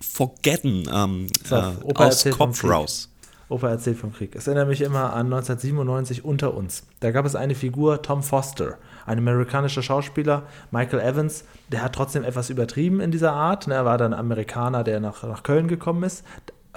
forgetten 0.00 0.88
ähm, 0.92 1.26
So, 1.44 1.56
äh, 1.56 1.72
Opa 1.82 2.06
aus 2.06 2.24
Kopf 2.30 2.62
raus. 2.62 3.08
Opa 3.48 3.70
erzählt 3.70 3.96
vom 3.96 4.12
Krieg. 4.12 4.34
Es 4.36 4.46
erinnert 4.46 4.68
mich 4.68 4.82
immer 4.82 5.14
an 5.14 5.26
1997 5.26 6.24
unter 6.24 6.54
uns. 6.54 6.86
Da 7.00 7.12
gab 7.12 7.24
es 7.24 7.34
eine 7.34 7.54
Figur, 7.54 8.02
Tom 8.02 8.22
Foster, 8.22 8.76
ein 9.06 9.18
amerikanischer 9.18 9.82
Schauspieler, 9.82 10.42
Michael 10.70 11.00
Evans, 11.00 11.44
der 11.68 11.82
hat 11.82 11.94
trotzdem 11.94 12.24
etwas 12.24 12.50
übertrieben 12.50 13.00
in 13.00 13.10
dieser 13.10 13.32
Art. 13.32 13.66
ne, 13.66 13.74
Er 13.74 13.84
war 13.86 13.96
dann 13.96 14.12
Amerikaner, 14.12 14.84
der 14.84 15.00
nach, 15.00 15.22
nach 15.22 15.42
Köln 15.42 15.66
gekommen 15.66 16.02
ist. 16.02 16.24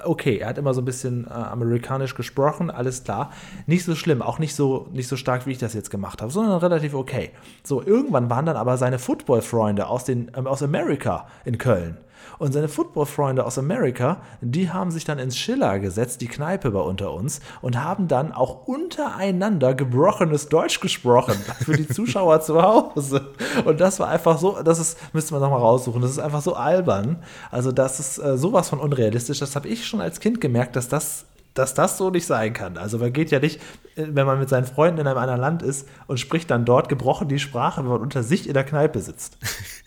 Okay, 0.03 0.37
er 0.37 0.47
hat 0.47 0.57
immer 0.57 0.73
so 0.73 0.81
ein 0.81 0.85
bisschen 0.85 1.27
äh, 1.27 1.33
amerikanisch 1.33 2.15
gesprochen, 2.15 2.71
alles 2.71 3.03
klar. 3.03 3.31
Nicht 3.67 3.83
so 3.83 3.93
schlimm, 3.93 4.21
auch 4.21 4.39
nicht 4.39 4.55
so, 4.55 4.87
nicht 4.93 5.09
so 5.09 5.17
stark, 5.17 5.45
wie 5.45 5.51
ich 5.51 5.57
das 5.57 5.73
jetzt 5.73 5.91
gemacht 5.91 6.21
habe, 6.21 6.31
sondern 6.31 6.57
relativ 6.57 6.93
okay. 6.93 7.31
So, 7.63 7.83
irgendwann 7.83 8.29
waren 8.29 8.45
dann 8.45 8.55
aber 8.55 8.77
seine 8.77 8.97
Football-Freunde 8.97 9.87
aus, 9.87 10.07
ähm, 10.07 10.29
aus 10.33 10.63
Amerika 10.63 11.27
in 11.43 11.57
Köln. 11.57 11.97
Und 12.41 12.53
seine 12.53 12.69
Football-Freunde 12.69 13.45
aus 13.45 13.59
Amerika, 13.59 14.17
die 14.41 14.71
haben 14.71 14.89
sich 14.89 15.05
dann 15.05 15.19
ins 15.19 15.37
Schiller 15.37 15.77
gesetzt, 15.77 16.21
die 16.21 16.27
Kneipe 16.27 16.73
war 16.73 16.85
unter 16.85 17.13
uns, 17.13 17.39
und 17.61 17.83
haben 17.83 18.07
dann 18.07 18.31
auch 18.31 18.65
untereinander 18.65 19.75
gebrochenes 19.75 20.49
Deutsch 20.49 20.79
gesprochen 20.79 21.35
für 21.63 21.77
die 21.77 21.87
Zuschauer 21.87 22.41
zu 22.41 22.59
Hause. 22.59 23.27
Und 23.63 23.79
das 23.79 23.99
war 23.99 24.07
einfach 24.07 24.39
so, 24.39 24.57
das 24.63 24.79
ist, 24.79 24.97
müsste 25.13 25.35
man 25.35 25.43
nochmal 25.43 25.59
raussuchen, 25.59 26.01
das 26.01 26.09
ist 26.09 26.17
einfach 26.17 26.41
so 26.41 26.55
albern. 26.55 27.21
Also 27.51 27.71
das 27.71 27.99
ist 27.99 28.17
äh, 28.17 28.35
sowas 28.39 28.69
von 28.69 28.79
unrealistisch. 28.79 29.37
Das 29.37 29.55
habe 29.55 29.67
ich 29.67 29.85
schon 29.85 30.01
als 30.01 30.19
Kind 30.19 30.41
gemerkt, 30.41 30.75
dass 30.75 30.89
das 30.89 31.25
dass 31.53 31.73
das 31.73 31.97
so 31.97 32.09
nicht 32.09 32.25
sein 32.25 32.53
kann. 32.53 32.77
Also 32.77 32.97
man 32.97 33.11
geht 33.11 33.31
ja 33.31 33.39
nicht, 33.39 33.57
äh, 33.95 34.05
wenn 34.09 34.25
man 34.25 34.39
mit 34.39 34.49
seinen 34.49 34.65
Freunden 34.65 35.01
in 35.01 35.07
einem 35.07 35.17
anderen 35.17 35.41
Land 35.41 35.63
ist 35.63 35.87
und 36.07 36.19
spricht 36.19 36.49
dann 36.49 36.65
dort 36.65 36.89
gebrochen 36.89 37.27
die 37.27 37.39
Sprache, 37.39 37.81
wenn 37.81 37.89
man 37.89 38.01
unter 38.01 38.23
sich 38.23 38.47
in 38.47 38.53
der 38.53 38.63
Kneipe 38.63 38.99
sitzt. 38.99 39.37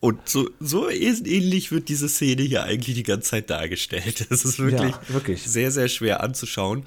Und 0.00 0.28
so, 0.28 0.48
so 0.60 0.88
ähnlich 0.90 1.72
wird 1.72 1.88
diese 1.88 2.08
Szene 2.08 2.42
hier 2.42 2.64
eigentlich 2.64 2.94
die 2.96 3.02
ganze 3.02 3.30
Zeit 3.30 3.50
dargestellt. 3.50 4.26
Das 4.30 4.44
ist 4.44 4.58
wirklich, 4.58 4.92
Ja, 4.92 5.00
wirklich. 5.08 5.42
sehr, 5.42 5.70
sehr 5.70 5.88
schwer 5.88 6.22
anzuschauen. 6.22 6.84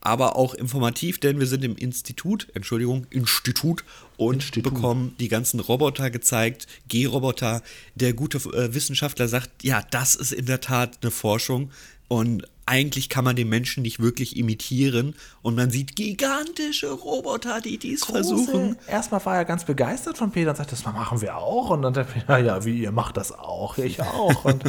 Aber 0.00 0.36
auch 0.36 0.54
informativ, 0.54 1.18
denn 1.18 1.40
wir 1.40 1.46
sind 1.46 1.64
im 1.64 1.74
Institut, 1.76 2.46
Entschuldigung, 2.54 3.06
Institut 3.10 3.82
und 4.16 4.34
Institut. 4.36 4.72
bekommen 4.74 5.16
die 5.18 5.28
ganzen 5.28 5.58
Roboter 5.58 6.10
gezeigt, 6.10 6.68
G-Roboter. 6.88 7.60
Der 7.96 8.12
gute 8.12 8.38
äh, 8.38 8.72
Wissenschaftler 8.72 9.26
sagt, 9.26 9.64
ja, 9.64 9.82
das 9.90 10.14
ist 10.14 10.32
in 10.32 10.46
der 10.46 10.60
Tat 10.60 10.98
eine 11.02 11.10
Forschung 11.10 11.72
und 12.06 12.46
eigentlich 12.66 13.08
kann 13.08 13.24
man 13.24 13.36
den 13.36 13.48
Menschen 13.48 13.82
nicht 13.82 14.00
wirklich 14.00 14.36
imitieren 14.36 15.14
und 15.40 15.54
man 15.54 15.70
sieht 15.70 15.94
gigantische 15.94 16.90
Roboter, 16.90 17.60
die 17.60 17.78
dies 17.78 18.04
versuchen. 18.04 18.74
Große- 18.74 18.88
Erstmal 18.88 19.24
war 19.24 19.36
er 19.36 19.44
ganz 19.44 19.64
begeistert 19.64 20.18
von 20.18 20.32
Peter 20.32 20.50
und 20.50 20.56
sagte, 20.56 20.72
das 20.72 20.84
machen 20.84 21.20
wir 21.20 21.36
auch. 21.36 21.70
Und 21.70 21.82
dann 21.82 21.94
dachte 21.94 22.12
ich, 22.16 22.24
ja, 22.28 22.38
ja, 22.38 22.64
wie 22.64 22.78
ihr 22.80 22.92
macht 22.92 23.16
das 23.16 23.30
auch, 23.32 23.78
ich 23.78 24.02
auch. 24.02 24.44
Und, 24.44 24.64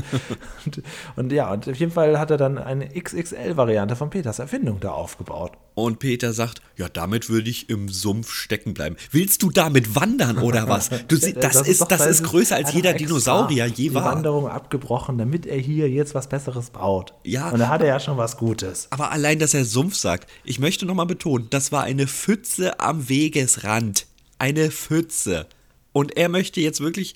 und, 0.66 0.84
und 1.16 1.32
ja, 1.32 1.52
und 1.52 1.68
auf 1.68 1.76
jeden 1.76 1.92
Fall 1.92 2.20
hat 2.20 2.30
er 2.32 2.38
dann 2.38 2.58
eine 2.58 2.88
XXL-Variante 2.90 3.96
von 3.96 4.10
Peters 4.10 4.40
Erfindung 4.40 4.80
da 4.80 4.92
aufgebaut. 4.92 5.54
Und 5.78 6.00
Peter 6.00 6.34
sagt, 6.34 6.64
ja, 6.76 6.90
damit 6.90 7.30
würde 7.30 7.52
ich 7.52 7.70
im 7.70 7.88
Sumpf 7.88 8.32
stecken 8.32 8.74
bleiben. 8.74 8.96
Willst 9.12 9.44
du 9.44 9.52
damit 9.52 9.94
wandern 9.94 10.40
oder 10.40 10.68
was? 10.68 10.90
Du, 11.08 11.16
sie- 11.18 11.34
das, 11.34 11.68
ist, 11.68 11.86
das 11.92 12.08
ist 12.08 12.24
größer 12.24 12.58
er 12.58 12.66
als 12.66 12.74
jeder 12.74 12.94
Dinosaurier 12.94 13.68
je 13.68 13.90
die 13.90 13.94
war. 13.94 14.06
Wanderung 14.06 14.48
abgebrochen, 14.48 15.20
damit 15.20 15.46
er 15.46 15.60
hier 15.60 15.88
jetzt 15.88 16.16
was 16.16 16.28
Besseres 16.30 16.72
baut. 16.72 17.14
Ja. 17.24 17.50
Und 17.52 17.60
da 17.60 17.68
hat 17.68 17.82
er 17.82 17.88
ja 17.90 18.00
schon 18.00 18.18
was 18.18 18.38
Gutes. 18.38 18.88
Aber 18.90 19.12
allein, 19.12 19.38
dass 19.38 19.54
er 19.54 19.66
Sumpf 19.66 19.94
sagt, 19.94 20.28
ich 20.44 20.58
möchte 20.58 20.88
nochmal 20.88 21.06
betonen, 21.06 21.46
das 21.52 21.72
war 21.72 21.84
eine 21.84 22.08
Pfütze 22.08 22.80
am 22.80 23.08
Wegesrand. 23.08 24.08
Eine 24.40 24.72
Pfütze. 24.72 25.46
Und 25.94 26.18
er 26.18 26.28
möchte 26.28 26.60
jetzt 26.60 26.80
wirklich, 26.82 27.14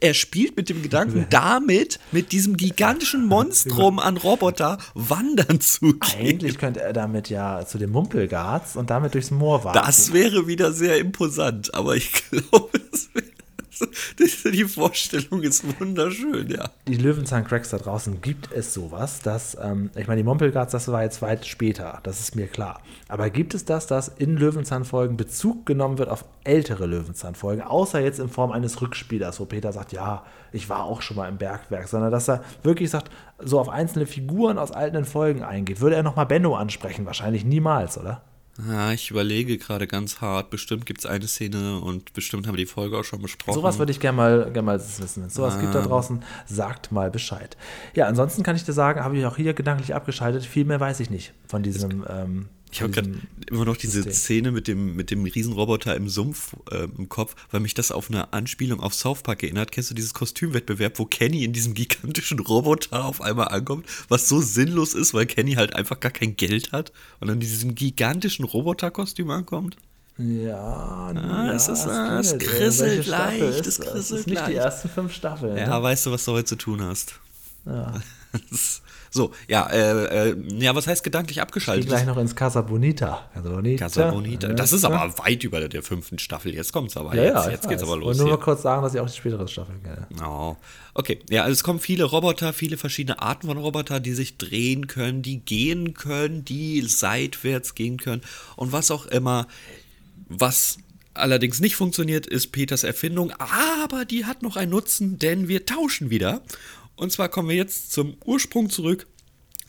er 0.00 0.14
spielt 0.14 0.56
mit 0.56 0.68
dem 0.68 0.82
Gedanken, 0.82 1.26
damit, 1.30 1.98
mit 2.12 2.32
diesem 2.32 2.56
gigantischen 2.56 3.26
Monstrum 3.26 3.98
an 3.98 4.16
Roboter 4.16 4.78
wandern 4.94 5.60
zu 5.60 5.94
gehen. 5.94 6.00
Eigentlich 6.18 6.58
könnte 6.58 6.80
er 6.80 6.92
damit 6.92 7.30
ja 7.30 7.64
zu 7.66 7.78
dem 7.78 7.90
Mumpelgarz 7.90 8.76
und 8.76 8.90
damit 8.90 9.14
durchs 9.14 9.30
Moor 9.30 9.64
warten. 9.64 9.78
Das 9.84 10.12
wäre 10.12 10.46
wieder 10.46 10.72
sehr 10.72 10.98
imposant, 10.98 11.74
aber 11.74 11.96
ich 11.96 12.12
glaube, 12.30 12.80
das 12.90 13.08
wäre, 13.14 13.26
die 14.18 14.64
Vorstellung 14.64 15.42
ist 15.42 15.64
wunderschön, 15.78 16.50
ja. 16.50 16.70
die 16.86 16.96
Löwenzahn-Cracks 16.96 17.70
da 17.70 17.78
draußen 17.78 18.20
gibt 18.20 18.52
es 18.52 18.74
sowas, 18.74 19.20
dass, 19.20 19.56
ähm, 19.60 19.90
ich 19.94 20.06
meine, 20.06 20.22
die 20.22 20.24
Mumpelgarts, 20.24 20.72
das 20.72 20.88
war 20.88 21.02
jetzt 21.02 21.22
weit 21.22 21.46
später, 21.46 22.00
das 22.02 22.20
ist 22.20 22.36
mir 22.36 22.46
klar. 22.46 22.80
Aber 23.08 23.30
gibt 23.30 23.54
es 23.54 23.64
das, 23.64 23.86
dass 23.86 24.08
in 24.08 24.36
Löwenzahn-Folgen 24.36 25.16
Bezug 25.16 25.66
genommen 25.66 25.98
wird 25.98 26.08
auf 26.08 26.24
ältere 26.44 26.86
Löwenzahn-Folgen, 26.86 27.62
außer 27.62 28.00
jetzt 28.00 28.20
in 28.20 28.28
Form 28.28 28.52
eines 28.52 28.80
Rückspielers, 28.80 29.40
wo 29.40 29.44
Peter 29.44 29.72
sagt, 29.72 29.92
ja, 29.92 30.24
ich 30.52 30.68
war 30.68 30.84
auch 30.84 31.02
schon 31.02 31.16
mal 31.16 31.28
im 31.28 31.38
Bergwerk, 31.38 31.88
sondern 31.88 32.10
dass 32.10 32.28
er 32.28 32.42
wirklich 32.62 32.90
sagt, 32.90 33.10
so 33.38 33.60
auf 33.60 33.68
einzelne 33.68 34.06
Figuren 34.06 34.58
aus 34.58 34.72
alten 34.72 35.04
Folgen 35.04 35.42
eingeht. 35.42 35.80
Würde 35.80 35.96
er 35.96 36.02
nochmal 36.02 36.26
Benno 36.26 36.56
ansprechen? 36.56 37.06
Wahrscheinlich 37.06 37.44
niemals, 37.44 37.98
oder? 37.98 38.22
Ja, 38.66 38.92
ich 38.92 39.10
überlege 39.10 39.56
gerade 39.56 39.86
ganz 39.86 40.20
hart. 40.20 40.50
Bestimmt 40.50 40.84
gibt 40.84 41.00
es 41.00 41.06
eine 41.06 41.28
Szene 41.28 41.78
und 41.78 42.12
bestimmt 42.12 42.46
haben 42.46 42.54
wir 42.54 42.64
die 42.64 42.66
Folge 42.66 42.98
auch 42.98 43.04
schon 43.04 43.22
besprochen. 43.22 43.54
Sowas 43.54 43.78
würde 43.78 43.92
ich 43.92 44.00
gerne 44.00 44.16
mal, 44.16 44.50
gern 44.52 44.64
mal 44.64 44.80
wissen. 44.80 45.22
Wenn 45.22 45.28
es 45.28 45.34
sowas 45.34 45.60
gibt 45.60 45.74
da 45.74 45.82
draußen, 45.82 46.24
sagt 46.46 46.90
mal 46.90 47.10
Bescheid. 47.10 47.56
Ja, 47.94 48.06
ansonsten 48.06 48.42
kann 48.42 48.56
ich 48.56 48.64
dir 48.64 48.72
sagen, 48.72 49.04
habe 49.04 49.16
ich 49.16 49.24
auch 49.26 49.36
hier 49.36 49.54
gedanklich 49.54 49.94
abgeschaltet. 49.94 50.44
Viel 50.44 50.64
mehr 50.64 50.80
weiß 50.80 50.98
ich 51.00 51.10
nicht 51.10 51.34
von 51.46 51.62
diesem. 51.62 52.04
Ähm, 52.08 52.48
Ich 52.70 52.82
habe 52.82 52.92
gerade 52.92 53.12
immer 53.50 53.64
noch 53.64 53.76
diese 53.76 54.02
System. 54.02 54.12
Szene 54.12 54.50
mit 54.52 54.68
dem, 54.68 54.94
mit 54.94 55.10
dem 55.10 55.24
Riesenroboter 55.24 55.96
im 55.96 56.08
Sumpf 56.08 56.54
äh, 56.70 56.84
im 56.98 57.08
Kopf, 57.08 57.34
weil 57.50 57.60
mich 57.60 57.72
das 57.74 57.90
auf 57.90 58.10
eine 58.10 58.32
Anspielung 58.32 58.80
auf 58.80 58.92
South 58.94 59.22
Park 59.22 59.42
erinnert. 59.42 59.72
Kennst 59.72 59.90
du 59.90 59.94
dieses 59.94 60.12
Kostümwettbewerb, 60.12 60.98
wo 60.98 61.06
Kenny 61.06 61.44
in 61.44 61.52
diesem 61.52 61.72
gigantischen 61.74 62.38
Roboter 62.40 63.04
auf 63.06 63.22
einmal 63.22 63.48
ankommt, 63.48 63.86
was 64.08 64.28
so 64.28 64.40
sinnlos 64.40 64.94
ist, 64.94 65.14
weil 65.14 65.26
Kenny 65.26 65.54
halt 65.54 65.74
einfach 65.74 65.98
gar 65.98 66.12
kein 66.12 66.36
Geld 66.36 66.72
hat 66.72 66.92
und 67.20 67.28
dann 67.28 67.36
in 67.36 67.40
diesem 67.40 67.74
gigantischen 67.74 68.44
Roboterkostüm 68.44 69.30
ankommt? 69.30 69.76
Ja, 70.18 71.12
ja, 71.12 71.52
es 71.52 71.68
ist- 71.68 71.86
ah, 71.86 72.18
es 72.18 72.36
krisselt 72.38 73.06
leicht, 73.06 73.40
es 73.66 73.78
das? 73.78 73.80
krisselt 73.80 73.96
ist 74.20 74.26
nicht 74.26 74.28
die 74.28 74.34
leicht. 74.34 74.56
ersten 74.56 74.88
fünf 74.88 75.12
Staffeln. 75.14 75.56
Ja, 75.56 75.76
ne? 75.78 75.82
weißt 75.82 76.06
du, 76.06 76.10
was 76.10 76.24
du 76.24 76.32
heute 76.32 76.44
zu 76.46 76.56
tun 76.56 76.82
hast? 76.82 77.14
Ja. 77.64 77.94
So, 79.10 79.32
ja, 79.48 79.66
äh, 79.70 80.30
äh, 80.30 80.36
ja, 80.58 80.74
was 80.74 80.86
heißt 80.86 81.02
gedanklich 81.02 81.40
abgeschaltet? 81.40 81.88
gleich 81.88 82.06
noch 82.06 82.18
ins 82.18 82.36
Casa 82.36 82.60
Bonita. 82.60 83.28
Casa 83.32 83.48
Bonita. 83.48 83.84
Casa 83.84 84.10
Bonita. 84.10 84.48
Das 84.48 84.72
ist 84.72 84.84
aber 84.84 85.16
weit 85.18 85.44
über 85.44 85.66
der 85.68 85.82
fünften 85.82 86.18
Staffel. 86.18 86.54
Jetzt 86.54 86.72
kommt's 86.72 86.96
aber. 86.96 87.14
Ja, 87.14 87.22
jetzt 87.24 87.34
ja, 87.34 87.50
jetzt 87.50 87.64
ich 87.64 87.70
geht's 87.70 87.82
weiß. 87.82 87.88
aber 87.88 87.98
Ich 87.98 88.00
los. 88.00 88.06
wollte 88.06 88.18
nur 88.18 88.28
Hier. 88.28 88.36
mal 88.36 88.44
kurz 88.44 88.62
sagen, 88.62 88.82
dass 88.82 88.94
ich 88.94 89.00
auch 89.00 89.08
die 89.08 89.16
späteren 89.16 89.48
Staffeln 89.48 89.82
kenne. 89.82 90.06
Oh. 90.22 90.56
Okay, 90.94 91.20
ja, 91.30 91.42
also 91.42 91.52
es 91.52 91.62
kommen 91.64 91.78
viele 91.78 92.04
Roboter, 92.04 92.52
viele 92.52 92.76
verschiedene 92.76 93.20
Arten 93.22 93.46
von 93.46 93.56
Roboter, 93.56 94.00
die 94.00 94.12
sich 94.12 94.36
drehen 94.36 94.86
können, 94.88 95.22
die 95.22 95.38
gehen 95.38 95.94
können, 95.94 96.44
die 96.44 96.82
seitwärts 96.82 97.74
gehen 97.74 97.96
können 97.98 98.22
und 98.56 98.72
was 98.72 98.90
auch 98.90 99.06
immer. 99.06 99.46
Was 100.28 100.78
allerdings 101.14 101.60
nicht 101.60 101.76
funktioniert, 101.76 102.26
ist 102.26 102.52
Peters 102.52 102.84
Erfindung, 102.84 103.32
aber 103.38 104.04
die 104.04 104.24
hat 104.24 104.42
noch 104.42 104.56
einen 104.56 104.70
Nutzen, 104.70 105.18
denn 105.18 105.48
wir 105.48 105.66
tauschen 105.66 106.10
wieder. 106.10 106.42
Und 106.98 107.12
zwar 107.12 107.28
kommen 107.28 107.48
wir 107.48 107.56
jetzt 107.56 107.92
zum 107.92 108.16
Ursprung 108.24 108.70
zurück. 108.70 109.06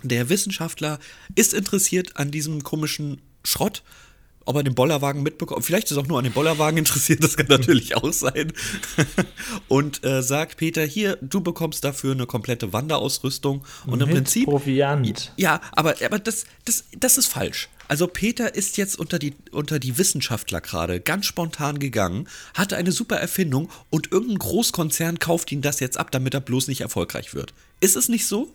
Der 0.02 0.30
Wissenschaftler 0.30 1.00
ist 1.36 1.54
interessiert 1.54 2.18
an 2.18 2.32
diesem 2.32 2.64
komischen 2.64 3.22
Schrott. 3.44 3.84
Ob 4.46 4.56
er 4.56 4.64
den 4.64 4.74
Bollerwagen 4.74 5.22
mitbekommt, 5.22 5.64
vielleicht 5.64 5.92
ist 5.92 5.98
er 5.98 6.02
auch 6.02 6.08
nur 6.08 6.18
an 6.18 6.24
den 6.24 6.34
Bollerwagen 6.34 6.78
interessiert, 6.78 7.24
das 7.24 7.38
kann 7.38 7.46
natürlich 7.50 7.96
auch 7.96 8.12
sein. 8.12 8.52
Und 9.68 10.04
äh, 10.04 10.24
sagt 10.24 10.58
Peter, 10.58 10.84
hier, 10.84 11.20
du 11.22 11.42
bekommst 11.42 11.84
dafür 11.84 12.14
eine 12.14 12.26
komplette 12.26 12.74
Wanderausrüstung. 12.74 13.64
Und 13.86 14.02
im 14.02 14.08
Mit 14.08 14.16
Prinzip. 14.16 14.46
Proviant. 14.46 15.34
Ja, 15.38 15.62
aber, 15.74 15.96
aber 16.04 16.18
das, 16.18 16.46
das, 16.66 16.86
das 16.98 17.20
ist 17.20 17.28
falsch. 17.28 17.70
Also 17.90 18.06
Peter 18.06 18.54
ist 18.54 18.78
jetzt 18.78 19.00
unter 19.00 19.18
die, 19.18 19.34
unter 19.52 19.80
die 19.80 19.98
Wissenschaftler 19.98 20.62
gerade 20.62 21.00
ganz 21.00 21.26
spontan 21.26 21.80
gegangen, 21.80 22.28
hatte 22.54 22.78
eine 22.78 22.92
super 22.92 23.18
Erfindung 23.18 23.70
und 23.90 24.12
irgendein 24.12 24.38
Großkonzern 24.38 25.18
kauft 25.18 25.52
ihn 25.52 25.64
das 25.64 25.80
jetzt 25.80 25.98
ab, 25.98 26.12
damit 26.12 26.36
er 26.36 26.40
bloß 26.40 26.68
nicht 26.68 26.82
erfolgreich 26.82 27.34
wird. 27.34 27.52
Ist 27.82 27.96
es 27.96 28.08
nicht 28.08 28.28
so? 28.28 28.48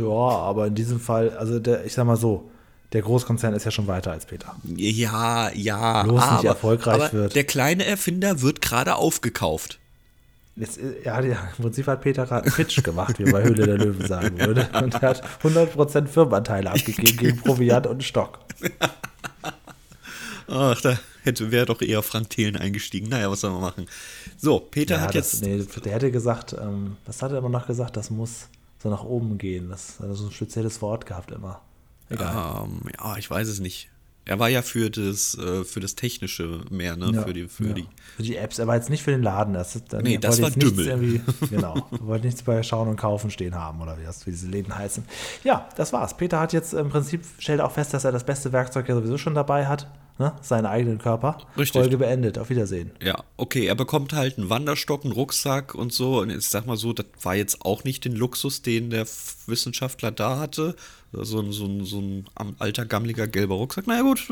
Ja, 0.00 0.08
aber 0.08 0.68
in 0.68 0.74
diesem 0.74 0.98
Fall, 0.98 1.36
also 1.36 1.58
der, 1.58 1.84
ich 1.84 1.92
sag 1.92 2.06
mal 2.06 2.16
so, 2.16 2.50
der 2.94 3.02
Großkonzern 3.02 3.52
ist 3.52 3.64
ja 3.64 3.70
schon 3.70 3.88
weiter 3.88 4.12
als 4.12 4.24
Peter. 4.24 4.56
Ja, 4.64 5.50
ja. 5.52 6.02
Bloß 6.02 6.14
nicht 6.14 6.30
aber, 6.30 6.48
erfolgreich 6.48 6.94
aber 6.94 7.12
wird. 7.12 7.34
Der 7.34 7.44
kleine 7.44 7.84
Erfinder 7.84 8.40
wird 8.40 8.62
gerade 8.62 8.94
aufgekauft. 8.94 9.80
Jetzt, 10.56 10.78
äh, 10.78 11.02
ja, 11.04 11.20
ja, 11.20 11.48
im 11.56 11.62
Prinzip 11.62 11.86
hat 11.86 12.00
Peter 12.00 12.24
gerade 12.26 12.44
einen 12.44 12.52
Pitch 12.54 12.82
gemacht, 12.82 13.18
wie 13.18 13.24
man 13.24 13.32
bei 13.32 13.42
Höhle 13.44 13.66
der 13.66 13.78
Löwen 13.78 14.06
sagen 14.06 14.38
würde. 14.38 14.68
Und 14.82 14.94
er 14.94 15.00
hat 15.10 15.22
100% 15.42 16.06
Firmenanteile 16.06 16.70
abgegeben 16.70 17.16
gegen 17.18 17.36
Proviant 17.38 17.86
und 17.86 18.02
Stock. 18.02 18.38
Ach, 20.48 20.80
da 20.80 20.98
hätte 21.24 21.50
wäre 21.50 21.66
doch 21.66 21.82
eher 21.82 22.02
Frank 22.02 22.30
Thelen 22.30 22.56
eingestiegen. 22.56 23.08
Naja, 23.08 23.30
was 23.30 23.40
soll 23.40 23.50
man 23.50 23.60
machen? 23.60 23.86
So, 24.38 24.60
Peter 24.60 24.96
Ja, 24.96 25.00
hat 25.02 25.14
das, 25.14 25.40
jetzt. 25.40 25.42
nee, 25.42 25.80
der 25.84 25.92
hätte 25.92 26.10
gesagt, 26.10 26.54
ähm, 26.58 26.96
was 27.04 27.20
hat 27.20 27.32
er 27.32 27.38
immer 27.38 27.48
noch 27.48 27.66
gesagt, 27.66 27.96
das 27.96 28.10
muss 28.10 28.48
so 28.82 28.88
nach 28.88 29.02
oben 29.04 29.38
gehen. 29.38 29.68
Das 29.70 29.98
hat 30.00 30.14
so 30.14 30.26
ein 30.26 30.32
spezielles 30.32 30.80
Wort 30.82 31.04
gehabt 31.06 31.32
immer. 31.32 31.60
Egal. 32.08 32.64
Ähm, 32.64 32.82
ja, 32.98 33.16
ich 33.16 33.28
weiß 33.28 33.48
es 33.48 33.58
nicht. 33.58 33.88
Er 34.28 34.40
war 34.40 34.48
ja 34.48 34.62
für 34.62 34.90
das, 34.90 35.38
äh, 35.38 35.62
für 35.62 35.78
das 35.78 35.94
Technische 35.94 36.60
mehr, 36.68 36.96
ne? 36.96 37.12
Ja, 37.14 37.22
für 37.22 37.32
die, 37.32 37.46
für 37.46 37.68
ja. 37.68 37.72
die. 37.74 37.86
Für 38.16 38.22
die 38.24 38.36
Apps, 38.36 38.58
er 38.58 38.66
war 38.66 38.74
jetzt 38.74 38.90
nicht 38.90 39.04
für 39.04 39.12
den 39.12 39.22
Laden. 39.22 39.54
Das, 39.54 39.80
dann 39.88 40.02
Nee, 40.02 40.18
das 40.18 40.42
war 40.42 40.50
Dümmel. 40.50 41.20
Genau, 41.50 41.86
er 41.92 42.06
wollte 42.06 42.26
nichts 42.26 42.42
bei 42.42 42.60
Schauen 42.64 42.88
und 42.88 42.96
Kaufen 42.96 43.30
stehen 43.30 43.54
haben 43.54 43.80
oder 43.80 43.98
wie 43.98 44.02
das 44.02 44.26
wie 44.26 44.32
diese 44.32 44.48
Läden 44.48 44.76
heißen. 44.76 45.04
Ja, 45.44 45.68
das 45.76 45.92
war's. 45.92 46.16
Peter 46.16 46.40
hat 46.40 46.52
jetzt 46.52 46.74
im 46.74 46.88
Prinzip, 46.88 47.24
stellt 47.38 47.60
auch 47.60 47.70
fest, 47.70 47.94
dass 47.94 48.04
er 48.04 48.10
das 48.10 48.24
beste 48.24 48.52
Werkzeug 48.52 48.88
ja 48.88 48.96
sowieso 48.96 49.16
schon 49.16 49.36
dabei 49.36 49.66
hat. 49.66 49.86
Ne? 50.18 50.32
Seinen 50.40 50.64
eigenen 50.64 50.98
Körper. 50.98 51.38
Richtig. 51.58 51.80
Folge 51.80 51.98
beendet. 51.98 52.38
Auf 52.38 52.48
Wiedersehen. 52.48 52.90
Ja, 53.02 53.22
okay, 53.36 53.66
er 53.66 53.74
bekommt 53.74 54.14
halt 54.14 54.38
einen 54.38 54.48
Wanderstock, 54.48 55.04
einen 55.04 55.12
Rucksack 55.12 55.74
und 55.74 55.92
so. 55.92 56.20
Und 56.20 56.30
ich 56.30 56.46
sag 56.46 56.66
mal 56.66 56.78
so, 56.78 56.94
das 56.94 57.06
war 57.22 57.34
jetzt 57.34 57.64
auch 57.64 57.84
nicht 57.84 58.04
den 58.06 58.14
Luxus, 58.14 58.62
den 58.62 58.88
der 58.88 59.06
Wissenschaftler 59.46 60.10
da 60.10 60.38
hatte. 60.38 60.74
So 61.12 61.40
ein, 61.40 61.52
so 61.52 61.66
ein, 61.66 61.84
so 61.84 62.00
ein 62.00 62.26
alter, 62.58 62.86
gammeliger 62.86 63.26
gelber 63.26 63.56
Rucksack. 63.56 63.86
Naja, 63.86 64.02
gut. 64.02 64.26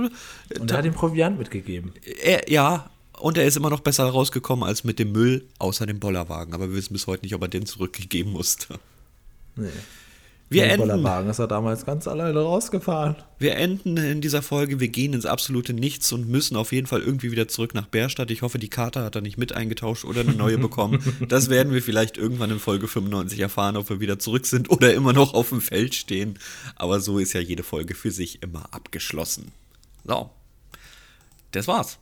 Und 0.59 0.71
er 0.71 0.79
hat 0.79 0.85
ihm 0.87 0.95
Proviant 0.95 1.39
mitgegeben. 1.39 1.93
Er, 2.23 2.51
ja, 2.51 2.89
und 3.19 3.37
er 3.37 3.45
ist 3.45 3.57
immer 3.57 3.71
noch 3.71 3.81
besser 3.81 4.05
rausgekommen 4.05 4.65
als 4.65 4.85
mit 4.85 4.99
dem 4.99 5.13
Müll, 5.13 5.47
außer 5.59 5.85
dem 5.87 6.01
Bollerwagen. 6.01 6.55
Aber 6.55 6.69
wir 6.71 6.77
wissen 6.77 6.95
bis 6.95 7.07
heute 7.07 7.25
nicht, 7.25 7.35
ob 7.35 7.43
er 7.43 7.49
den 7.49 7.67
zurückgegeben 7.67 8.33
musste. 8.33 8.79
Nee. 9.57 9.69
Wir 10.51 10.63
Der 10.63 10.73
enden, 10.73 10.89
Bollerwagen 10.89 11.31
ist 11.31 11.39
er 11.39 11.49
damals 11.49 11.87
ganz 11.87 12.07
alleine 12.07 12.39
rausgefahren. 12.39 13.17
wir 13.39 13.57
enden 13.57 13.97
in 13.97 14.21
dieser 14.21 14.43
Folge, 14.43 14.79
wir 14.79 14.89
gehen 14.89 15.15
ins 15.15 15.27
absolute 15.27 15.73
Nichts 15.73 16.13
und 16.13 16.29
müssen 16.29 16.57
auf 16.57 16.71
jeden 16.73 16.87
Fall 16.87 17.01
irgendwie 17.01 17.33
wieder 17.33 17.49
zurück 17.49 17.75
nach 17.75 17.87
Bärstadt. 17.87 18.31
Ich 18.31 18.43
hoffe, 18.43 18.59
die 18.59 18.69
Karte 18.69 19.03
hat 19.03 19.15
er 19.17 19.23
nicht 19.23 19.39
mit 19.39 19.53
eingetauscht 19.53 20.05
oder 20.05 20.21
eine 20.21 20.35
neue 20.35 20.59
bekommen. 20.59 21.01
Das 21.29 21.49
werden 21.49 21.73
wir 21.73 21.83
vielleicht 21.83 22.17
irgendwann 22.19 22.51
in 22.51 22.59
Folge 22.59 22.87
95 22.87 23.41
erfahren, 23.41 23.77
ob 23.77 23.89
wir 23.89 24.01
wieder 24.01 24.19
zurück 24.19 24.47
sind 24.47 24.71
oder 24.71 24.93
immer 24.93 25.13
noch 25.13 25.33
auf 25.35 25.49
dem 25.49 25.61
Feld 25.61 25.95
stehen. 25.95 26.39
Aber 26.77 27.01
so 27.01 27.19
ist 27.19 27.33
ja 27.33 27.41
jede 27.41 27.63
Folge 27.63 27.95
für 27.95 28.11
sich 28.11 28.43
immer 28.43 28.73
abgeschlossen. 28.73 29.53
So, 30.05 30.31
das 31.53 31.67
war's. 31.67 31.99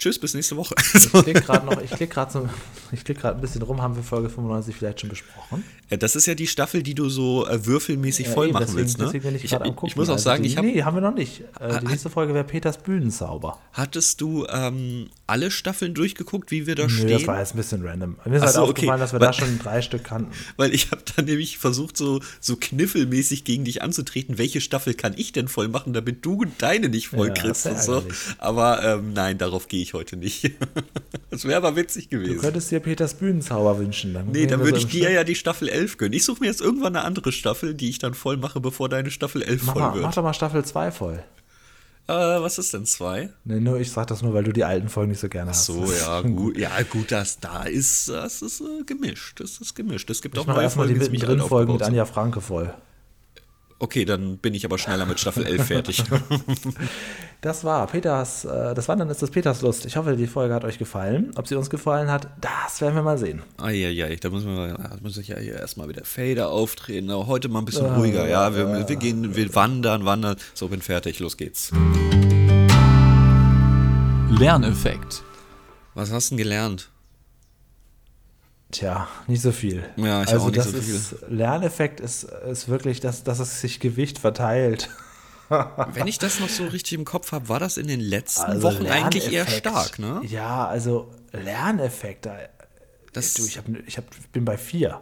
Tschüss, 0.00 0.18
bis 0.18 0.32
nächste 0.34 0.56
Woche. 0.56 0.74
Ich 0.94 1.12
klicke 1.12 1.42
gerade 1.42 1.66
noch, 1.66 1.80
ich 1.80 1.90
klicke 1.90 2.14
gerade 2.14 2.32
so, 2.32 2.48
ich 2.90 3.04
klicke 3.04 3.20
gerade 3.20 3.36
ein 3.36 3.40
bisschen 3.42 3.60
rum, 3.60 3.82
haben 3.82 3.94
wir 3.94 4.02
Folge 4.02 4.30
95 4.30 4.74
vielleicht 4.74 5.00
schon 5.00 5.10
besprochen. 5.10 5.62
Ja, 5.90 5.98
Das 5.98 6.16
ist 6.16 6.24
ja 6.26 6.34
die 6.34 6.46
Staffel, 6.46 6.82
die 6.82 6.94
du 6.94 7.10
so 7.10 7.46
äh, 7.46 7.66
würfelmäßig 7.66 8.26
Ja, 8.28 8.32
voll 8.32 8.46
eben, 8.46 8.54
machen 8.54 8.62
deswegen, 8.66 8.78
willst, 8.78 8.98
ne? 8.98 9.04
Deswegen 9.04 9.24
bin 9.24 9.36
ich, 9.36 9.44
ich, 9.44 9.54
am 9.54 9.62
gucken. 9.62 9.88
ich 9.88 9.96
muss 9.96 10.08
auch 10.08 10.12
Also 10.14 10.24
sagen, 10.24 10.42
die, 10.42 10.48
ich 10.48 10.56
habe 10.56 10.66
Nee, 10.68 10.82
haben 10.82 10.96
wir 10.96 11.02
noch 11.02 11.14
nicht. 11.14 11.42
Äh, 11.60 11.80
die 11.80 11.86
nächste 11.88 12.08
Folge 12.08 12.32
wäre 12.32 12.44
Peters 12.44 12.78
Bühnenzauber. 12.78 13.58
Hattest 13.72 14.20
du 14.22 14.46
ähm, 14.48 15.10
alle 15.26 15.50
Staffeln 15.50 15.92
durchgeguckt, 15.92 16.50
wie 16.50 16.66
wir 16.66 16.76
da 16.76 16.84
Nö, 16.84 16.88
stehen? 16.88 17.08
das 17.10 17.26
war 17.26 17.38
jetzt 17.38 17.54
ein 17.54 17.58
bisschen 17.58 17.86
random. 17.86 18.16
Mir 18.24 18.36
ist 18.36 18.40
Ach 18.42 18.46
halt 18.46 18.54
so, 18.54 18.62
okay. 18.62 18.70
aufgefallen, 18.70 19.00
dass 19.00 19.12
wir 19.12 19.20
Weil- 19.20 19.26
da 19.26 19.32
schon 19.34 19.58
drei 19.58 19.82
Stück 19.82 20.04
kannten. 20.04 20.32
Weil 20.56 20.72
ich 20.74 20.90
habe 20.92 21.02
dann 21.14 21.26
nämlich 21.26 21.58
versucht, 21.58 21.96
so, 21.98 22.20
so 22.40 22.56
kniffelmäßig 22.56 23.44
gegen 23.44 23.64
dich 23.64 23.82
anzutreten. 23.82 24.38
Welche 24.38 24.60
Staffel 24.62 24.94
kann 24.94 25.12
ich 25.16 25.32
denn 25.32 25.48
voll 25.48 25.68
machen, 25.68 25.92
damit 25.92 26.24
du 26.24 26.46
deine 26.58 26.88
nicht 26.88 27.08
voll 27.08 27.28
Ja, 27.28 27.34
kriegst 27.34 27.66
und 27.66 27.78
so. 27.82 28.02
Aber 28.38 28.82
ähm, 28.82 29.12
nein, 29.12 29.36
darauf 29.36 29.68
gehe 29.68 29.82
ich 29.82 29.89
heute 29.94 30.16
nicht. 30.16 30.50
das 31.30 31.44
wäre 31.44 31.56
aber 31.56 31.76
witzig 31.76 32.08
Du 32.08 32.18
gewesen. 32.18 32.40
könntest 32.40 32.70
dir 32.70 32.80
Peters 32.80 33.14
Bühnenzauber 33.14 33.78
wünschen. 33.78 34.14
Dann 34.14 34.28
Nee, 34.32 34.46
dann 34.46 34.60
würde 34.60 34.78
so 34.80 34.86
ich 34.86 34.92
dir 34.92 35.04
Schnitt. 35.04 35.14
ja 35.14 35.24
die 35.24 35.34
Staffel 35.34 35.68
11 35.68 35.96
gönnen. 35.98 36.12
Ich 36.14 36.24
suche 36.24 36.40
mir 36.40 36.46
jetzt 36.46 36.60
irgendwann 36.60 36.96
eine 36.96 37.04
andere 37.04 37.32
Staffel, 37.32 37.74
die 37.74 37.88
ich 37.90 37.98
dann 37.98 38.14
voll 38.14 38.36
mache, 38.36 38.60
bevor 38.60 38.88
deine 38.88 39.10
Staffel 39.10 39.42
11 39.42 39.62
Mach, 39.64 39.72
voll 39.72 39.82
mal, 39.82 39.94
wird. 39.94 40.02
mach 40.04 40.14
doch 40.14 40.22
mal 40.22 40.34
Staffel 40.34 40.64
2 40.64 40.90
voll. 40.90 41.22
Äh, 42.08 42.12
was 42.12 42.58
ist 42.58 42.74
denn 42.74 42.86
zwei? 42.86 43.30
Nee, 43.44 43.60
nur, 43.60 43.78
ich 43.78 43.92
sag 43.92 44.08
das 44.08 44.20
nur, 44.22 44.34
weil 44.34 44.42
du 44.42 44.52
die 44.52 44.64
alten 44.64 44.88
Folgen 44.88 45.10
nicht 45.12 45.20
so 45.20 45.28
gerne 45.28 45.50
hast. 45.50 45.66
So, 45.66 45.84
ja, 46.00 46.20
gut. 46.22 46.58
Ja, 46.58 46.70
gut, 46.90 47.12
das 47.12 47.38
da 47.38 47.62
ist, 47.64 48.08
das 48.08 48.42
ist 48.42 48.60
äh, 48.62 48.82
gemischt. 48.84 49.38
Das 49.38 49.58
ist 49.58 49.74
gemischt. 49.76 50.10
Es 50.10 50.20
gibt 50.20 50.34
Ich 50.34 50.40
auch 50.40 50.46
neue 50.46 50.62
erstmal 50.62 50.88
die 50.88 50.94
Folgen, 50.94 51.04
die 51.12 51.18
mittendrin 51.20 51.46
Folgen 51.48 51.72
mit. 51.74 51.82
Anja 51.82 52.04
Franke 52.06 52.40
voll. 52.40 52.74
Okay, 53.82 54.04
dann 54.04 54.36
bin 54.36 54.52
ich 54.52 54.66
aber 54.66 54.76
schneller 54.78 55.06
mit 55.06 55.18
Staffel 55.18 55.46
11 55.46 55.66
fertig. 55.66 56.04
Das 57.42 57.64
war 57.64 57.86
Peters, 57.86 58.44
äh, 58.44 58.74
das 58.74 58.86
Wandern 58.86 59.08
ist 59.08 59.22
das 59.22 59.30
Peters 59.30 59.62
Lust. 59.62 59.86
Ich 59.86 59.96
hoffe, 59.96 60.14
die 60.14 60.26
Folge 60.26 60.52
hat 60.52 60.62
euch 60.64 60.76
gefallen. 60.76 61.30
Ob 61.36 61.48
sie 61.48 61.54
uns 61.54 61.70
gefallen 61.70 62.10
hat, 62.10 62.28
das 62.42 62.82
werden 62.82 62.94
wir 62.94 63.00
mal 63.02 63.16
sehen. 63.16 63.40
Eieiei, 63.56 64.16
da 64.16 64.28
muss 64.28 64.44
man, 64.44 64.74
da 64.76 64.96
muss 65.00 65.16
ich 65.16 65.28
ja 65.28 65.38
hier 65.38 65.54
erstmal 65.54 65.88
wieder 65.88 66.04
Fader 66.04 66.50
auftreten. 66.50 67.08
Aber 67.08 67.26
heute 67.28 67.48
mal 67.48 67.60
ein 67.60 67.64
bisschen 67.64 67.86
Ah, 67.86 67.96
ruhiger. 67.96 68.28
Ja, 68.28 68.54
wir, 68.54 68.86
wir 68.86 68.96
gehen, 68.96 69.34
wir 69.36 69.54
wandern, 69.54 70.04
wandern. 70.04 70.36
So, 70.52 70.68
bin 70.68 70.82
fertig, 70.82 71.18
los 71.18 71.38
geht's. 71.38 71.70
Lerneffekt. 74.28 75.22
Was 75.94 76.12
hast 76.12 76.30
du 76.30 76.36
denn 76.36 76.44
gelernt? 76.44 76.90
Tja, 78.70 79.08
nicht 79.26 79.42
so 79.42 79.50
viel. 79.52 79.84
Ja, 79.96 80.22
ich 80.22 80.28
also 80.28 80.44
auch 80.46 80.50
nicht 80.50 80.58
das 80.58 80.70
so 80.70 80.80
viel. 80.80 80.94
ist, 80.94 81.16
Lerneffekt 81.28 81.98
ist, 82.00 82.24
ist 82.24 82.68
wirklich, 82.68 83.00
dass, 83.00 83.24
dass 83.24 83.38
es 83.40 83.60
sich 83.60 83.80
Gewicht 83.80 84.18
verteilt. 84.18 84.88
Wenn 85.48 86.06
ich 86.06 86.18
das 86.18 86.38
noch 86.38 86.48
so 86.48 86.66
richtig 86.66 86.92
im 86.92 87.04
Kopf 87.04 87.32
habe, 87.32 87.48
war 87.48 87.58
das 87.58 87.76
in 87.76 87.88
den 87.88 87.98
letzten 88.00 88.42
Also 88.42 88.62
Wochen 88.68 88.86
eigentlich 88.86 89.24
eher 89.24 89.44
Lerneffekt. 89.44 89.66
stark, 89.66 89.98
ne? 89.98 90.20
Ja, 90.24 90.66
also 90.68 91.10
Lerneffekt. 91.32 92.26
da- 92.26 92.38
Das, 93.12 93.34
Du, 93.34 93.44
ich, 93.44 93.58
hab, 93.58 93.64
ich 93.86 93.96
hab, 93.96 94.04
bin 94.32 94.44
bei 94.44 94.56
vier. 94.56 95.00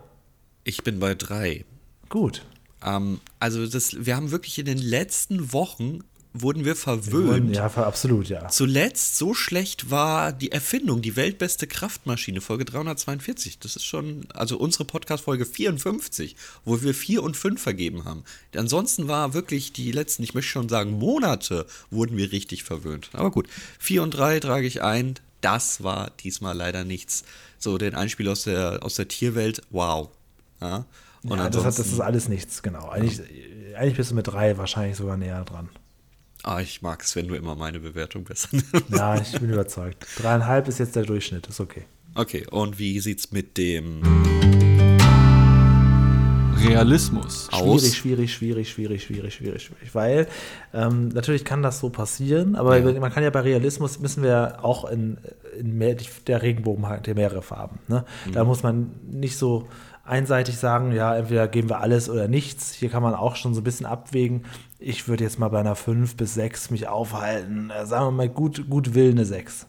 ich 0.64 0.82
bin 0.82 0.98
bei 1.00 1.14
drei. 1.14 1.66
Gut. 2.08 2.46
Ähm, 2.82 3.20
also 3.38 3.66
das, 3.66 4.06
wir 4.06 4.16
haben 4.16 4.30
wirklich 4.30 4.58
in 4.58 4.64
den 4.64 4.78
letzten 4.78 5.52
Wochen 5.52 5.98
wurden 6.42 6.64
wir 6.64 6.76
verwöhnt. 6.76 7.54
Ja, 7.54 7.66
absolut, 7.66 8.28
ja. 8.28 8.48
Zuletzt 8.48 9.16
so 9.16 9.34
schlecht 9.34 9.90
war 9.90 10.32
die 10.32 10.52
Erfindung, 10.52 11.02
die 11.02 11.16
weltbeste 11.16 11.66
Kraftmaschine, 11.66 12.40
Folge 12.40 12.64
342. 12.64 13.58
Das 13.58 13.76
ist 13.76 13.84
schon, 13.84 14.26
also 14.34 14.58
unsere 14.58 14.84
Podcast-Folge 14.84 15.46
54, 15.46 16.36
wo 16.64 16.82
wir 16.82 16.94
4 16.94 17.22
und 17.22 17.36
5 17.36 17.60
vergeben 17.60 18.04
haben. 18.04 18.24
Ansonsten 18.54 19.08
war 19.08 19.34
wirklich 19.34 19.72
die 19.72 19.92
letzten, 19.92 20.22
ich 20.22 20.34
möchte 20.34 20.50
schon 20.50 20.68
sagen, 20.68 20.92
Monate 20.92 21.66
wurden 21.90 22.16
wir 22.16 22.32
richtig 22.32 22.64
verwöhnt. 22.64 23.10
Aber 23.12 23.30
gut, 23.30 23.48
4 23.78 24.02
und 24.02 24.10
3 24.10 24.40
trage 24.40 24.66
ich 24.66 24.82
ein. 24.82 25.14
Das 25.40 25.82
war 25.82 26.10
diesmal 26.20 26.56
leider 26.56 26.84
nichts. 26.84 27.24
So, 27.58 27.78
den 27.78 27.94
Einspiel 27.94 28.28
aus 28.28 28.42
der, 28.42 28.80
aus 28.82 28.94
der 28.94 29.08
Tierwelt, 29.08 29.62
wow. 29.70 30.08
Ja, 30.60 30.84
und 31.22 31.38
ja 31.38 31.50
das, 31.50 31.64
hat, 31.64 31.78
das 31.78 31.86
ist 31.86 32.00
alles 32.00 32.28
nichts, 32.28 32.62
genau. 32.62 32.88
Eigentlich, 32.88 33.20
eigentlich 33.76 33.96
bist 33.96 34.10
du 34.10 34.14
mit 34.14 34.26
drei 34.26 34.58
wahrscheinlich 34.58 34.96
sogar 34.96 35.16
näher 35.16 35.44
dran. 35.44 35.68
Ah, 36.50 36.60
ich 36.62 36.80
mag 36.80 37.02
es, 37.04 37.14
wenn 37.14 37.28
du 37.28 37.34
immer 37.34 37.54
meine 37.56 37.78
Bewertung 37.78 38.24
besser 38.24 38.48
Ja, 38.88 39.20
ich 39.20 39.38
bin 39.38 39.50
überzeugt. 39.52 40.06
Dreieinhalb 40.18 40.66
ist 40.66 40.78
jetzt 40.78 40.96
der 40.96 41.02
Durchschnitt, 41.02 41.46
ist 41.46 41.60
okay. 41.60 41.82
Okay, 42.14 42.46
und 42.50 42.78
wie 42.78 42.98
sieht's 43.00 43.32
mit 43.32 43.58
dem 43.58 44.00
Realismus. 46.66 47.48
Aus. 47.52 47.82
Schwierig, 47.94 48.32
schwierig, 48.32 48.32
schwierig, 48.32 48.70
schwierig, 48.70 49.04
schwierig, 49.04 49.34
schwierig, 49.34 49.62
schwierig. 49.62 49.94
Weil 49.94 50.26
ähm, 50.72 51.08
natürlich 51.08 51.44
kann 51.44 51.62
das 51.62 51.80
so 51.80 51.90
passieren, 51.90 52.56
aber 52.56 52.78
Ja. 52.78 52.98
man 52.98 53.12
kann 53.12 53.22
ja 53.22 53.30
bei 53.30 53.40
Realismus 53.40 53.98
müssen 54.00 54.22
wir 54.22 54.64
auch 54.64 54.86
in, 54.90 55.18
in 55.58 55.76
mehr, 55.76 55.96
der 56.26 56.40
Regenbogen 56.42 56.88
hat 56.88 57.06
ja 57.06 57.12
mehrere 57.14 57.42
Farben. 57.42 57.78
Ne? 57.88 58.04
Da 58.32 58.42
Mhm. 58.42 58.48
muss 58.48 58.62
man 58.62 58.90
nicht 59.10 59.36
so 59.36 59.68
einseitig 60.08 60.58
sagen, 60.58 60.92
ja, 60.92 61.14
entweder 61.14 61.48
geben 61.48 61.68
wir 61.68 61.80
alles 61.80 62.08
oder 62.08 62.28
nichts. 62.28 62.72
Hier 62.72 62.88
kann 62.88 63.02
man 63.02 63.14
auch 63.14 63.36
schon 63.36 63.54
so 63.54 63.60
ein 63.60 63.64
bisschen 63.64 63.86
abwägen. 63.86 64.44
Ich 64.78 65.08
würde 65.08 65.24
jetzt 65.24 65.38
mal 65.38 65.48
bei 65.48 65.60
einer 65.60 65.76
5 65.76 66.16
bis 66.16 66.34
6 66.34 66.70
mich 66.70 66.88
aufhalten. 66.88 67.70
Äh, 67.70 67.86
sagen 67.86 68.06
wir 68.06 68.10
mal 68.12 68.28
gut, 68.28 68.68
gut 68.68 68.94
will 68.94 69.10
eine 69.10 69.24
6. 69.24 69.66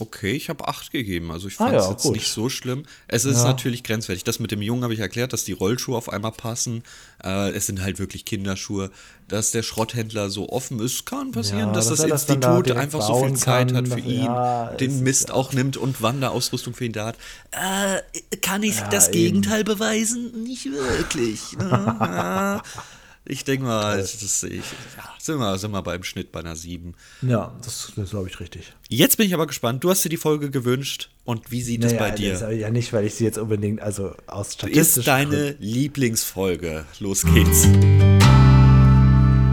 Okay, 0.00 0.32
ich 0.32 0.48
habe 0.48 0.66
acht 0.68 0.92
gegeben. 0.92 1.32
Also 1.32 1.48
ich 1.48 1.54
Ah 1.56 1.64
fand 1.66 1.76
es 1.76 1.84
ja, 1.84 1.90
jetzt 1.90 2.02
gut. 2.04 2.12
nicht 2.14 2.28
so 2.28 2.48
schlimm. 2.48 2.84
Es 3.08 3.24
ist 3.24 3.38
Ja. 3.38 3.44
natürlich 3.48 3.82
grenzwertig. 3.82 4.22
Das 4.24 4.38
mit 4.38 4.52
dem 4.52 4.62
Jungen 4.62 4.84
habe 4.84 4.94
ich 4.94 5.00
erklärt, 5.00 5.32
dass 5.32 5.44
die 5.44 5.52
Rollschuhe 5.52 5.96
auf 5.96 6.08
einmal 6.08 6.30
passen. 6.32 6.84
Äh, 7.24 7.50
es 7.50 7.66
sind 7.66 7.82
halt 7.82 7.98
wirklich 7.98 8.24
Kinderschuhe. 8.24 8.90
Dass 9.26 9.50
der 9.50 9.62
Schrotthändler 9.62 10.30
so 10.30 10.48
offen 10.48 10.78
ist, 10.80 11.04
kann 11.04 11.32
passieren. 11.32 11.68
Ja, 11.68 11.72
dass 11.72 11.88
dass 11.88 11.98
das 11.98 12.26
da 12.26 12.36
Institut 12.36 12.66
direkt 12.66 12.80
einfach 12.80 13.02
so 13.06 13.24
viel 13.24 13.34
Zeit 13.34 13.68
kann, 13.72 13.76
hat 13.76 13.88
für 13.88 13.98
ihn, 14.00 14.78
den 14.78 14.90
ist 14.92 15.02
Mist 15.02 15.30
auch 15.32 15.52
nimmt 15.52 15.76
und 15.76 16.00
Wanderausrüstung 16.00 16.72
für 16.74 16.84
ihn 16.86 16.92
da 16.92 17.06
hat. 17.08 17.16
Äh, 17.50 18.36
kann 18.38 18.62
ich 18.62 18.78
das 18.90 19.08
eben. 19.08 19.14
Gegenteil 19.18 19.64
beweisen? 19.64 20.44
Nicht 20.44 20.64
wirklich. 20.66 21.40
Ich 23.30 23.44
denke 23.44 23.66
mal, 23.66 23.98
das 23.98 24.22
ist, 24.22 24.42
ich, 24.44 24.64
ja, 24.96 25.04
sind, 25.18 25.38
wir, 25.38 25.58
sind 25.58 25.70
wir 25.72 25.82
beim 25.82 26.02
Schnitt 26.02 26.32
bei 26.32 26.40
einer 26.40 26.56
7. 26.56 26.94
Ja, 27.20 27.54
das, 27.62 27.92
das 27.94 28.08
glaube 28.08 28.26
ich 28.28 28.40
richtig. 28.40 28.72
Jetzt 28.88 29.18
bin 29.18 29.26
ich 29.26 29.34
aber 29.34 29.46
gespannt. 29.46 29.84
Du 29.84 29.90
hast 29.90 30.02
dir 30.02 30.08
die 30.08 30.16
Folge 30.16 30.50
gewünscht 30.50 31.10
und 31.24 31.50
wie 31.50 31.60
sieht 31.60 31.84
es 31.84 31.94
bei 31.94 32.10
dir? 32.10 32.38
Das, 32.38 32.54
ja 32.54 32.70
nicht, 32.70 32.90
weil 32.94 33.04
ich 33.04 33.16
sie 33.16 33.24
jetzt 33.24 33.36
unbedingt, 33.36 33.82
also 33.82 34.14
aus 34.26 34.54
statistisch 34.54 34.96
ist 34.98 35.06
deine 35.06 35.56
Lieblingsfolge. 35.58 36.86
Los 37.00 37.22
geht's. 37.22 37.66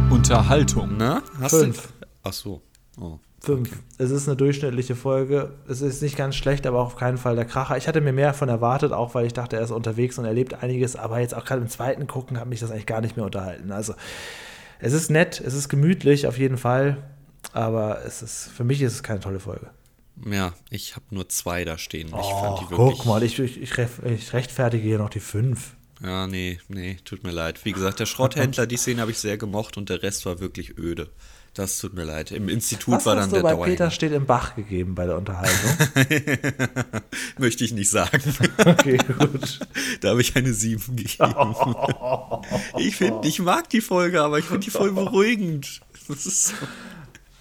Unterhaltung. 0.09 0.95
Na, 0.97 1.21
hast 1.41 1.51
Fünf. 1.59 1.81
du? 1.81 2.07
Ach 2.23 2.33
so. 2.33 2.61
Oh. 2.97 3.19
Fünf. 3.45 3.69
Es 3.97 4.11
ist 4.11 4.27
eine 4.27 4.35
durchschnittliche 4.35 4.95
Folge. 4.95 5.53
Es 5.67 5.81
ist 5.81 6.01
nicht 6.01 6.17
ganz 6.17 6.35
schlecht, 6.35 6.65
aber 6.67 6.81
auf 6.81 6.95
keinen 6.95 7.17
Fall 7.17 7.35
der 7.35 7.45
Kracher. 7.45 7.77
Ich 7.77 7.87
hatte 7.87 8.01
mir 8.01 8.11
mehr 8.13 8.33
von 8.33 8.49
erwartet, 8.49 8.91
auch 8.91 9.13
weil 9.15 9.25
ich 9.25 9.33
dachte, 9.33 9.55
er 9.57 9.61
ist 9.63 9.71
unterwegs 9.71 10.17
und 10.17 10.25
erlebt 10.25 10.55
einiges. 10.63 10.95
Aber 10.95 11.19
jetzt 11.19 11.35
auch 11.35 11.45
gerade 11.45 11.61
im 11.61 11.69
zweiten 11.69 12.07
Gucken 12.07 12.39
hat 12.39 12.47
mich 12.47 12.59
das 12.59 12.71
eigentlich 12.71 12.85
gar 12.87 13.01
nicht 13.01 13.15
mehr 13.17 13.25
unterhalten. 13.25 13.71
Also 13.71 13.93
es 14.79 14.93
ist 14.93 15.09
nett, 15.11 15.39
es 15.45 15.53
ist 15.53 15.69
gemütlich 15.69 16.27
auf 16.27 16.37
jeden 16.37 16.57
Fall. 16.57 16.97
Aber 17.53 18.03
es 18.05 18.21
ist, 18.21 18.49
für 18.55 18.63
mich 18.63 18.81
ist 18.81 18.93
es 18.93 19.03
keine 19.03 19.19
tolle 19.19 19.39
Folge. 19.39 19.69
Ja, 20.29 20.53
ich 20.69 20.95
habe 20.95 21.05
nur 21.11 21.29
zwei 21.29 21.65
da 21.65 21.77
stehen. 21.77 22.07
Ich 22.07 22.11
fand 22.13 22.23
Oh, 22.23 22.59
die 22.63 22.69
wirklich. 22.71 22.97
guck 22.97 23.05
mal, 23.05 23.21
ich, 23.21 23.37
ich, 23.39 23.61
ich 23.61 24.33
rechtfertige 24.33 24.83
hier 24.83 24.97
noch 24.97 25.09
die 25.09 25.19
fünf. 25.19 25.75
Ja, 26.01 26.25
nee, 26.27 26.59
nee, 26.67 26.97
tut 27.05 27.23
mir 27.23 27.31
leid. 27.31 27.63
Wie 27.63 27.71
gesagt, 27.71 27.99
der 27.99 28.05
Schrotthändler, 28.05 28.65
die 28.65 28.77
Szene 28.77 29.01
habe 29.01 29.11
ich 29.11 29.17
sehr 29.19 29.37
gemocht 29.37 29.77
und 29.77 29.89
der 29.89 30.03
Rest 30.03 30.25
war 30.25 30.39
wirklich 30.39 30.77
öde. 30.77 31.09
Das 31.55 31.79
tut 31.79 31.93
mir 31.93 32.03
leid. 32.03 32.31
Im 32.31 32.49
Institut 32.49 32.95
Was 32.95 33.05
war 33.05 33.15
hast 33.15 33.23
dann 33.23 33.29
du 33.29 33.35
der 33.37 33.43
bei 33.43 33.51
Dauerhänger. 33.51 33.75
Peter 33.77 33.91
steht 33.91 34.11
im 34.11 34.25
Bach 34.25 34.55
gegeben 34.55 34.93
bei 34.93 35.05
der 35.05 35.17
Unterhaltung? 35.17 35.71
Möchte 37.37 37.63
ich 37.63 37.71
nicht 37.73 37.89
sagen. 37.89 38.21
Okay, 38.65 38.97
gut. 38.97 39.59
da 40.01 40.09
habe 40.09 40.21
ich 40.21 40.35
eine 40.35 40.53
7 40.53 40.95
gegeben. 40.97 41.55
ich 42.77 42.95
finde, 42.97 43.27
ich 43.27 43.39
mag 43.39 43.69
die 43.69 43.79
Folge, 43.81 44.21
aber 44.21 44.37
ich 44.39 44.45
finde 44.45 44.65
die 44.65 44.69
voll 44.69 44.91
beruhigend. 44.91 45.81
Das 46.09 46.25
ist 46.25 46.47
so. 46.47 46.53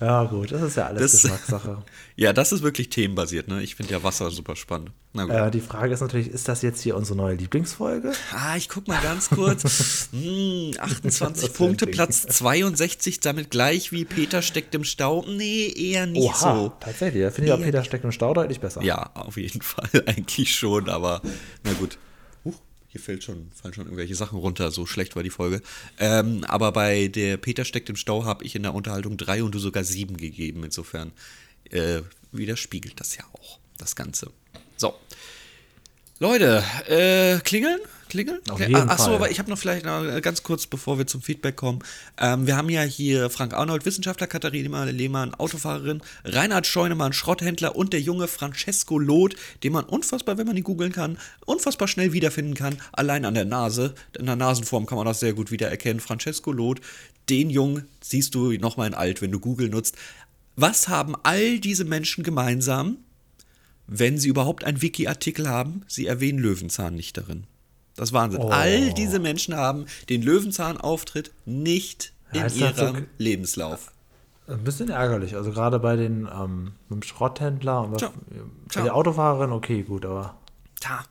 Ja, 0.01 0.25
gut, 0.25 0.53
das 0.53 0.63
ist 0.63 0.77
ja 0.77 0.87
alles 0.87 1.01
Das- 1.13 1.23
Geschmackssache. 1.23 1.83
Ja, 2.17 2.33
das 2.33 2.53
ist 2.53 2.63
wirklich 2.63 2.91
themenbasiert, 2.91 3.49
ne? 3.49 3.63
Ich 3.63 3.75
finde 3.75 3.93
ja 3.93 4.03
Wasser 4.05 4.31
super 4.31 4.55
spannend. 4.55 4.93
Äh, 5.17 5.51
die 5.53 5.61
Frage 5.61 5.95
ist 5.95 6.01
natürlich, 6.01 6.29
ist 6.29 6.49
das 6.49 6.63
jetzt 6.63 6.83
hier 6.83 6.97
unsere 6.97 7.17
neue 7.17 7.37
Lieblingsfolge? 7.37 8.13
Ah, 8.33 8.57
ich 8.57 8.69
guck 8.69 8.89
mal 8.89 9.01
ganz 9.01 9.31
kurz. 9.31 10.09
hm, 10.13 10.73
28 10.77 11.45
Das 11.45 11.53
Punkte. 11.53 11.87
Platz 11.87 12.23
62, 12.23 13.21
damit 13.21 13.51
gleich 13.51 13.93
wie 13.93 14.05
Peter 14.05 14.43
steckt 14.43 14.75
im 14.75 14.83
Stau. 14.83 15.25
Nee, 15.29 15.69
eher 15.69 16.07
nicht 16.07 16.23
Oha, 16.23 16.55
so. 16.57 16.73
tatsächlich. 16.81 17.23
Da 17.23 17.31
finde 17.31 17.47
ich 17.49 17.53
auch 17.55 17.59
Ja. 17.61 17.65
Peter 17.65 17.85
steckt 17.85 18.05
im 18.05 18.11
Stau 18.11 18.35
deutlich 18.35 18.59
besser. 18.59 18.83
Ja, 18.83 19.11
auf 19.15 19.37
jeden 19.37 19.63
Fall 19.63 19.89
eigentlich 20.07 20.55
schon, 20.55 20.89
aber 20.89 21.23
na 21.63 21.73
gut. 21.75 21.97
Huch, 22.45 22.61
hier 22.89 23.01
fällt 23.01 23.23
schon, 23.23 23.53
fallen 23.55 23.73
schon 23.73 23.85
irgendwelche 23.85 24.17
Sachen 24.17 24.39
runter, 24.39 24.73
so 24.73 24.85
schlecht 24.85 25.15
war 25.15 25.23
die 25.23 25.31
Folge. 25.31 25.63
Ähm, 26.01 26.43
aber 26.49 26.73
bei 26.73 27.07
der 27.07 27.37
Peter 27.37 27.65
steckt 27.65 27.89
im 27.89 27.97
Stau 27.97 28.25
habe 28.25 28.45
ich 28.45 28.57
in 28.57 28.65
der 28.65 28.75
Unterhaltung 28.75 29.17
drei 29.17 29.45
und 29.45 29.55
du 29.55 29.61
sogar 29.61 29.85
sieben 29.85 30.17
gegeben. 30.17 30.65
Insofern 30.65 31.13
äh, 31.71 32.01
widerspiegelt 32.33 32.99
das 32.99 33.17
ja 33.17 33.23
auch, 33.33 33.61
das 33.79 33.95
Ganze. 33.95 34.33
Leute, 36.21 36.63
äh, 36.89 37.39
klingeln? 37.41 37.81
Klingeln? 38.09 38.39
Auf 38.49 38.61
Okay. 38.61 38.69
jeden 38.69 38.89
Ach 38.89 38.99
so, 38.99 39.07
Fall. 39.07 39.15
aber 39.17 39.31
ich 39.33 39.41
habe 39.41 39.51
noch 39.51 39.59
vielleicht 39.59 39.85
noch 39.85 40.05
äh, 40.05 40.21
ganz 40.21 40.45
kurz, 40.45 40.67
bevor 40.67 40.99
wir 40.99 41.07
zum 41.09 41.21
Feedback 41.21 41.57
kommen. 41.57 41.81
Ähm, 42.19 42.47
wir 42.47 42.57
haben 42.57 42.71
ja 42.71 42.83
hier 42.83 43.29
Frank 43.31 43.53
Arnold, 43.55 43.85
Wissenschaftler, 43.85 44.29
Katharina 44.29 44.85
Lehmann, 44.85 45.35
Autofahrerin, 45.35 46.01
Reinhard 46.25 46.69
Scheunemann, 46.69 47.13
Schrotthändler 47.13 47.75
und 47.75 47.93
der 47.93 48.01
junge 48.01 48.29
Francesco 48.29 48.99
Loth, 49.01 49.35
den 49.65 49.73
man 49.73 49.85
unfassbar, 49.85 50.39
wenn 50.39 50.47
man 50.47 50.57
ihn 50.57 50.63
googeln 50.63 50.93
kann, 50.93 51.19
unfassbar 51.45 51.89
schnell 51.89 52.13
wiederfinden 52.13 52.55
kann. 52.55 52.77
Allein 52.93 53.25
an 53.25 53.35
der 53.35 53.47
Nase. 53.47 53.95
In 54.17 54.27
der 54.27 54.37
Nasenform 54.37 54.87
kann 54.87 54.97
man 54.97 55.07
das 55.07 55.19
sehr 55.19 55.33
gut 55.33 55.51
wiedererkennen. 55.51 55.99
Francesco 55.99 56.53
Loth, 56.53 56.81
den 57.29 57.51
Jungen 57.51 57.89
siehst 58.01 58.37
du 58.37 58.53
nochmal 58.53 58.87
in 58.87 58.95
alt, 58.95 59.21
wenn 59.23 59.33
du 59.33 59.41
Google 59.41 59.69
nutzt. 59.71 59.97
Was 60.55 60.87
haben 60.87 61.17
all 61.25 61.59
diese 61.59 61.85
Menschen 61.85 62.23
gemeinsam? 62.23 62.99
Wenn 63.87 64.19
sie 64.19 64.29
überhaupt 64.29 64.65
einen 64.65 64.81
Wiki-Artikel 64.83 65.49
haben, 65.49 65.83
sie 65.87 66.07
erwähnen 66.07 66.39
Löwenzahn 66.39 66.95
nicht 66.95 67.17
darin. 67.17 67.45
Das 67.97 68.09
ist 68.09 68.13
Wahnsinn. 68.13 68.41
Oh. 68.41 68.49
All 68.49 68.93
diese 68.95 69.19
Menschen 69.19 69.55
haben 69.55 69.87
den 70.09 70.23
Löwenzahn-Auftritt 70.23 71.33
nicht 71.45 72.13
in 72.33 72.39
Ja, 72.39 72.45
das 72.45 72.57
ihrem 72.57 72.77
so- 72.97 73.03
Lebenslauf. 73.19 73.93
Ein 74.47 74.63
bisschen 74.65 74.91
ärgerlich. 74.91 75.37
Also 75.37 75.53
gerade 75.53 75.79
bei 75.79 75.97
den 75.97 76.29
ähm, 76.33 76.73
mit 76.89 77.01
dem 77.01 77.03
Schrotthändler 77.03 77.83
und 77.83 77.99
Tja, 77.99 78.13
bei 78.75 78.83
der 78.83 78.95
Autofahrerin, 78.95 79.53
okay, 79.53 79.83
gut, 79.83 80.05
aber 80.05 80.37
Tja, 80.81 81.05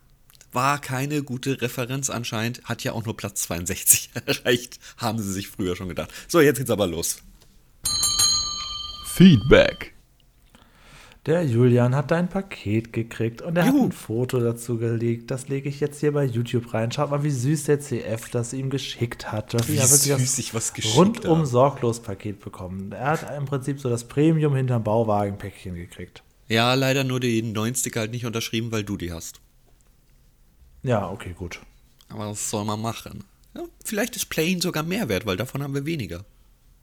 war 0.52 0.80
keine 0.80 1.24
gute 1.24 1.60
Referenz 1.62 2.12
anscheinend, 2.12 2.64
hat 2.66 2.84
ja 2.84 2.92
auch 2.92 3.06
nur 3.06 3.18
Platz 3.18 3.42
62 3.44 4.12
erreicht, 4.26 4.80
haben 4.98 5.18
sie 5.20 5.32
sich 5.32 5.48
früher 5.48 5.76
schon 5.76 5.88
gedacht. 5.90 6.12
So, 6.28 6.42
jetzt 6.42 6.58
geht's 6.60 6.70
aber 6.70 6.86
los. 6.86 7.18
Feedback. 9.06 9.93
Der 11.26 11.46
Julian 11.46 11.96
hat 11.96 12.12
dein 12.12 12.28
Paket 12.28 12.92
gekriegt 12.92 13.42
und 13.42 13.56
er 13.56 13.66
hat 13.66 13.74
Juhu. 13.74 13.86
ein 13.86 13.92
Foto 13.94 14.42
dazu 14.42 14.78
gelegt. 14.78 15.32
Das 15.32 15.48
lege 15.48 15.70
ich 15.70 15.80
jetzt 15.80 16.02
hier 16.02 16.12
bei 16.12 16.26
YouTube 16.26 16.74
rein. 16.74 16.92
Schaut 16.92 17.12
mal, 17.12 17.24
wie 17.24 17.32
süß 17.32 17.64
der 17.64 17.80
CF 17.80 18.30
das 18.30 18.52
ihm 18.52 18.70
geschickt 18.70 19.32
hat. 19.32 19.54
Das 19.54 19.70
Wie 19.70 19.76
ja 19.76 19.90
wirklich 19.90 20.18
süß 20.30 20.40
ich 20.40 20.54
was 20.54 20.74
geschickt 20.74 20.98
rundum 20.98 21.38
habe. 21.38 21.46
sorglos 21.48 22.02
Paket 22.02 22.42
bekommen. 22.42 22.92
Er 22.92 23.12
hat 23.12 23.38
im 23.38 23.46
Prinzip 23.46 23.80
so 23.80 23.90
das 23.90 24.04
Premium 24.04 24.54
hinterm 24.56 24.84
Bauwagenpäckchen 24.84 25.76
gekriegt. 25.76 26.24
Ja, 26.50 26.74
leider 26.74 27.06
nur 27.06 27.22
den 27.22 27.54
neuen 27.54 27.74
Sticker 27.74 28.02
halt 28.02 28.12
nicht 28.12 28.26
unterschrieben, 28.26 28.72
weil 28.74 28.84
du 28.84 28.98
die 28.98 29.14
hast. 29.14 29.40
Ja, 30.84 31.10
okay, 31.10 31.34
gut. 31.34 31.62
Aber 32.10 32.32
was 32.32 32.50
soll 32.50 32.66
man 32.66 32.82
machen? 32.82 33.24
Ja, 33.56 33.64
vielleicht 33.86 34.18
ist 34.18 34.30
Plain 34.30 34.60
sogar 34.60 34.84
mehr 34.84 35.08
wert, 35.08 35.26
weil 35.26 35.38
davon 35.38 35.64
haben 35.64 35.74
wir 35.74 35.86
weniger. 35.86 36.26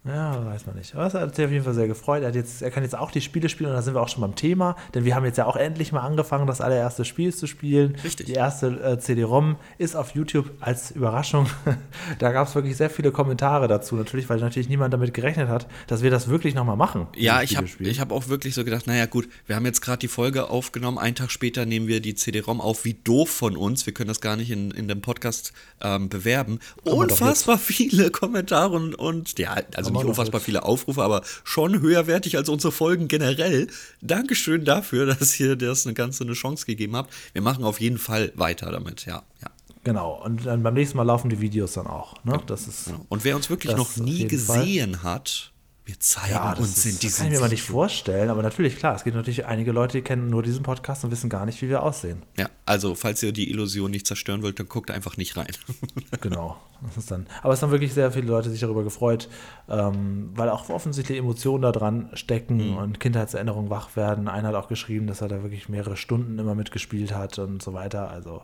Ja, 0.04 0.46
weiß 0.46 0.64
man 0.64 0.76
nicht. 0.76 0.94
Aber 0.94 1.06
es 1.06 1.12
hat 1.12 1.34
sich 1.34 1.44
auf 1.44 1.50
jeden 1.50 1.64
Fall 1.64 1.74
sehr 1.74 1.86
gefreut. 1.86 2.22
Er, 2.22 2.28
hat 2.28 2.34
jetzt, 2.34 2.62
er 2.62 2.70
kann 2.70 2.82
jetzt 2.82 2.96
auch 2.96 3.10
die 3.10 3.20
Spiele 3.20 3.50
spielen 3.50 3.68
und 3.68 3.76
da 3.76 3.82
sind 3.82 3.94
wir 3.94 4.00
auch 4.00 4.08
schon 4.08 4.22
beim 4.22 4.34
Thema, 4.34 4.74
denn 4.94 5.04
wir 5.04 5.14
haben 5.14 5.26
jetzt 5.26 5.36
ja 5.36 5.44
auch 5.44 5.56
endlich 5.56 5.92
mal 5.92 6.00
angefangen, 6.00 6.46
das 6.46 6.62
allererste 6.62 7.04
Spiel 7.04 7.34
zu 7.34 7.46
spielen. 7.46 7.96
Richtig. 8.02 8.26
Die 8.26 8.32
erste 8.32 8.68
äh, 8.82 8.98
CD-ROM 8.98 9.56
ist 9.76 9.96
auf 9.96 10.14
YouTube 10.14 10.50
als 10.60 10.90
Überraschung. 10.90 11.48
da 12.18 12.32
gab 12.32 12.48
es 12.48 12.54
wirklich 12.54 12.78
sehr 12.78 12.88
viele 12.88 13.12
Kommentare 13.12 13.68
dazu, 13.68 13.94
natürlich, 13.94 14.30
weil 14.30 14.38
natürlich 14.38 14.70
niemand 14.70 14.94
damit 14.94 15.12
gerechnet 15.12 15.48
hat, 15.48 15.66
dass 15.86 16.02
wir 16.02 16.10
das 16.10 16.28
wirklich 16.28 16.54
nochmal 16.54 16.76
machen. 16.76 17.06
Ja, 17.16 17.42
ich 17.42 17.58
habe 17.58 17.68
hab 17.68 18.10
auch 18.10 18.28
wirklich 18.28 18.54
so 18.54 18.64
gedacht, 18.64 18.86
naja 18.86 19.04
gut, 19.04 19.28
wir 19.46 19.56
haben 19.56 19.66
jetzt 19.66 19.82
gerade 19.82 19.98
die 19.98 20.08
Folge 20.08 20.48
aufgenommen, 20.48 20.96
einen 20.96 21.14
Tag 21.14 21.30
später 21.30 21.66
nehmen 21.66 21.88
wir 21.88 22.00
die 22.00 22.14
CD-ROM 22.14 22.62
auf, 22.62 22.86
wie 22.86 22.94
doof 22.94 23.28
von 23.28 23.54
uns, 23.54 23.84
wir 23.84 23.92
können 23.92 24.08
das 24.08 24.22
gar 24.22 24.36
nicht 24.36 24.50
in, 24.50 24.70
in 24.70 24.88
dem 24.88 25.02
Podcast 25.02 25.52
ähm, 25.82 26.08
bewerben. 26.08 26.58
Unfassbar 26.84 27.58
viele 27.58 28.10
Kommentare 28.10 28.74
und, 28.74 28.94
und 28.94 29.38
ja, 29.38 29.56
also 29.74 29.89
Wir 29.92 30.00
nicht 30.00 30.08
unfassbar 30.08 30.40
viele 30.40 30.64
Aufrufe, 30.64 31.02
aber 31.02 31.22
schon 31.44 31.80
höherwertig 31.80 32.36
als 32.36 32.48
unsere 32.48 32.72
Folgen 32.72 33.08
generell. 33.08 33.68
Dankeschön 34.00 34.64
dafür, 34.64 35.06
dass 35.18 35.38
ihr 35.40 35.56
das 35.56 35.86
eine 35.86 35.94
ganze 35.94 36.24
eine 36.24 36.34
Chance 36.34 36.66
gegeben 36.66 36.96
habt. 36.96 37.12
Wir 37.32 37.42
machen 37.42 37.64
auf 37.64 37.80
jeden 37.80 37.98
Fall 37.98 38.32
weiter 38.34 38.70
damit, 38.70 39.06
ja, 39.06 39.22
ja. 39.42 39.50
Genau, 39.82 40.22
und 40.22 40.44
dann 40.44 40.62
beim 40.62 40.74
nächsten 40.74 40.98
Mal 40.98 41.04
laufen 41.04 41.30
die 41.30 41.40
Videos 41.40 41.72
dann 41.72 41.86
auch. 41.86 42.22
Ne? 42.24 42.38
Das 42.46 42.66
ist. 42.66 42.86
Genau. 42.86 43.06
Und 43.08 43.24
wer 43.24 43.34
uns 43.34 43.48
wirklich 43.48 43.74
noch 43.74 43.96
nie 43.96 44.10
jeden 44.10 44.38
Fall. 44.38 44.58
gesehen 44.58 45.02
hat, 45.02 45.52
wir 45.84 45.98
zeigen 45.98 46.34
Ja, 46.34 46.50
das, 46.50 46.60
uns 46.60 46.84
in 46.84 46.92
das 46.92 47.00
diesem 47.00 47.16
kann 47.16 47.26
ich 47.26 47.32
mir 47.32 47.40
mal 47.40 47.48
nicht 47.48 47.62
vorstellen, 47.62 48.30
aber 48.30 48.42
natürlich, 48.42 48.76
klar, 48.76 48.94
es 48.94 49.02
gibt 49.02 49.16
natürlich 49.16 49.46
einige 49.46 49.72
Leute, 49.72 49.98
die 49.98 50.02
kennen 50.02 50.28
nur 50.28 50.42
diesen 50.42 50.62
Podcast 50.62 51.04
und 51.04 51.10
wissen 51.10 51.30
gar 51.30 51.46
nicht, 51.46 51.60
wie 51.62 51.68
wir 51.68 51.82
aussehen. 51.82 52.22
Ja, 52.38 52.48
also 52.66 52.94
falls 52.94 53.22
ihr 53.22 53.32
die 53.32 53.50
Illusion 53.50 53.90
nicht 53.90 54.06
zerstören 54.06 54.42
wollt, 54.42 54.58
dann 54.58 54.68
guckt 54.68 54.90
einfach 54.90 55.16
nicht 55.16 55.36
rein. 55.36 55.48
Genau. 56.20 56.60
Das 56.82 56.96
ist 56.96 57.10
dann, 57.10 57.26
aber 57.42 57.52
es 57.52 57.62
haben 57.62 57.72
wirklich 57.72 57.92
sehr 57.92 58.10
viele 58.10 58.26
Leute 58.26 58.50
sich 58.50 58.60
darüber 58.60 58.82
gefreut, 58.82 59.28
ähm, 59.68 60.30
weil 60.34 60.48
auch 60.48 60.68
offensichtlich 60.70 61.18
Emotionen 61.18 61.62
da 61.62 61.72
dran 61.72 62.08
stecken 62.14 62.76
und 62.76 63.00
Kindheitserinnerungen 63.00 63.68
wach 63.70 63.96
werden. 63.96 64.28
Einer 64.28 64.48
hat 64.48 64.54
auch 64.54 64.68
geschrieben, 64.68 65.06
dass 65.06 65.20
er 65.20 65.28
da 65.28 65.42
wirklich 65.42 65.68
mehrere 65.68 65.96
Stunden 65.96 66.38
immer 66.38 66.54
mitgespielt 66.54 67.14
hat 67.14 67.38
und 67.38 67.62
so 67.62 67.74
weiter. 67.74 68.10
Also 68.10 68.42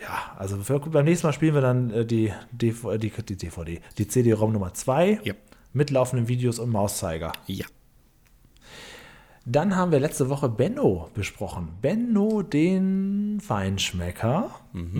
Ja, 0.00 0.32
also 0.38 0.56
für, 0.58 0.80
beim 0.80 1.04
nächsten 1.04 1.26
Mal 1.26 1.32
spielen 1.32 1.54
wir 1.54 1.60
dann 1.60 1.90
äh, 1.90 2.04
die, 2.06 2.32
DV, 2.52 2.96
die, 2.98 3.10
die 3.10 3.36
DVD, 3.36 3.80
die 3.98 4.08
CD-ROM 4.08 4.52
Nummer 4.52 4.72
2 4.74 5.20
Ja. 5.24 5.34
Mit 5.72 5.90
laufenden 5.90 6.28
Videos 6.28 6.58
und 6.58 6.70
Mauszeiger. 6.70 7.32
Ja. 7.46 7.66
Dann 9.46 9.74
haben 9.74 9.90
wir 9.90 10.00
letzte 10.00 10.28
Woche 10.28 10.48
Benno 10.48 11.08
besprochen. 11.14 11.70
Benno, 11.80 12.42
den 12.42 13.40
Feinschmecker. 13.40 14.50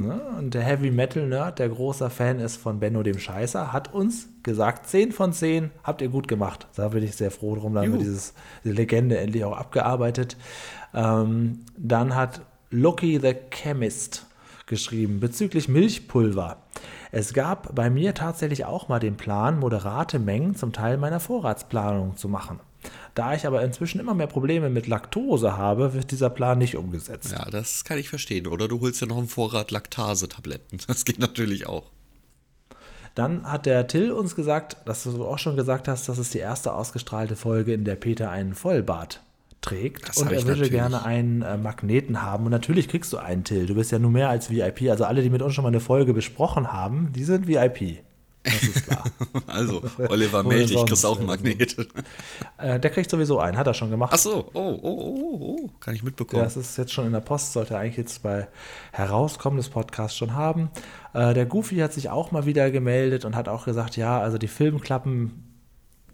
Ne? 0.02 0.20
Und 0.38 0.54
der 0.54 0.62
Heavy 0.62 0.90
Metal 0.90 1.26
Nerd, 1.26 1.58
der 1.58 1.68
großer 1.68 2.08
Fan 2.08 2.40
ist 2.40 2.56
von 2.56 2.80
Benno 2.80 3.02
dem 3.02 3.18
Scheißer, 3.18 3.72
hat 3.72 3.92
uns 3.92 4.28
gesagt, 4.42 4.88
10 4.88 5.12
von 5.12 5.32
10 5.34 5.70
habt 5.84 6.00
ihr 6.00 6.08
gut 6.08 6.26
gemacht. 6.26 6.66
Da 6.74 6.88
bin 6.88 7.04
ich 7.04 7.16
sehr 7.16 7.30
froh 7.30 7.54
drum. 7.54 7.74
Da 7.74 7.82
haben 7.82 7.92
wir 7.92 7.98
dieses, 7.98 8.32
diese 8.64 8.74
Legende 8.74 9.18
endlich 9.18 9.44
auch 9.44 9.56
abgearbeitet. 9.56 10.36
Ähm, 10.94 11.60
dann 11.76 12.16
hat 12.16 12.40
Lucky 12.70 13.20
the 13.20 13.34
Chemist 13.50 14.26
geschrieben 14.70 15.20
bezüglich 15.20 15.68
Milchpulver. 15.68 16.56
Es 17.12 17.34
gab 17.34 17.74
bei 17.74 17.90
mir 17.90 18.14
tatsächlich 18.14 18.64
auch 18.64 18.88
mal 18.88 19.00
den 19.00 19.18
Plan, 19.18 19.58
moderate 19.58 20.18
Mengen 20.18 20.54
zum 20.54 20.72
Teil 20.72 20.96
meiner 20.96 21.20
Vorratsplanung 21.20 22.16
zu 22.16 22.28
machen. 22.28 22.60
Da 23.14 23.34
ich 23.34 23.46
aber 23.46 23.62
inzwischen 23.62 24.00
immer 24.00 24.14
mehr 24.14 24.28
Probleme 24.28 24.70
mit 24.70 24.86
Laktose 24.86 25.58
habe, 25.58 25.92
wird 25.92 26.10
dieser 26.12 26.30
Plan 26.30 26.56
nicht 26.56 26.76
umgesetzt. 26.76 27.32
Ja, 27.32 27.44
das 27.50 27.84
kann 27.84 27.98
ich 27.98 28.08
verstehen. 28.08 28.46
Oder 28.46 28.68
du 28.68 28.80
holst 28.80 29.02
ja 29.02 29.06
noch 29.06 29.18
einen 29.18 29.28
Vorrat 29.28 29.70
Laktase-Tabletten. 29.70 30.78
Das 30.86 31.04
geht 31.04 31.18
natürlich 31.18 31.66
auch. 31.66 31.90
Dann 33.14 33.44
hat 33.44 33.66
der 33.66 33.86
Till 33.86 34.12
uns 34.12 34.34
gesagt, 34.36 34.76
dass 34.86 35.02
du 35.02 35.26
auch 35.26 35.38
schon 35.38 35.56
gesagt 35.56 35.88
hast, 35.88 36.08
das 36.08 36.18
ist 36.18 36.32
die 36.32 36.38
erste 36.38 36.72
ausgestrahlte 36.72 37.36
Folge, 37.36 37.74
in 37.74 37.84
der 37.84 37.96
Peter 37.96 38.30
einen 38.30 38.54
Vollbart 38.54 39.20
trägt. 39.60 40.08
Das 40.08 40.18
und 40.18 40.26
er 40.26 40.38
würde 40.38 40.48
natürlich. 40.48 40.70
gerne 40.70 41.04
einen 41.04 41.42
äh, 41.42 41.56
Magneten 41.56 42.22
haben. 42.22 42.44
Und 42.44 42.50
natürlich 42.50 42.88
kriegst 42.88 43.12
du 43.12 43.18
einen, 43.18 43.44
Till. 43.44 43.66
Du 43.66 43.74
bist 43.74 43.92
ja 43.92 43.98
nur 43.98 44.10
mehr 44.10 44.28
als 44.28 44.50
VIP. 44.50 44.90
Also 44.90 45.04
alle, 45.04 45.22
die 45.22 45.30
mit 45.30 45.42
uns 45.42 45.54
schon 45.54 45.62
mal 45.62 45.68
eine 45.68 45.80
Folge 45.80 46.14
besprochen 46.14 46.72
haben, 46.72 47.12
die 47.12 47.24
sind 47.24 47.46
VIP. 47.46 48.02
Das 48.42 48.62
ist 48.62 48.86
klar. 48.86 49.04
Also, 49.46 49.82
Oliver, 50.08 50.42
melde 50.42 50.66
dich, 50.66 50.86
kriegst 50.86 51.04
auch 51.04 51.18
einen 51.18 51.26
Magnet. 51.26 51.76
äh, 52.58 52.80
der 52.80 52.90
kriegt 52.90 53.10
sowieso 53.10 53.38
einen, 53.38 53.58
hat 53.58 53.66
er 53.66 53.74
schon 53.74 53.90
gemacht. 53.90 54.12
Ach 54.14 54.18
so, 54.18 54.48
oh, 54.54 54.78
oh, 54.80 54.80
oh, 54.82 55.38
oh, 55.40 55.70
kann 55.80 55.94
ich 55.94 56.02
mitbekommen. 56.02 56.42
Das 56.42 56.56
ist 56.56 56.78
jetzt 56.78 56.92
schon 56.92 57.06
in 57.06 57.12
der 57.12 57.20
Post, 57.20 57.52
sollte 57.52 57.76
eigentlich 57.76 57.96
jetzt 57.96 58.22
bei 58.22 58.48
Herauskommen 58.92 59.58
des 59.58 59.68
Podcasts 59.68 60.16
schon 60.16 60.34
haben. 60.34 60.70
Äh, 61.12 61.34
der 61.34 61.46
Goofy 61.46 61.76
hat 61.78 61.92
sich 61.92 62.08
auch 62.08 62.30
mal 62.30 62.46
wieder 62.46 62.70
gemeldet 62.70 63.24
und 63.24 63.36
hat 63.36 63.48
auch 63.48 63.66
gesagt, 63.66 63.96
ja, 63.96 64.20
also 64.20 64.38
die 64.38 64.48
Filmklappen 64.48 65.49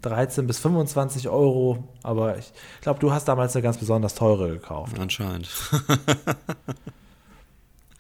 13 0.02 0.46
bis 0.46 0.58
25 0.58 1.28
Euro, 1.28 1.84
aber 2.02 2.38
ich 2.38 2.52
glaube, 2.80 3.00
du 3.00 3.12
hast 3.12 3.26
damals 3.28 3.54
eine 3.56 3.62
ganz 3.62 3.78
besonders 3.78 4.14
teure 4.14 4.48
gekauft. 4.48 4.98
Anscheinend. 4.98 5.48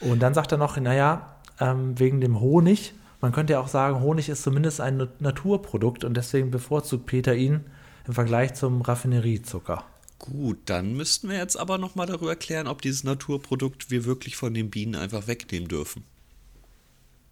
Und 0.00 0.20
dann 0.20 0.34
sagt 0.34 0.52
er 0.52 0.58
noch, 0.58 0.76
naja, 0.76 1.36
ähm, 1.60 1.98
wegen 1.98 2.20
dem 2.20 2.40
Honig, 2.40 2.92
man 3.20 3.32
könnte 3.32 3.54
ja 3.54 3.60
auch 3.60 3.68
sagen, 3.68 4.00
Honig 4.00 4.28
ist 4.28 4.42
zumindest 4.42 4.80
ein 4.80 4.98
Na- 4.98 5.08
Naturprodukt 5.20 6.04
und 6.04 6.14
deswegen 6.14 6.50
bevorzugt 6.50 7.06
Peter 7.06 7.34
ihn 7.34 7.64
im 8.06 8.12
Vergleich 8.12 8.54
zum 8.54 8.82
Raffineriezucker. 8.82 9.84
Gut, 10.18 10.58
dann 10.66 10.94
müssten 10.96 11.28
wir 11.28 11.38
jetzt 11.38 11.58
aber 11.58 11.78
nochmal 11.78 12.06
darüber 12.06 12.36
klären, 12.36 12.66
ob 12.66 12.82
dieses 12.82 13.04
Naturprodukt 13.04 13.90
wir 13.90 14.04
wirklich 14.04 14.36
von 14.36 14.54
den 14.54 14.70
Bienen 14.70 14.94
einfach 14.94 15.26
wegnehmen 15.26 15.68
dürfen. 15.68 16.04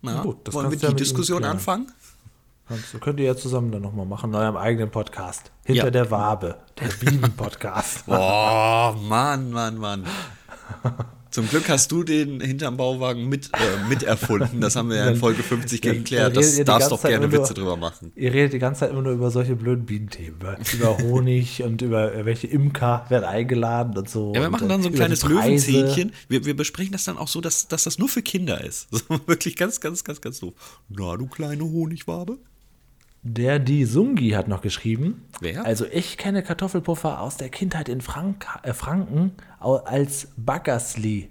Na, 0.02 0.22
Gut, 0.22 0.46
das 0.46 0.54
wollen 0.54 0.70
wir 0.70 0.78
die 0.78 0.86
ja 0.86 0.92
Diskussion 0.92 1.44
anfangen? 1.44 1.90
Das 2.68 2.98
könnt 3.00 3.20
ihr 3.20 3.26
ja 3.26 3.36
zusammen 3.36 3.70
dann 3.72 3.82
nochmal 3.82 4.06
machen, 4.06 4.30
in 4.30 4.36
eurem 4.36 4.56
eigenen 4.56 4.90
Podcast. 4.90 5.52
Hinter 5.64 5.84
Ja. 5.84 5.90
der 5.90 6.10
Wabe, 6.10 6.56
der 6.80 6.88
Bienen-Podcast. 7.00 8.06
Boah, 8.06 8.96
Mann, 9.06 9.50
Mann, 9.50 9.76
Mann. 9.76 10.04
Zum 11.30 11.48
Glück 11.48 11.68
hast 11.68 11.90
du 11.90 12.04
den 12.04 12.40
hinterm 12.40 12.76
Bauwagen 12.76 13.28
mit, 13.28 13.50
äh, 13.54 13.88
miterfunden. 13.88 14.60
Das 14.60 14.76
haben 14.76 14.88
wir 14.88 14.98
ja 14.98 15.08
in 15.08 15.16
Folge 15.16 15.42
50 15.42 15.80
Dann- 15.80 15.92
geklärt. 15.96 16.36
Das 16.36 16.62
darfst 16.64 16.92
doch 16.92 17.00
Zeit 17.00 17.10
gerne 17.10 17.26
nur- 17.28 17.40
Witze 17.40 17.54
drüber 17.54 17.76
machen. 17.76 18.12
Ihr 18.14 18.32
redet 18.32 18.52
die 18.52 18.60
ganze 18.60 18.80
Zeit 18.80 18.90
immer 18.92 19.02
nur 19.02 19.12
über 19.12 19.32
solche 19.32 19.56
blöden 19.56 19.84
Bienenthemen. 19.84 20.38
Über, 20.72 20.98
Honig 21.02 21.62
und 21.64 21.82
über 21.82 22.14
äh, 22.14 22.24
welche 22.24 22.46
Imker 22.46 23.04
werden 23.08 23.24
eingeladen 23.24 23.98
und 23.98 24.08
so. 24.08 24.32
Ja, 24.32 24.42
wir 24.42 24.50
machen 24.50 24.68
dann 24.68 24.80
so 24.82 24.88
ein 24.88 24.94
äh, 24.94 24.96
kleines. 24.96 25.24
Löwenzähnchen. 25.24 26.12
Wir, 26.28 26.44
wir 26.46 26.54
besprechen 26.56 26.92
das 26.92 27.02
dann 27.04 27.18
auch 27.18 27.28
so, 27.28 27.40
dass, 27.40 27.66
dass 27.66 27.82
das 27.84 27.98
nur 27.98 28.08
für 28.08 28.22
Kinder 28.22 28.62
ist. 28.64 28.88
So, 29.08 29.20
wirklich 29.26 29.56
ganz, 29.56 29.80
ganz, 29.80 30.04
ganz, 30.04 30.20
ganz 30.20 30.38
doof. 30.38 30.54
Na, 30.88 31.16
du 31.16 31.26
kleine 31.26 31.64
Honigwabe. 31.64 32.38
Der 33.26 33.58
Die 33.58 33.86
Sungi 33.86 34.30
hat 34.32 34.48
noch 34.48 34.60
geschrieben. 34.60 35.24
Wer? 35.40 35.64
Also 35.64 35.86
ich 35.90 36.18
kenne 36.18 36.42
Kartoffelpuffer 36.42 37.20
aus 37.22 37.38
der 37.38 37.48
Kindheit 37.48 37.88
in 37.88 38.02
Frank 38.02 38.46
äh, 38.62 38.74
Franken 38.74 39.32
als 39.60 40.28
Baggersli. 40.36 41.30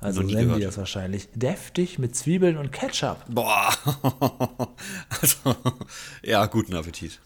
Also 0.00 0.22
nennen 0.22 0.54
die 0.54 0.62
das 0.62 0.78
wahrscheinlich. 0.78 1.28
Deftig 1.34 1.98
mit 1.98 2.16
Zwiebeln 2.16 2.56
und 2.56 2.72
Ketchup. 2.72 3.18
Boah. 3.28 3.70
Also, 5.20 5.54
ja, 6.22 6.46
guten 6.46 6.74
Appetit. 6.74 7.20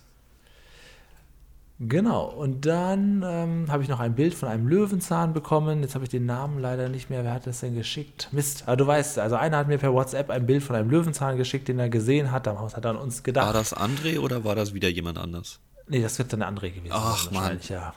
Genau, 1.80 2.24
und 2.26 2.66
dann 2.66 3.22
ähm, 3.24 3.66
habe 3.70 3.84
ich 3.84 3.88
noch 3.88 4.00
ein 4.00 4.16
Bild 4.16 4.34
von 4.34 4.48
einem 4.48 4.66
Löwenzahn 4.66 5.32
bekommen. 5.32 5.80
Jetzt 5.82 5.94
habe 5.94 6.02
ich 6.04 6.10
den 6.10 6.26
Namen 6.26 6.58
leider 6.58 6.88
nicht 6.88 7.08
mehr. 7.08 7.22
Wer 7.22 7.32
hat 7.32 7.46
das 7.46 7.60
denn 7.60 7.76
geschickt? 7.76 8.28
Mist. 8.32 8.64
Aber 8.66 8.76
du 8.76 8.84
weißt, 8.86 9.20
also 9.20 9.36
einer 9.36 9.58
hat 9.58 9.68
mir 9.68 9.78
per 9.78 9.92
WhatsApp 9.92 10.28
ein 10.30 10.44
Bild 10.44 10.64
von 10.64 10.74
einem 10.74 10.90
Löwenzahn 10.90 11.36
geschickt, 11.36 11.68
den 11.68 11.78
er 11.78 11.88
gesehen 11.88 12.32
hat. 12.32 12.48
Da 12.48 12.58
hat 12.58 12.84
er 12.84 12.90
an 12.90 12.96
uns 12.96 13.18
War 13.18 13.22
gedacht. 13.22 13.54
das 13.54 13.76
André 13.76 14.18
oder 14.18 14.42
war 14.42 14.56
das 14.56 14.74
wieder 14.74 14.88
jemand 14.88 15.18
anders? 15.18 15.60
nee, 15.86 16.02
das 16.02 16.18
wird 16.18 16.32
dann 16.32 16.42
andere 16.42 16.70
gewesen. 16.70 16.92
Ach, 16.94 17.16
sein, 17.16 17.34
wahrscheinlich, 17.34 17.68
Ja. 17.68 17.94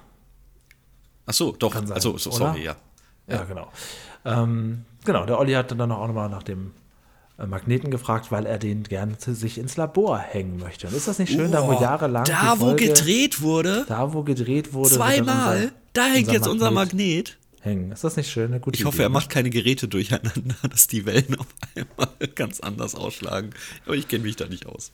Ach 1.25 1.33
so, 1.33 1.51
doch. 1.51 1.73
Sein, 1.73 1.91
also, 1.91 2.17
so, 2.17 2.31
sorry, 2.31 2.63
ja. 2.63 2.75
Ja, 3.27 3.43
genau. 3.45 3.67
Ähm, 4.25 4.85
genau, 5.03 5.25
der 5.25 5.39
Olli 5.39 5.53
hat 5.53 5.71
dann 5.71 5.91
auch 5.91 6.07
nochmal 6.07 6.29
nach 6.29 6.43
dem 6.43 6.71
Magneten 7.47 7.89
gefragt, 7.91 8.31
weil 8.31 8.45
er 8.45 8.57
den 8.59 8.83
gerne 8.83 9.17
zu 9.17 9.33
sich 9.33 9.57
ins 9.57 9.77
Labor 9.77 10.19
hängen 10.19 10.57
möchte. 10.57 10.87
Und 10.87 10.95
ist 10.95 11.07
das 11.07 11.19
nicht 11.19 11.31
schön, 11.31 11.51
da 11.51 11.67
wo 11.67 11.73
jahrelang 11.73 12.23
Da, 12.25 12.53
die 12.55 12.61
wo 12.61 12.65
Folge, 12.67 12.87
gedreht 12.87 13.41
wurde, 13.41 13.85
da 13.87 14.13
wo 14.13 14.23
gedreht 14.23 14.73
wurde, 14.73 14.89
zweimal, 14.95 15.55
unser- 15.57 15.71
da 15.93 16.05
hängt 16.05 16.31
jetzt 16.31 16.47
unser 16.47 16.71
Magnet 16.71 16.93
Magnet. 16.93 17.37
hängen. 17.61 17.91
Ist 17.91 18.03
das 18.03 18.15
nicht 18.17 18.29
schön? 18.31 18.51
Eine 18.51 18.59
gute 18.59 18.77
Ich 18.79 18.85
hoffe, 18.85 18.97
Idee, 18.97 19.03
er 19.05 19.09
macht 19.09 19.29
keine 19.29 19.49
Geräte 19.49 19.87
durcheinander, 19.87 20.55
dass 20.69 20.87
die 20.87 21.05
Wellen 21.05 21.37
auf 21.39 21.47
einmal 21.75 22.09
ganz 22.35 22.59
anders 22.59 22.95
ausschlagen. 22.95 23.51
Aber 23.85 23.95
ich 23.95 24.07
kenne 24.07 24.23
mich 24.23 24.35
da 24.35 24.47
nicht 24.47 24.65
aus. 24.65 24.91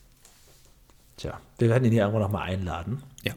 Tja, 1.18 1.40
wir 1.58 1.70
werden 1.70 1.84
ihn 1.86 1.92
hier 1.92 2.02
irgendwo 2.04 2.20
nochmal 2.20 2.44
einladen 2.44 3.02
Ja. 3.24 3.34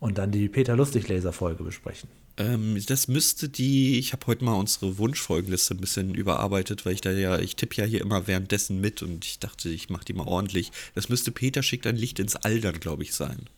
und 0.00 0.18
dann 0.18 0.30
die 0.30 0.48
Peter 0.48 0.76
Lustig-Laser-Folge 0.76 1.64
besprechen. 1.64 2.08
Ähm, 2.36 2.80
das 2.86 3.06
müsste 3.06 3.48
die, 3.48 3.98
ich 3.98 4.12
habe 4.12 4.26
heute 4.26 4.44
mal 4.44 4.54
unsere 4.54 4.98
Wunschfolgenliste 4.98 5.74
ein 5.74 5.80
bisschen 5.80 6.14
überarbeitet, 6.14 6.84
weil 6.84 6.94
ich 6.94 7.00
da 7.00 7.12
ja, 7.12 7.38
ich 7.38 7.54
tippe 7.54 7.76
ja 7.76 7.84
hier 7.84 8.00
immer 8.00 8.26
währenddessen 8.26 8.80
mit 8.80 9.02
und 9.02 9.24
ich 9.24 9.38
dachte, 9.38 9.68
ich 9.68 9.88
mache 9.88 10.04
die 10.04 10.14
mal 10.14 10.26
ordentlich. 10.26 10.72
Das 10.94 11.08
müsste 11.08 11.30
Peter 11.30 11.62
schickt 11.62 11.86
ein 11.86 11.96
Licht 11.96 12.18
ins 12.18 12.36
All 12.36 12.60
dann, 12.60 12.80
glaube 12.80 13.04
ich, 13.04 13.14
sein. 13.14 13.48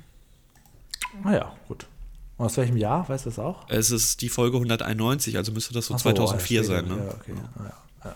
Naja, 1.24 1.46
Ah 1.46 1.56
gut. 1.68 1.86
Und 2.36 2.46
aus 2.46 2.56
welchem 2.58 2.76
Jahr? 2.76 3.08
Weißt 3.08 3.24
du 3.24 3.30
das 3.30 3.38
auch? 3.38 3.68
Es 3.68 3.90
ist 3.90 4.20
die 4.20 4.28
Folge 4.28 4.58
191, 4.58 5.36
also 5.38 5.52
müsste 5.52 5.72
das 5.72 5.86
so 5.86 5.94
so, 5.94 6.00
2004 6.00 6.60
ja, 6.60 6.66
sein, 6.66 6.86
ne? 6.86 6.96
Ja, 6.96 7.14
okay. 7.14 7.34
Ja, 8.04 8.12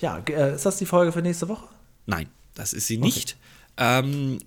ja. 0.00 0.18
ja 0.26 0.36
äh, 0.36 0.54
ist 0.56 0.66
das 0.66 0.78
die 0.78 0.86
Folge 0.86 1.12
für 1.12 1.22
nächste 1.22 1.48
Woche? 1.48 1.68
Nein, 2.06 2.28
das 2.54 2.72
ist 2.72 2.88
sie 2.88 2.98
nicht. 2.98 3.36
Ähm, 3.76 4.40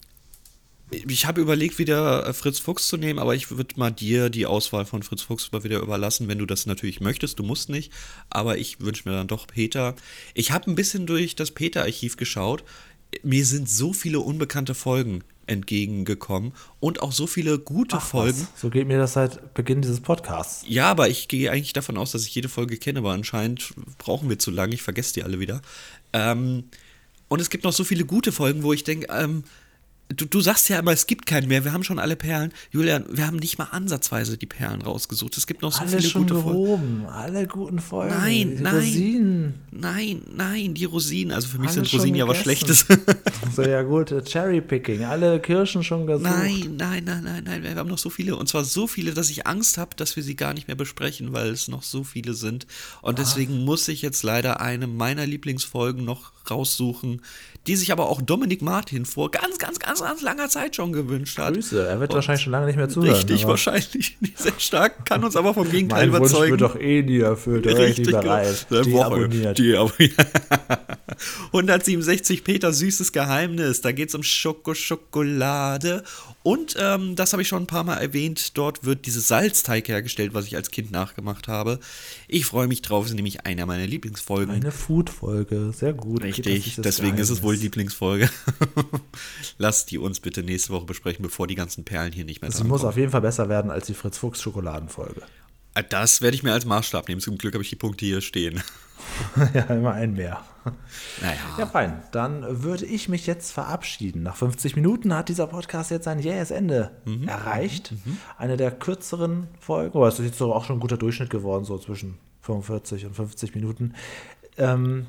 ich 0.91 1.25
habe 1.25 1.41
überlegt, 1.41 1.79
wieder 1.79 2.27
äh, 2.27 2.33
Fritz 2.33 2.59
Fuchs 2.59 2.87
zu 2.87 2.97
nehmen, 2.97 3.19
aber 3.19 3.35
ich 3.35 3.49
würde 3.51 3.77
mal 3.77 3.91
dir 3.91 4.29
die 4.29 4.45
Auswahl 4.45 4.85
von 4.85 5.03
Fritz 5.03 5.23
Fuchs 5.23 5.51
mal 5.51 5.63
wieder 5.63 5.79
überlassen, 5.79 6.27
wenn 6.27 6.37
du 6.37 6.45
das 6.45 6.65
natürlich 6.65 7.01
möchtest. 7.01 7.39
Du 7.39 7.43
musst 7.43 7.69
nicht, 7.69 7.91
aber 8.29 8.57
ich 8.57 8.79
wünsche 8.79 9.07
mir 9.09 9.15
dann 9.15 9.27
doch 9.27 9.47
Peter. 9.47 9.95
Ich 10.33 10.51
habe 10.51 10.69
ein 10.69 10.75
bisschen 10.75 11.07
durch 11.07 11.35
das 11.35 11.51
Peter-Archiv 11.51 12.17
geschaut. 12.17 12.63
Mir 13.23 13.45
sind 13.45 13.69
so 13.69 13.93
viele 13.93 14.19
unbekannte 14.19 14.75
Folgen 14.75 15.23
entgegengekommen 15.47 16.53
und 16.79 17.01
auch 17.01 17.11
so 17.11 17.27
viele 17.27 17.59
gute 17.59 17.99
Folgen. 17.99 18.47
Was? 18.53 18.61
So 18.61 18.69
geht 18.69 18.87
mir 18.87 18.97
das 18.97 19.13
seit 19.13 19.53
Beginn 19.53 19.81
dieses 19.81 20.01
Podcasts. 20.01 20.65
Ja, 20.67 20.89
aber 20.89 21.07
ich 21.09 21.27
gehe 21.27 21.51
eigentlich 21.51 21.73
davon 21.73 21.97
aus, 21.97 22.11
dass 22.11 22.25
ich 22.25 22.33
jede 22.33 22.49
Folge 22.49 22.77
kenne, 22.77 22.99
aber 22.99 23.11
anscheinend 23.11 23.73
brauchen 23.97 24.27
wir 24.29 24.39
zu 24.39 24.51
lange. 24.51 24.73
Ich 24.73 24.81
vergesse 24.81 25.13
die 25.13 25.23
alle 25.23 25.39
wieder. 25.39 25.61
Ähm, 26.13 26.65
und 27.27 27.41
es 27.41 27.49
gibt 27.49 27.63
noch 27.63 27.73
so 27.73 27.83
viele 27.83 28.05
gute 28.05 28.31
Folgen, 28.31 28.63
wo 28.63 28.73
ich 28.73 28.83
denke, 28.83 29.07
ähm, 29.11 29.43
du, 30.09 30.25
du 30.25 30.41
sagst 30.41 30.69
ja 30.69 30.79
immer, 30.79 30.91
es 30.91 31.07
gibt 31.07 31.25
keinen 31.25 31.47
mehr. 31.47 31.63
Wir 31.65 31.73
haben 31.73 31.83
schon 31.83 31.99
alle 31.99 32.15
Perlen. 32.15 32.51
Julian, 32.71 33.05
wir 33.09 33.25
haben 33.25 33.37
nicht 33.37 33.57
mal 33.57 33.65
ansatzweise 33.71 34.37
die 34.37 34.45
Perlen 34.45 34.81
rausgesucht. 34.81 35.35
Es 35.37 35.47
gibt 35.47 35.61
noch 35.61 35.71
so 35.71 35.79
Alle 35.81 35.89
viele 35.89 36.03
schon 36.03 36.21
gute 36.23 36.35
Folgen. 36.35 36.51
gehoben, 36.63 37.05
alle 37.07 37.47
guten 37.47 37.79
Folgen. 37.79 38.15
Nein, 38.15 38.57
Die 38.57 38.63
nein. 38.63 38.75
Rosinen. 38.75 39.53
Nein, 39.71 40.21
nein, 40.35 40.73
die 40.73 40.85
Rosinen. 40.85 41.33
Also 41.33 41.47
für 41.47 41.57
mich 41.57 41.69
Alle 41.71 41.85
sind 41.85 41.93
Rosinen 41.93 42.15
ja 42.15 42.27
was. 42.27 42.37
Schlechtes. 42.37 42.85
So, 43.55 43.61
ja 43.61 43.83
gut, 43.83 44.11
äh, 44.11 44.21
Cherrypicking, 44.23 45.05
alle 45.05 45.39
Kirschen 45.39 45.83
schon 45.83 46.07
gesucht. 46.07 46.29
Nein, 46.29 46.75
nein, 46.77 47.03
nein, 47.05 47.23
nein, 47.23 47.43
nein. 47.45 47.63
Wir 47.63 47.75
haben 47.75 47.87
noch 47.89 47.97
so 47.97 48.09
viele. 48.09 48.35
Und 48.35 48.47
zwar 48.49 48.65
so 48.65 48.85
viele, 48.87 49.13
dass 49.13 49.29
ich 49.29 49.47
Angst 49.47 49.77
habe, 49.77 49.95
dass 49.95 50.15
wir 50.17 50.23
sie 50.23 50.35
gar 50.35 50.53
nicht 50.53 50.67
mehr 50.67 50.75
besprechen, 50.75 51.31
weil 51.31 51.49
es 51.49 51.67
noch 51.69 51.83
so 51.83 52.03
viele 52.03 52.33
sind. 52.33 52.67
Und 53.01 53.17
deswegen 53.19 53.63
muss 53.63 53.87
ich 53.87 54.01
jetzt 54.01 54.23
leider 54.23 54.59
eine 54.59 54.87
meiner 54.87 55.25
Lieblingsfolgen 55.25 56.03
noch 56.03 56.33
raussuchen, 56.49 57.21
die 57.67 57.75
sich 57.75 57.91
aber 57.91 58.09
auch 58.09 58.21
Dominik 58.21 58.61
Martin 58.61 59.05
vor 59.05 59.31
ganz, 59.31 59.57
ganz, 59.57 59.79
ganz, 59.79 59.94
ganz, 59.95 60.09
ganz 60.09 60.21
langer 60.21 60.49
Zeit 60.49 60.75
schon 60.75 60.91
gewünscht 60.91 61.37
hat. 61.37 61.53
Grüße, 61.53 61.87
er 61.87 61.99
wird 61.99 62.11
und 62.11 62.15
wahrscheinlich 62.15 62.43
schon 62.43 62.51
lange 62.51 62.65
nicht 62.67 62.75
mehr 62.75 62.89
zuhören. 62.89 63.15
Richtig, 63.15 63.47
wahrscheinlich 63.47 64.17
nicht 64.19 64.37
sehr 64.37 64.53
stark, 64.57 65.05
kann 65.05 65.23
uns 65.23 65.35
aber 65.35 65.53
vom 65.53 65.69
Gegenteil 65.69 66.07
mein 66.07 66.17
überzeugen. 66.17 66.51
Wunsch 66.51 66.61
wird 66.61 66.61
doch 66.61 66.79
eh 66.79 67.01
nie 67.01 67.19
erfüllt, 67.19 67.65
richtig 67.65 68.11
bereit. 68.11 68.67
Genau. 68.69 68.81
Die 68.83 68.93
Woche, 68.93 69.05
abonniert. 69.05 69.57
Die 69.57 69.75
abonniert. 69.75 70.15
167 71.47 72.43
Peter 72.43 72.73
süßes 72.73 73.11
Geheimnis. 73.11 73.81
Da 73.81 73.91
geht 73.91 74.09
es 74.09 74.15
um 74.15 74.23
Schoko-Schokolade. 74.23 76.03
Und 76.45 76.75
ähm, 76.79 77.15
das 77.15 77.33
habe 77.33 77.41
ich 77.41 77.47
schon 77.47 77.63
ein 77.63 77.67
paar 77.67 77.83
Mal 77.83 77.95
erwähnt. 77.95 78.55
Dort 78.55 78.85
wird 78.85 79.07
dieses 79.07 79.27
Salzteig 79.27 79.87
hergestellt, 79.87 80.35
was 80.35 80.45
ich 80.45 80.55
als 80.55 80.69
Kind 80.69 80.91
nachgemacht 80.91 81.47
habe. 81.47 81.79
Ich 82.27 82.45
freue 82.45 82.67
mich 82.67 82.83
drauf. 82.83 83.05
Es 83.05 83.09
ist 83.09 83.15
nämlich 83.15 83.47
einer 83.47 83.65
meiner 83.65 83.87
Lieblingsfolgen. 83.87 84.53
Eine 84.53 84.71
Food-Folge, 84.71 85.73
sehr 85.75 85.93
gut. 85.93 86.21
Richtig, 86.21 86.75
deswegen 86.77 87.17
ist 87.17 87.31
es 87.31 87.41
wohl 87.41 87.55
Lieblingsfolge. 87.55 88.29
Lasst 89.57 89.89
die 89.89 89.97
uns 89.97 90.19
bitte 90.19 90.43
nächste 90.43 90.71
Woche 90.71 90.85
besprechen, 90.85 91.23
bevor 91.23 91.47
die 91.47 91.55
ganzen 91.55 91.83
Perlen 91.83 92.13
hier 92.13 92.25
nicht 92.25 92.43
mehr 92.43 92.51
Sie 92.51 92.63
muss 92.63 92.83
auf 92.83 92.95
jeden 92.95 93.09
Fall 93.09 93.21
besser 93.21 93.49
werden 93.49 93.71
als 93.71 93.87
die 93.87 93.95
Fritz 93.95 94.19
Fuchs 94.19 94.39
Schokoladenfolge. 94.43 95.23
Das 95.89 96.21
werde 96.21 96.35
ich 96.35 96.43
mir 96.43 96.53
als 96.53 96.65
Maßstab 96.65 97.07
nehmen. 97.07 97.21
Zum 97.21 97.39
Glück 97.39 97.55
habe 97.55 97.63
ich 97.63 97.71
die 97.71 97.75
Punkte 97.75 98.05
hier 98.05 98.21
stehen. 98.21 98.61
ja, 99.55 99.63
immer 99.63 99.93
ein 99.93 100.13
mehr. 100.13 100.45
Naja. 101.21 101.39
Ja, 101.57 101.65
fein. 101.65 102.03
Dann 102.11 102.63
würde 102.63 102.85
ich 102.85 103.09
mich 103.09 103.27
jetzt 103.27 103.51
verabschieden. 103.51 104.23
Nach 104.23 104.35
50 104.35 104.75
Minuten 104.75 105.13
hat 105.13 105.29
dieser 105.29 105.47
Podcast 105.47 105.91
jetzt 105.91 106.05
sein 106.05 106.19
jähes 106.19 106.51
Ende 106.51 106.91
mhm. 107.05 107.27
erreicht. 107.27 107.91
Mhm. 107.91 108.17
Eine 108.37 108.57
der 108.57 108.71
kürzeren 108.71 109.47
Folgen. 109.59 109.97
Aber 109.97 110.07
es 110.07 110.19
ist 110.19 110.25
jetzt 110.25 110.37
so 110.37 110.53
auch 110.53 110.65
schon 110.65 110.77
ein 110.77 110.79
guter 110.79 110.97
Durchschnitt 110.97 111.29
geworden, 111.29 111.65
so 111.65 111.77
zwischen 111.77 112.17
45 112.41 113.05
und 113.05 113.15
50 113.15 113.55
Minuten. 113.55 113.93
Ähm, 114.57 115.07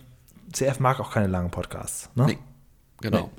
CF 0.53 0.81
mag 0.81 1.01
auch 1.01 1.13
keine 1.13 1.27
langen 1.27 1.51
Podcasts. 1.51 2.11
Ne? 2.15 2.27
Nee, 2.27 2.39
genau. 3.01 3.31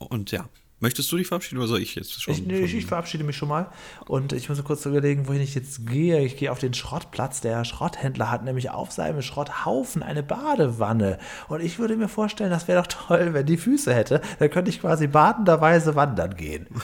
Nee. 0.00 0.06
Und 0.08 0.30
ja, 0.30 0.48
Möchtest 0.78 1.10
du 1.10 1.16
dich 1.16 1.26
verabschieden 1.26 1.58
oder 1.58 1.68
soll 1.68 1.80
ich 1.80 1.94
jetzt 1.94 2.22
schon? 2.22 2.34
Ich, 2.34 2.44
nee, 2.44 2.58
ich, 2.58 2.74
ich, 2.74 2.84
verabschiede 2.84 3.24
mich 3.24 3.36
schon 3.36 3.48
mal. 3.48 3.70
Und 4.06 4.34
ich 4.34 4.50
muss 4.50 4.62
kurz 4.62 4.84
überlegen, 4.84 5.26
wohin 5.26 5.40
ich 5.40 5.54
jetzt 5.54 5.86
gehe. 5.86 6.20
Ich 6.22 6.36
gehe 6.36 6.52
auf 6.52 6.58
den 6.58 6.74
Schrottplatz. 6.74 7.40
Der 7.40 7.64
Schrotthändler 7.64 8.30
hat 8.30 8.44
nämlich 8.44 8.70
auf 8.70 8.92
seinem 8.92 9.22
Schrotthaufen 9.22 10.02
eine 10.02 10.22
Badewanne. 10.22 11.18
Und 11.48 11.62
ich 11.62 11.78
würde 11.78 11.96
mir 11.96 12.08
vorstellen, 12.08 12.50
das 12.50 12.68
wäre 12.68 12.82
doch 12.82 12.88
toll, 12.88 13.32
wenn 13.32 13.46
die 13.46 13.56
Füße 13.56 13.94
hätte. 13.94 14.20
Dann 14.38 14.50
könnte 14.50 14.70
ich 14.70 14.80
quasi 14.80 15.06
badenderweise 15.06 15.94
wandern 15.94 16.36
gehen. 16.36 16.66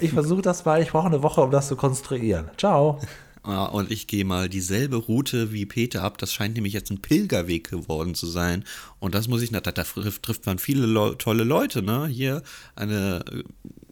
Ich 0.00 0.10
versuche 0.10 0.42
das 0.42 0.64
mal. 0.64 0.82
Ich 0.82 0.90
brauche 0.90 1.06
eine 1.06 1.22
Woche, 1.22 1.40
um 1.40 1.50
das 1.50 1.68
zu 1.68 1.76
konstruieren. 1.76 2.50
Ciao. 2.56 3.00
Und 3.46 3.92
ich 3.92 4.08
gehe 4.08 4.24
mal 4.24 4.48
dieselbe 4.48 4.96
Route 4.96 5.52
wie 5.52 5.66
Peter 5.66 6.02
ab. 6.02 6.18
Das 6.18 6.32
scheint 6.32 6.54
nämlich 6.54 6.72
jetzt 6.72 6.90
ein 6.90 7.00
Pilgerweg 7.00 7.70
geworden 7.70 8.14
zu 8.14 8.26
sein. 8.26 8.64
Und 8.98 9.14
das 9.14 9.28
muss 9.28 9.42
ich, 9.42 9.50
da, 9.50 9.60
da 9.60 9.84
trifft 9.84 10.46
man 10.46 10.58
viele 10.58 10.86
Le 10.86 11.16
tolle 11.16 11.44
Leute, 11.44 11.82
ne? 11.82 12.08
Hier 12.08 12.42
eine 12.74 13.24
äh, 13.30 13.44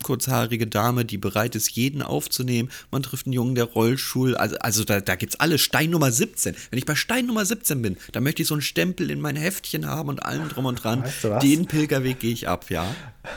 kurzhaarige 0.04 0.68
Dame, 0.68 1.04
die 1.04 1.18
bereit 1.18 1.56
ist, 1.56 1.70
jeden 1.70 2.00
aufzunehmen. 2.00 2.70
Man 2.92 3.02
trifft 3.02 3.26
einen 3.26 3.32
Jungen, 3.32 3.56
der 3.56 3.64
Rollstuhl, 3.64 4.36
also, 4.36 4.56
also 4.58 4.84
da, 4.84 5.00
da 5.00 5.14
es 5.14 5.40
alle. 5.40 5.58
Stein 5.58 5.90
Nummer 5.90 6.12
17. 6.12 6.54
Wenn 6.70 6.78
ich 6.78 6.86
bei 6.86 6.94
Stein 6.94 7.26
Nummer 7.26 7.44
17 7.44 7.82
bin, 7.82 7.96
dann 8.12 8.22
möchte 8.22 8.42
ich 8.42 8.48
so 8.48 8.54
einen 8.54 8.62
Stempel 8.62 9.10
in 9.10 9.20
mein 9.20 9.34
Heftchen 9.34 9.86
haben 9.86 10.08
und 10.08 10.24
allem 10.24 10.48
drum 10.48 10.66
und 10.66 10.76
dran. 10.76 11.02
Weißt 11.02 11.24
du 11.24 11.38
Den 11.40 11.66
Pilgerweg 11.66 12.20
gehe 12.20 12.32
ich 12.32 12.46
ab, 12.46 12.70
ja. 12.70 12.86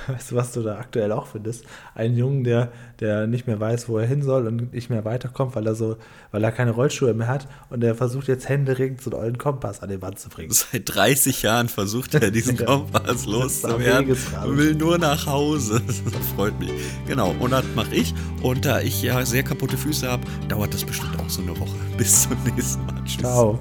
Weißt 0.08 0.32
du, 0.32 0.36
was 0.36 0.52
du 0.52 0.62
da 0.62 0.78
aktuell 0.78 1.12
auch 1.12 1.28
findest? 1.28 1.64
Einen 1.96 2.18
Jungen, 2.18 2.44
der, 2.44 2.72
der 3.00 3.26
nicht 3.26 3.48
mehr 3.48 3.60
weiß, 3.60 3.88
wo 3.90 3.98
er 3.98 4.06
hin 4.06 4.22
soll 4.22 4.46
und 4.46 4.74
nicht 4.74 4.90
mehr 4.90 5.06
weiterkommt, 5.06 5.56
weil 5.56 5.66
er 5.66 5.76
so, 5.76 5.98
weil 6.38 6.44
er 6.44 6.52
keine 6.52 6.70
Rollschuhe 6.70 7.16
mehr 7.16 7.28
hat 7.28 7.48
und 7.72 7.80
der 7.80 7.96
versucht 7.96 8.28
jetzt 8.28 8.48
händeringend 8.48 9.02
so 9.02 9.10
einen 9.10 9.20
ollen 9.20 9.38
Kompass 9.40 9.82
an 9.82 9.90
den 9.90 10.04
Wand 10.04 10.20
zu 10.20 10.30
bringen. 10.30 10.54
Seit 10.54 10.84
30 10.86 11.42
Jahren 11.42 11.68
versucht 11.68 12.14
er 12.14 12.30
diesen 12.30 12.58
Kompass 12.64 13.26
loszuwerden 13.26 14.16
und 14.46 14.58
will 14.60 14.76
nur 14.76 15.00
nach 15.00 15.26
Hause. 15.26 15.82
Das 16.18 16.28
freut 16.36 16.60
mich. 16.60 16.70
Genau, 17.08 17.36
und 17.40 17.52
das 17.52 17.66
mache 17.76 17.96
ich. 17.96 18.14
Und 18.44 18.66
da 18.66 18.82
ich 18.82 19.02
ja 19.02 19.26
sehr 19.26 19.44
kaputte 19.44 19.78
Füße 19.78 20.08
habe, 20.08 20.24
dauert 20.48 20.74
das 20.74 20.84
bestimmt 20.84 21.20
auch 21.20 21.30
so 21.30 21.42
eine 21.42 21.60
Woche. 21.60 21.76
Bis 21.98 22.24
zum 22.24 22.38
nächsten 22.44 22.86
Mal. 22.86 23.04
Tschüss. 23.04 23.18
Ciao. 23.18 23.60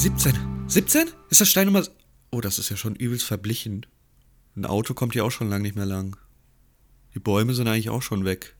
Siebzehn. 0.00 0.32
17? 0.66 1.10
Ist 1.28 1.42
das 1.42 1.50
Stein 1.50 1.66
Nummer. 1.66 1.86
Oh, 2.30 2.40
das 2.40 2.58
ist 2.58 2.70
ja 2.70 2.76
schon 2.78 2.96
übelst 2.96 3.26
verblichen. 3.26 3.84
Ein 4.56 4.64
Auto 4.64 4.94
kommt 4.94 5.12
hier 5.12 5.26
auch 5.26 5.30
schon 5.30 5.50
lang 5.50 5.60
nicht 5.60 5.76
mehr 5.76 5.84
lang. 5.84 6.16
Die 7.14 7.18
Bäume 7.18 7.52
sind 7.52 7.68
eigentlich 7.68 7.90
auch 7.90 8.00
schon 8.00 8.24
weg. 8.24 8.56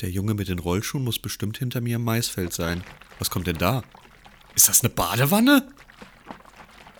Der 0.00 0.10
Junge 0.10 0.34
mit 0.34 0.48
den 0.48 0.58
Rollschuhen 0.58 1.04
muss 1.04 1.20
bestimmt 1.20 1.58
hinter 1.58 1.80
mir 1.80 1.94
im 1.94 2.02
Maisfeld 2.02 2.52
sein. 2.52 2.82
Was 3.20 3.30
kommt 3.30 3.46
denn 3.46 3.58
da? 3.58 3.84
Ist 4.56 4.68
das 4.68 4.80
eine 4.80 4.90
Badewanne? 4.92 5.68